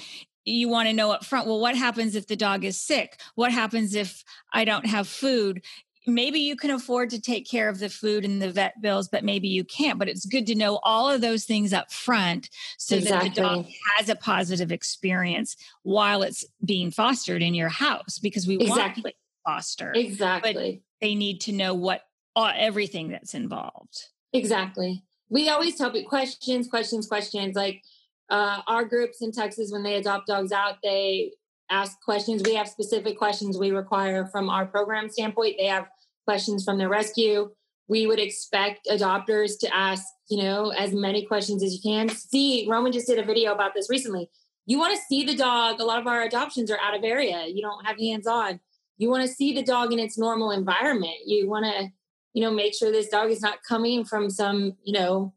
you 0.47 0.69
want 0.69 0.87
to 0.87 0.93
know 0.93 1.11
up 1.11 1.25
front 1.25 1.47
well 1.47 1.59
what 1.59 1.75
happens 1.75 2.15
if 2.15 2.27
the 2.27 2.35
dog 2.35 2.63
is 2.63 2.79
sick 2.79 3.19
what 3.35 3.51
happens 3.51 3.95
if 3.95 4.23
i 4.53 4.63
don't 4.63 4.85
have 4.85 5.07
food 5.07 5.61
maybe 6.07 6.39
you 6.39 6.55
can 6.55 6.71
afford 6.71 7.09
to 7.09 7.21
take 7.21 7.47
care 7.47 7.67
of 7.69 7.79
the 7.79 7.89
food 7.89 8.23
and 8.23 8.41
the 8.41 8.49
vet 8.49 8.81
bills, 8.81 9.09
but 9.09 9.23
maybe 9.23 9.47
you 9.47 9.63
can't. 9.63 9.99
But 9.99 10.07
it's 10.07 10.25
good 10.25 10.47
to 10.47 10.55
know 10.55 10.79
all 10.83 11.09
of 11.09 11.21
those 11.21 11.43
things 11.43 11.73
up 11.73 11.91
front 11.91 12.49
so 12.77 12.95
exactly. 12.95 13.29
that 13.29 13.35
the 13.35 13.41
dog 13.41 13.65
has 13.97 14.09
a 14.09 14.15
positive 14.15 14.71
experience 14.71 15.57
while 15.83 16.23
it's 16.23 16.45
being 16.63 16.89
fostered 16.89 17.43
in 17.43 17.53
your 17.53 17.69
house 17.69 18.17
because 18.19 18.47
we 18.47 18.55
exactly. 18.55 19.03
want 19.03 19.05
to 19.05 19.13
foster. 19.45 19.91
Exactly. 19.93 20.81
But 20.99 21.05
they 21.05 21.13
need 21.13 21.41
to 21.41 21.51
know 21.51 21.73
what 21.73 22.01
uh, 22.35 22.53
everything 22.55 23.09
that's 23.09 23.33
involved. 23.33 24.05
Exactly. 24.33 25.03
We 25.29 25.49
always 25.49 25.75
tell 25.75 25.91
people 25.91 26.09
questions, 26.09 26.67
questions, 26.67 27.05
questions. 27.07 27.55
Like 27.55 27.83
uh, 28.29 28.61
our 28.67 28.85
groups 28.85 29.21
in 29.21 29.31
Texas, 29.31 29.71
when 29.71 29.83
they 29.83 29.95
adopt 29.95 30.27
dogs 30.27 30.51
out, 30.51 30.75
they 30.83 31.31
ask 31.69 31.99
questions. 32.01 32.43
We 32.45 32.55
have 32.55 32.67
specific 32.67 33.17
questions 33.17 33.57
we 33.57 33.71
require 33.71 34.25
from 34.27 34.49
our 34.49 34.65
program 34.65 35.09
standpoint. 35.09 35.55
They 35.57 35.65
have 35.65 35.87
questions 36.25 36.63
from 36.63 36.77
the 36.77 36.87
rescue. 36.87 37.49
We 37.87 38.05
would 38.05 38.19
expect 38.19 38.87
adopters 38.91 39.57
to 39.61 39.73
ask, 39.73 40.03
you 40.29 40.43
know, 40.43 40.71
as 40.71 40.93
many 40.93 41.25
questions 41.25 41.63
as 41.63 41.73
you 41.73 41.79
can. 41.81 42.09
See, 42.09 42.67
Roman 42.69 42.91
just 42.91 43.07
did 43.07 43.19
a 43.19 43.23
video 43.23 43.53
about 43.53 43.73
this 43.73 43.89
recently. 43.89 44.29
You 44.65 44.77
want 44.77 44.95
to 44.95 45.01
see 45.07 45.23
the 45.23 45.35
dog. 45.35 45.79
A 45.79 45.85
lot 45.85 45.99
of 45.99 46.07
our 46.07 46.23
adoptions 46.23 46.69
are 46.69 46.79
out 46.79 46.95
of 46.95 47.03
area. 47.03 47.45
You 47.47 47.61
don't 47.61 47.85
have 47.85 47.97
hands 47.97 48.27
on. 48.27 48.59
You 48.97 49.09
want 49.09 49.25
to 49.25 49.33
see 49.33 49.53
the 49.53 49.63
dog 49.63 49.93
in 49.93 49.99
its 49.99 50.17
normal 50.17 50.51
environment. 50.51 51.15
You 51.25 51.47
want 51.47 51.65
to, 51.65 51.89
you 52.33 52.41
know, 52.41 52.51
make 52.51 52.73
sure 52.75 52.91
this 52.91 53.07
dog 53.07 53.31
is 53.31 53.41
not 53.41 53.59
coming 53.65 54.03
from 54.03 54.29
some, 54.29 54.73
you 54.83 54.91
know, 54.91 55.33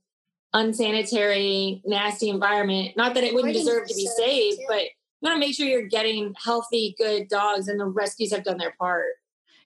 unsanitary, 0.53 1.83
nasty 1.85 2.29
environment. 2.29 2.97
Not 2.97 3.15
that 3.15 3.25
it 3.25 3.35
wouldn't 3.35 3.55
deserve 3.55 3.87
to 3.89 3.95
be 3.95 4.07
saved, 4.07 4.61
but 4.69 4.83
you 4.83 4.89
want 5.23 5.37
to 5.37 5.41
make 5.41 5.55
sure 5.55 5.67
you're 5.67 5.83
getting 5.83 6.35
healthy, 6.43 6.95
good 6.99 7.29
dogs, 7.29 7.69
and 7.69 7.79
the 7.79 7.87
rescues 7.87 8.33
have 8.33 8.45
done 8.45 8.59
their 8.59 8.75
part. 8.79 9.05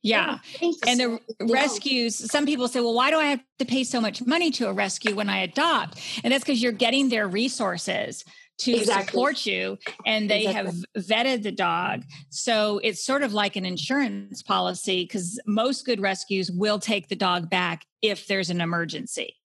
Yeah. 0.02 0.38
And 0.86 1.00
the 1.00 1.18
rescues, 1.40 2.30
some 2.30 2.44
people 2.44 2.68
say, 2.68 2.80
well, 2.80 2.92
why 2.92 3.10
do 3.10 3.18
I 3.18 3.24
have 3.24 3.40
to 3.58 3.64
pay 3.64 3.84
so 3.84 4.02
much 4.02 4.24
money 4.26 4.50
to 4.52 4.68
a 4.68 4.72
rescue 4.72 5.14
when 5.14 5.30
I 5.30 5.38
adopt? 5.38 5.98
And 6.22 6.32
that's 6.32 6.44
because 6.44 6.62
you're 6.62 6.72
getting 6.72 7.08
their 7.08 7.26
resources 7.26 8.22
to 8.58 8.72
exactly. 8.72 9.06
support 9.06 9.46
you 9.46 9.78
and 10.04 10.30
they 10.30 10.46
exactly. 10.46 10.82
have 10.94 11.04
vetted 11.04 11.42
the 11.42 11.52
dog. 11.52 12.04
So 12.28 12.80
it's 12.84 13.02
sort 13.02 13.22
of 13.22 13.32
like 13.32 13.56
an 13.56 13.64
insurance 13.64 14.42
policy 14.42 15.04
because 15.04 15.40
most 15.46 15.86
good 15.86 16.00
rescues 16.00 16.50
will 16.50 16.78
take 16.78 17.08
the 17.08 17.16
dog 17.16 17.48
back 17.48 17.86
if 18.02 18.26
there's 18.26 18.50
an 18.50 18.60
emergency. 18.60 19.36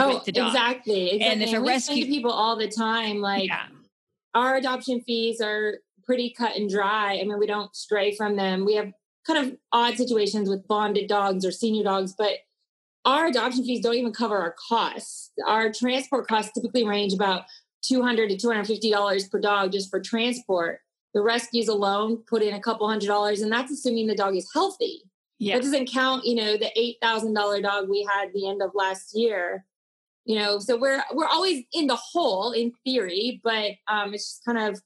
Oh, 0.00 0.22
exactly, 0.26 1.12
exactly. 1.12 1.20
And 1.20 1.54
a 1.54 1.60
rescue 1.60 2.06
people 2.06 2.32
all 2.32 2.56
the 2.56 2.68
time, 2.68 3.20
like 3.20 3.48
yeah. 3.48 3.66
our 4.34 4.56
adoption 4.56 5.00
fees 5.02 5.40
are 5.40 5.78
pretty 6.04 6.34
cut 6.36 6.56
and 6.56 6.68
dry. 6.68 7.18
I 7.20 7.24
mean, 7.24 7.38
we 7.38 7.46
don't 7.46 7.74
stray 7.76 8.14
from 8.14 8.36
them. 8.36 8.64
We 8.64 8.74
have 8.74 8.92
kind 9.26 9.46
of 9.46 9.56
odd 9.72 9.96
situations 9.96 10.48
with 10.48 10.66
bonded 10.66 11.08
dogs 11.08 11.44
or 11.44 11.52
senior 11.52 11.84
dogs, 11.84 12.14
but 12.16 12.38
our 13.04 13.26
adoption 13.26 13.64
fees 13.64 13.82
don't 13.82 13.94
even 13.94 14.12
cover 14.12 14.36
our 14.36 14.54
costs. 14.68 15.30
Our 15.46 15.72
transport 15.72 16.26
costs 16.26 16.52
typically 16.52 16.84
range 16.84 17.12
about 17.12 17.44
200 17.82 18.30
to 18.30 18.36
250 18.36 18.90
dollars 18.90 19.28
per 19.28 19.38
dog 19.38 19.72
just 19.72 19.90
for 19.90 20.00
transport. 20.00 20.80
The 21.14 21.22
rescues 21.22 21.68
alone 21.68 22.18
put 22.28 22.42
in 22.42 22.54
a 22.54 22.60
couple 22.60 22.88
hundred 22.88 23.06
dollars, 23.06 23.40
and 23.40 23.52
that's 23.52 23.72
assuming 23.72 24.08
the 24.08 24.14
dog 24.14 24.36
is 24.36 24.50
healthy. 24.52 25.02
Yeah. 25.38 25.54
That 25.54 25.62
doesn't 25.62 25.90
count, 25.90 26.24
you 26.24 26.34
know, 26.34 26.56
the 26.56 26.70
eight 26.78 26.96
thousand 27.00 27.34
dollar 27.34 27.62
dog 27.62 27.88
we 27.88 28.06
had 28.12 28.32
the 28.34 28.48
end 28.48 28.60
of 28.62 28.72
last 28.74 29.16
year. 29.16 29.64
You 30.28 30.38
know, 30.38 30.58
so 30.58 30.76
we're 30.76 31.02
we're 31.14 31.26
always 31.26 31.64
in 31.72 31.86
the 31.86 31.96
hole 31.96 32.52
in 32.52 32.70
theory, 32.84 33.40
but 33.42 33.72
um, 33.88 34.12
it's 34.12 34.24
just 34.24 34.44
kind 34.44 34.58
of 34.58 34.80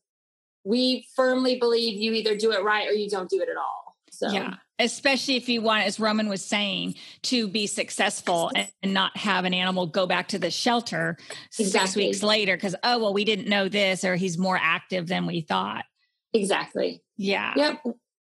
we 0.64 1.06
firmly 1.16 1.58
believe 1.58 2.00
you 2.00 2.12
either 2.12 2.36
do 2.36 2.52
it 2.52 2.62
right 2.62 2.88
or 2.88 2.92
you 2.92 3.10
don't 3.10 3.28
do 3.28 3.40
it 3.42 3.48
at 3.48 3.56
all. 3.56 3.96
So 4.12 4.30
Yeah. 4.30 4.54
Especially 4.78 5.36
if 5.36 5.48
you 5.48 5.60
want, 5.62 5.84
as 5.84 6.00
Roman 6.00 6.28
was 6.28 6.44
saying, 6.44 6.94
to 7.22 7.46
be 7.48 7.66
successful 7.66 8.50
and, 8.54 8.68
and 8.82 8.94
not 8.94 9.16
have 9.16 9.44
an 9.44 9.54
animal 9.54 9.86
go 9.86 10.06
back 10.06 10.28
to 10.28 10.38
the 10.38 10.50
shelter 10.50 11.18
six 11.50 11.94
weeks 11.94 12.22
later 12.22 12.56
because, 12.56 12.74
oh, 12.82 12.98
well, 12.98 13.12
we 13.12 13.24
didn't 13.24 13.48
know 13.48 13.68
this 13.68 14.04
or 14.04 14.16
he's 14.16 14.38
more 14.38 14.58
active 14.60 15.06
than 15.08 15.26
we 15.26 15.40
thought. 15.40 15.84
exactly. 16.32 17.02
Yeah. 17.16 17.52
Yep. 17.56 17.82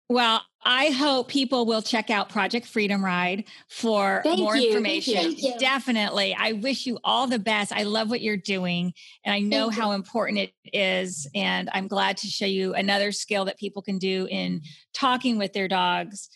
Well, 0.08 0.42
I 0.64 0.90
hope 0.90 1.28
people 1.28 1.66
will 1.66 1.82
check 1.82 2.10
out 2.10 2.28
Project 2.28 2.66
Freedom 2.66 3.04
Ride 3.04 3.44
for 3.68 4.20
Thank 4.24 4.38
more 4.38 4.56
you, 4.56 4.68
information. 4.68 5.32
you. 5.32 5.50
You. 5.52 5.58
Definitely. 5.58 6.34
I 6.38 6.52
wish 6.52 6.86
you 6.86 6.98
all 7.04 7.26
the 7.26 7.38
best. 7.38 7.72
I 7.72 7.84
love 7.84 8.10
what 8.10 8.20
you're 8.20 8.36
doing 8.36 8.92
and 9.24 9.34
I 9.34 9.40
know 9.40 9.66
Thank 9.66 9.76
you. 9.76 9.82
how 9.82 9.92
important 9.92 10.38
it 10.38 10.52
is. 10.72 11.28
And 11.34 11.70
I'm 11.72 11.88
glad 11.88 12.16
to 12.18 12.26
show 12.28 12.46
you 12.46 12.74
another 12.74 13.10
skill 13.12 13.44
that 13.46 13.58
people 13.58 13.82
can 13.82 13.98
do 13.98 14.26
in 14.30 14.62
talking 14.92 15.38
with 15.38 15.52
their 15.52 15.68
dogs 15.68 16.28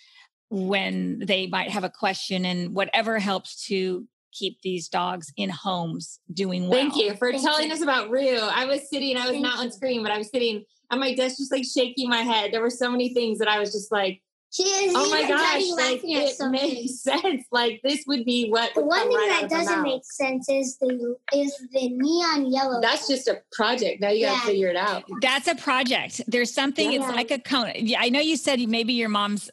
when 0.48 1.20
they 1.20 1.46
might 1.46 1.70
have 1.70 1.84
a 1.84 1.90
question 1.90 2.44
and 2.44 2.74
whatever 2.74 3.18
helps 3.20 3.66
to 3.66 4.06
keep 4.32 4.60
these 4.62 4.88
dogs 4.88 5.32
in 5.36 5.48
homes 5.50 6.20
doing 6.32 6.68
well. 6.68 6.72
Thank 6.72 6.96
you 6.96 7.14
for 7.16 7.32
Thank 7.32 7.44
telling 7.44 7.68
you. 7.68 7.74
us 7.74 7.82
about 7.82 8.10
Rue. 8.10 8.38
I 8.38 8.64
was 8.64 8.88
sitting, 8.88 9.16
I 9.16 9.22
was 9.22 9.30
Thank 9.30 9.42
not 9.42 9.58
on 9.58 9.72
screen, 9.72 10.02
but 10.02 10.12
I 10.12 10.18
was 10.18 10.28
sitting 10.28 10.64
at 10.90 10.98
my 10.98 11.14
desk 11.14 11.38
just 11.38 11.52
like 11.52 11.64
shaking 11.64 12.08
my 12.08 12.18
head. 12.22 12.52
There 12.52 12.60
were 12.60 12.70
so 12.70 12.90
many 12.90 13.14
things 13.14 13.38
that 13.38 13.48
I 13.48 13.58
was 13.58 13.72
just 13.72 13.92
like, 13.92 14.20
She 14.52 14.64
is 14.64 14.92
oh 14.96 15.08
my 15.10 15.26
gosh, 15.28 15.62
like 15.76 16.00
it 16.02 16.36
something. 16.36 16.60
makes 16.60 17.00
sense. 17.02 17.44
Like 17.52 17.80
this 17.84 18.04
would 18.06 18.24
be 18.24 18.48
what 18.50 18.74
The 18.74 18.80
would 18.80 18.88
one 18.88 19.08
thing 19.08 19.16
right 19.16 19.40
that 19.42 19.50
doesn't 19.50 19.82
make 19.82 20.02
sense 20.04 20.48
is 20.48 20.76
the 20.78 21.16
is 21.34 21.56
the 21.72 21.88
neon 21.90 22.50
yellow. 22.52 22.80
That's 22.80 23.06
just 23.08 23.28
a 23.28 23.40
project. 23.52 24.00
Now 24.00 24.08
you 24.10 24.26
got 24.26 24.40
to 24.40 24.46
figure 24.48 24.68
it 24.68 24.76
out. 24.76 25.04
That's 25.20 25.46
a 25.48 25.54
project. 25.54 26.20
There's 26.26 26.52
something, 26.52 26.92
it's 26.92 27.04
Yeah. 27.04 27.10
like 27.12 27.30
a 27.30 27.38
cone. 27.38 27.72
Yeah, 27.76 28.00
I 28.00 28.08
know 28.08 28.20
you 28.20 28.36
said 28.36 28.58
maybe 28.68 28.92
your 28.94 29.08
mom's 29.08 29.50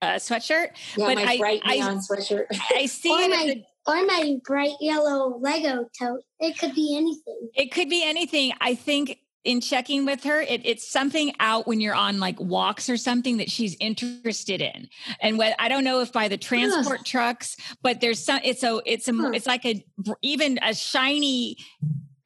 uh, 0.00 0.12
sweatshirt. 0.14 0.68
Yeah, 0.96 1.06
But 1.08 1.16
my 1.16 1.24
I- 1.32 1.38
bright 1.38 1.60
I- 1.64 1.74
neon 1.76 1.98
sweatshirt. 1.98 2.46
I 2.74 2.86
see 2.86 3.10
or 3.12 3.20
it. 3.20 3.30
my 3.30 3.36
as 3.42 3.50
a- 3.50 3.64
or 3.86 4.04
my 4.06 4.36
bright 4.44 4.74
yellow 4.80 5.38
Lego 5.40 5.86
tote. 5.98 6.20
It 6.40 6.58
could 6.58 6.74
be 6.74 6.94
anything. 6.96 7.48
It 7.54 7.72
could 7.72 7.88
be 7.88 8.04
anything. 8.04 8.52
I 8.60 8.74
think 8.74 9.18
in 9.44 9.60
checking 9.60 10.04
with 10.04 10.24
her, 10.24 10.40
it, 10.40 10.62
it's 10.64 10.88
something 10.88 11.32
out 11.40 11.66
when 11.66 11.80
you're 11.80 11.94
on 11.94 12.18
like 12.18 12.38
walks 12.40 12.90
or 12.90 12.96
something 12.96 13.38
that 13.38 13.50
she's 13.50 13.76
interested 13.80 14.60
in. 14.60 14.88
And 15.20 15.38
what 15.38 15.54
I 15.58 15.68
don't 15.68 15.84
know 15.84 16.00
if 16.00 16.12
by 16.12 16.28
the 16.28 16.36
transport 16.36 17.04
trucks, 17.04 17.56
but 17.82 18.00
there's 18.00 18.18
some. 18.18 18.40
It's 18.44 18.62
a. 18.62 18.80
It's 18.84 19.08
a. 19.08 19.32
It's 19.32 19.46
like 19.46 19.64
a 19.64 19.84
even 20.22 20.58
a 20.62 20.74
shiny, 20.74 21.56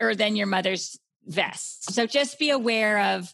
or 0.00 0.14
than 0.14 0.36
your 0.36 0.46
mother's 0.46 0.98
vest. 1.26 1.92
So 1.92 2.06
just 2.06 2.38
be 2.38 2.50
aware 2.50 2.98
of. 2.98 3.32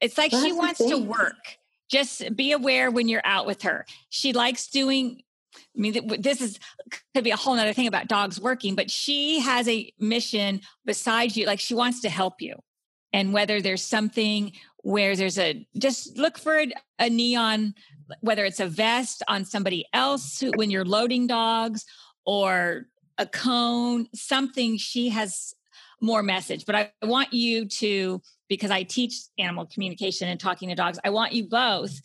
It's 0.00 0.18
like 0.18 0.32
Well, 0.32 0.44
she 0.44 0.52
wants 0.52 0.78
to 0.78 0.96
work. 0.96 1.56
Just 1.90 2.36
be 2.36 2.52
aware 2.52 2.90
when 2.90 3.08
you're 3.08 3.22
out 3.24 3.46
with 3.46 3.62
her. 3.62 3.86
She 4.08 4.32
likes 4.32 4.68
doing. 4.68 5.22
I 5.76 5.80
mean, 5.80 6.20
this 6.20 6.40
is 6.40 6.58
could 7.14 7.24
be 7.24 7.30
a 7.30 7.36
whole 7.36 7.54
nother 7.54 7.72
thing 7.72 7.86
about 7.86 8.08
dogs 8.08 8.40
working, 8.40 8.74
but 8.74 8.90
she 8.90 9.40
has 9.40 9.68
a 9.68 9.92
mission 9.98 10.60
besides 10.84 11.36
you. 11.36 11.46
Like 11.46 11.60
she 11.60 11.74
wants 11.74 12.00
to 12.02 12.08
help 12.08 12.40
you. 12.40 12.56
And 13.12 13.32
whether 13.32 13.60
there's 13.60 13.82
something 13.82 14.52
where 14.78 15.16
there's 15.16 15.38
a, 15.38 15.66
just 15.78 16.16
look 16.16 16.38
for 16.38 16.58
a, 16.60 16.72
a 16.98 17.10
neon, 17.10 17.74
whether 18.20 18.44
it's 18.44 18.60
a 18.60 18.66
vest 18.66 19.22
on 19.28 19.44
somebody 19.44 19.84
else 19.92 20.40
who- 20.40 20.52
when 20.54 20.70
you're 20.70 20.84
loading 20.84 21.26
dogs 21.26 21.84
or 22.24 22.86
a 23.18 23.26
cone, 23.26 24.08
something 24.14 24.76
she 24.76 25.10
has 25.10 25.54
more 26.00 26.22
message. 26.22 26.64
But 26.64 26.74
I 26.74 26.90
want 27.02 27.32
you 27.32 27.66
to, 27.66 28.22
because 28.48 28.70
I 28.70 28.84
teach 28.84 29.14
animal 29.38 29.66
communication 29.66 30.28
and 30.28 30.40
talking 30.40 30.70
to 30.70 30.74
dogs, 30.74 30.98
I 31.04 31.10
want 31.10 31.32
you 31.32 31.48
both 31.48 32.00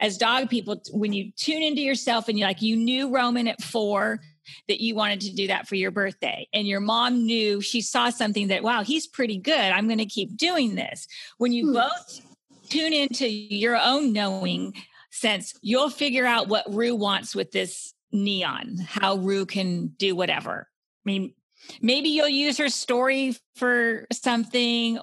as 0.00 0.16
dog 0.16 0.48
people, 0.48 0.80
when 0.92 1.12
you 1.12 1.32
tune 1.36 1.62
into 1.62 1.80
yourself 1.82 2.28
and 2.28 2.38
you're 2.38 2.48
like, 2.48 2.62
you 2.62 2.76
knew 2.76 3.10
Roman 3.10 3.48
at 3.48 3.62
four 3.62 4.20
that 4.68 4.80
you 4.80 4.94
wanted 4.94 5.20
to 5.22 5.34
do 5.34 5.46
that 5.48 5.68
for 5.68 5.74
your 5.74 5.90
birthday, 5.90 6.48
and 6.52 6.66
your 6.66 6.80
mom 6.80 7.24
knew 7.24 7.60
she 7.60 7.80
saw 7.80 8.10
something 8.10 8.48
that, 8.48 8.62
wow, 8.62 8.82
he's 8.82 9.06
pretty 9.06 9.38
good. 9.38 9.58
I'm 9.58 9.86
going 9.86 9.98
to 9.98 10.06
keep 10.06 10.36
doing 10.36 10.74
this. 10.74 11.06
When 11.38 11.52
you 11.52 11.66
Hmm. 11.66 11.74
both 11.74 12.20
tune 12.68 12.92
into 12.92 13.28
your 13.28 13.76
own 13.76 14.12
knowing 14.12 14.74
sense, 15.10 15.54
you'll 15.62 15.90
figure 15.90 16.26
out 16.26 16.48
what 16.48 16.72
Rue 16.72 16.94
wants 16.94 17.34
with 17.34 17.50
this 17.50 17.94
neon, 18.12 18.76
how 18.86 19.16
Rue 19.16 19.46
can 19.46 19.88
do 19.88 20.14
whatever. 20.14 20.68
I 20.68 21.10
mean, 21.10 21.34
maybe 21.80 22.10
you'll 22.10 22.28
use 22.28 22.58
her 22.58 22.68
story 22.68 23.36
for 23.56 24.06
something 24.12 24.98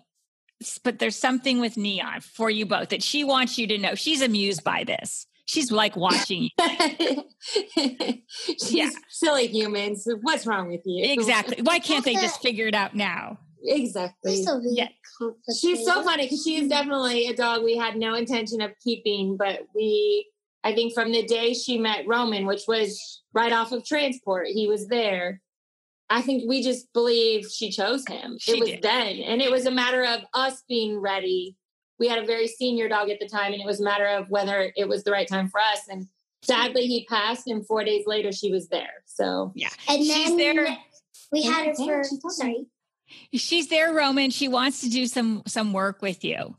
but 0.84 1.00
there's 1.00 1.18
something 1.18 1.60
with 1.60 1.76
neon 1.76 2.22
for 2.22 2.50
you 2.50 2.66
both 2.66 2.90
that 2.90 3.04
she 3.04 3.26
wants 3.26 3.58
you 3.58 3.68
to 3.68 3.78
know 3.78 3.94
she's 3.94 4.22
amused 4.22 4.64
by 4.64 4.86
this 4.86 5.28
she's 5.46 5.72
like 5.72 5.96
watching 5.96 6.44
you 6.44 7.24
She's 8.60 8.72
Yeah. 8.74 8.90
silly 9.10 9.48
humans. 9.48 10.08
What's 10.22 10.46
wrong 10.46 10.68
with 10.68 10.82
you? 10.86 11.06
exactly 11.12 11.62
why 11.62 11.80
can't 11.80 12.04
they 12.06 12.14
just 12.16 12.42
figure 12.48 12.68
it 12.68 12.76
out 12.76 12.96
now 12.96 13.38
Exactly. 13.68 14.36
This 14.38 14.46
will 14.46 14.62
be 14.62 14.70
Yeah. 14.74 14.90
She's 15.60 15.86
so 15.86 16.04
funny 16.04 16.26
because 16.26 16.44
she 16.44 16.58
is 16.58 16.68
definitely 16.68 17.28
a 17.28 17.36
dog 17.36 17.64
we 17.64 17.76
had 17.78 17.96
no 17.96 18.14
intention 18.14 18.62
of 18.62 18.72
keeping, 18.84 19.38
but 19.38 19.62
we, 19.74 20.28
I 20.64 20.76
think 20.76 20.94
from 20.94 21.12
the 21.12 21.24
day 21.24 21.54
she 21.54 21.80
met 21.80 22.06
Roman, 22.06 22.46
which 22.46 22.64
was 22.68 23.24
right 23.34 23.52
off 23.52 23.72
of 23.72 23.84
transport, 23.86 24.48
he 24.48 24.68
was 24.68 24.88
there. 24.88 25.42
I 26.12 26.22
think 26.22 26.48
we 26.48 26.62
just 26.62 26.94
believe 26.94 27.48
she 27.50 27.72
chose 27.72 28.06
him. 28.08 28.38
She 28.40 28.58
it 28.58 28.60
was 28.60 28.70
did. 28.70 28.82
then. 28.84 29.18
And 29.22 29.42
it 29.42 29.50
was 29.50 29.66
a 29.66 29.72
matter 29.72 30.04
of 30.04 30.20
us 30.36 30.62
being 30.70 31.00
ready. 31.00 31.56
We 32.00 32.08
had 32.08 32.22
a 32.22 32.26
very 32.26 32.48
senior 32.48 32.90
dog 32.90 33.10
at 33.10 33.20
the 33.20 33.28
time, 33.28 33.54
and 33.54 33.62
it 33.62 33.66
was 33.66 33.80
a 33.80 33.84
matter 33.84 34.08
of 34.08 34.30
whether 34.30 34.72
it 34.76 34.88
was 34.88 35.04
the 35.04 35.12
right 35.12 35.28
time 35.28 35.50
for 35.50 35.60
us. 35.62 35.82
And 35.90 36.08
sadly, 36.44 36.88
he 36.88 37.06
passed, 37.06 37.48
and 37.48 37.66
four 37.66 37.84
days 37.84 38.06
later, 38.06 38.32
she 38.32 38.52
was 38.52 38.68
there. 38.68 39.04
So 39.06 39.52
yeah, 39.56 39.70
And 39.88 40.04
she's 40.04 40.28
then 40.28 40.38
there 40.38 40.78
we 41.32 41.44
had 41.44 41.68
her 41.68 41.74
for 41.76 42.04
she's 42.04 42.38
sorry. 42.38 42.66
she's 43.34 43.68
there 43.68 43.94
roman 43.94 44.30
she 44.30 44.48
wants 44.48 44.82
to 44.82 44.90
do 44.90 45.06
some 45.08 45.42
some 45.48 45.74
work 45.74 46.02
with 46.02 46.24
you 46.24 46.56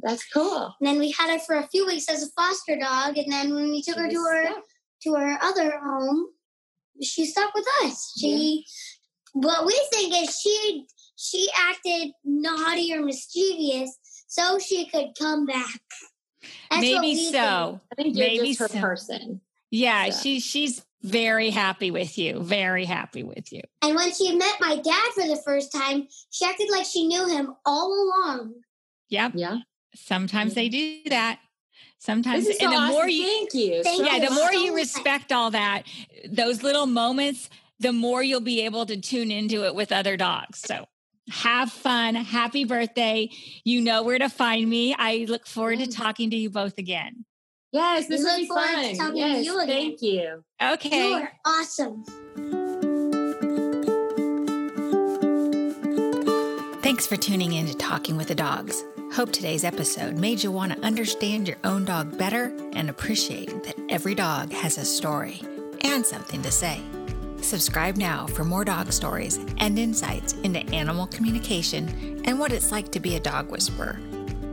that's 0.00 0.24
cool. 0.30 0.74
And 0.80 0.88
then 0.88 0.98
we 1.00 1.10
had 1.10 1.28
her 1.30 1.40
for 1.40 1.56
a 1.56 1.66
few 1.68 1.84
weeks 1.84 2.08
as 2.08 2.22
a 2.22 2.30
foster 2.40 2.76
dog, 2.78 3.18
and 3.18 3.30
then 3.32 3.52
when 3.54 3.70
we 3.70 3.82
took 3.82 3.96
She 3.96 4.00
her 4.02 4.08
to 4.08 4.14
her 4.16 4.44
stuck. 4.46 4.64
to 5.02 5.14
her 5.16 5.38
other 5.42 5.78
home, 5.80 6.28
she 7.02 7.26
stuck 7.26 7.52
with 7.52 7.66
us. 7.82 8.14
She, 8.16 8.64
what 9.32 9.66
we 9.66 9.74
think 9.92 10.14
is 10.22 10.38
she 10.40 10.86
she 11.16 11.48
acted 11.58 12.12
naughty 12.24 12.94
or 12.94 13.02
mischievous 13.04 13.98
so 14.28 14.58
she 14.60 14.86
could 14.86 15.08
come 15.18 15.44
back. 15.46 15.80
That's 16.70 16.80
maybe 16.82 17.00
we 17.00 17.14
think. 17.16 17.34
so 17.34 17.80
I 17.90 17.94
think 17.96 18.16
you're 18.16 18.26
Maybe 18.28 18.48
just 18.48 18.60
her 18.60 18.68
so. 18.68 18.80
person. 18.80 19.40
yeah 19.70 20.10
So. 20.10 20.20
she 20.22 20.40
she's 20.40 20.84
very 21.02 21.50
happy 21.50 21.90
with 21.90 22.16
you 22.18 22.40
very 22.42 22.84
happy 22.84 23.22
with 23.22 23.52
you 23.52 23.60
And 23.82 23.94
when 23.96 24.12
she 24.12 24.34
met 24.36 24.54
my 24.60 24.76
dad 24.76 25.12
for 25.14 25.26
the 25.26 25.40
first 25.44 25.72
time, 25.72 26.06
she 26.30 26.44
acted 26.44 26.70
like 26.70 26.86
she 26.86 27.06
knew 27.06 27.26
him 27.28 27.54
all 27.66 27.92
along. 27.92 28.54
yep 29.08 29.32
Yeah. 29.34 29.58
sometimes 29.94 30.54
they 30.54 30.68
do 30.68 31.00
that 31.06 31.40
sometimes 31.98 32.44
This 32.44 32.54
is 32.56 32.60
so 32.60 32.66
and 32.66 32.72
the 32.74 32.78
awesome. 32.78 32.92
more 32.94 33.08
you 33.08 33.24
Thank 33.26 33.54
you. 33.54 33.82
Thank 33.82 33.98
so 34.06 34.12
yeah, 34.12 34.28
the 34.28 34.34
more 34.34 34.52
so 34.52 34.58
you 34.60 34.74
respect 34.76 35.32
all 35.32 35.50
that, 35.50 35.82
those 36.30 36.62
little 36.62 36.86
moments, 36.86 37.50
the 37.80 37.92
more 37.92 38.22
you'll 38.22 38.40
be 38.40 38.60
able 38.64 38.86
to 38.86 38.96
tune 39.00 39.30
into 39.32 39.64
it 39.64 39.74
with 39.74 39.90
other 39.92 40.16
dogs. 40.16 40.60
So 40.60 40.86
have 41.30 41.70
fun. 41.72 42.14
Happy 42.14 42.64
birthday. 42.64 43.30
You 43.64 43.80
know 43.80 44.02
where 44.02 44.18
to 44.18 44.28
find 44.28 44.68
me. 44.68 44.94
I 44.98 45.26
look 45.28 45.46
forward 45.46 45.78
to 45.80 45.86
talking 45.86 46.30
to 46.30 46.36
you 46.36 46.50
both 46.50 46.78
again. 46.78 47.24
Yes, 47.72 48.06
this 48.08 48.20
We 48.20 48.24
will 48.24 48.32
look 48.32 48.40
be 48.40 48.46
forward 48.46 48.66
to 48.92 48.96
fun. 48.96 49.12
to 49.12 49.18
yes, 49.18 49.44
you 49.44 49.60
again. 49.60 49.68
thank 49.68 50.02
you. 50.02 50.44
Okay. 50.62 51.08
You 51.10 51.14
are 51.16 51.32
awesome. 51.44 52.04
Thanks 56.82 57.06
for 57.06 57.16
tuning 57.16 57.52
in 57.52 57.66
to 57.66 57.74
Talking 57.76 58.16
with 58.16 58.28
the 58.28 58.34
Dogs. 58.34 58.82
Hope 59.12 59.30
today's 59.30 59.62
episode 59.64 60.16
made 60.16 60.42
you 60.42 60.50
want 60.50 60.72
to 60.72 60.80
understand 60.80 61.46
your 61.46 61.58
own 61.64 61.84
dog 61.84 62.16
better 62.16 62.52
and 62.72 62.88
appreciate 62.88 63.64
that 63.64 63.74
every 63.90 64.14
dog 64.14 64.52
has 64.52 64.78
a 64.78 64.84
story 64.84 65.42
and 65.82 66.04
something 66.06 66.40
to 66.42 66.50
say. 66.50 66.80
Subscribe 67.48 67.96
now 67.96 68.26
for 68.26 68.44
more 68.44 68.62
dog 68.62 68.92
stories 68.92 69.40
and 69.56 69.78
insights 69.78 70.34
into 70.42 70.60
animal 70.74 71.06
communication 71.06 72.20
and 72.26 72.38
what 72.38 72.52
it's 72.52 72.70
like 72.70 72.92
to 72.92 73.00
be 73.00 73.16
a 73.16 73.20
dog 73.20 73.50
whisperer. 73.50 73.98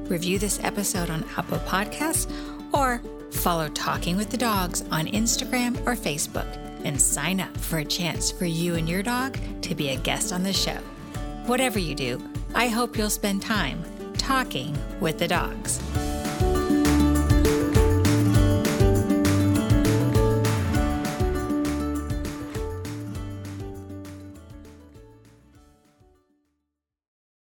Review 0.07 0.39
this 0.39 0.63
episode 0.63 1.09
on 1.09 1.25
Apple 1.35 1.57
Podcasts 1.57 2.31
or 2.71 3.01
follow 3.31 3.67
Talking 3.67 4.15
with 4.15 4.29
the 4.29 4.37
Dogs 4.37 4.83
on 4.91 5.07
Instagram 5.07 5.75
or 5.85 5.97
Facebook 5.97 6.47
and 6.85 6.99
sign 7.01 7.41
up 7.41 7.57
for 7.57 7.79
a 7.79 7.85
chance 7.85 8.31
for 8.31 8.45
you 8.45 8.75
and 8.75 8.87
your 8.87 9.03
dog 9.03 9.37
to 9.63 9.75
be 9.75 9.89
a 9.89 9.97
guest 9.97 10.31
on 10.31 10.43
the 10.43 10.53
show. 10.53 10.79
Whatever 11.47 11.79
you 11.79 11.95
do, 11.95 12.23
I 12.53 12.69
hope 12.69 12.97
you'll 12.97 13.09
spend 13.09 13.41
time 13.41 13.83
talking 14.17 14.73
with 15.01 15.19
the 15.19 15.27
dogs. 15.27 15.81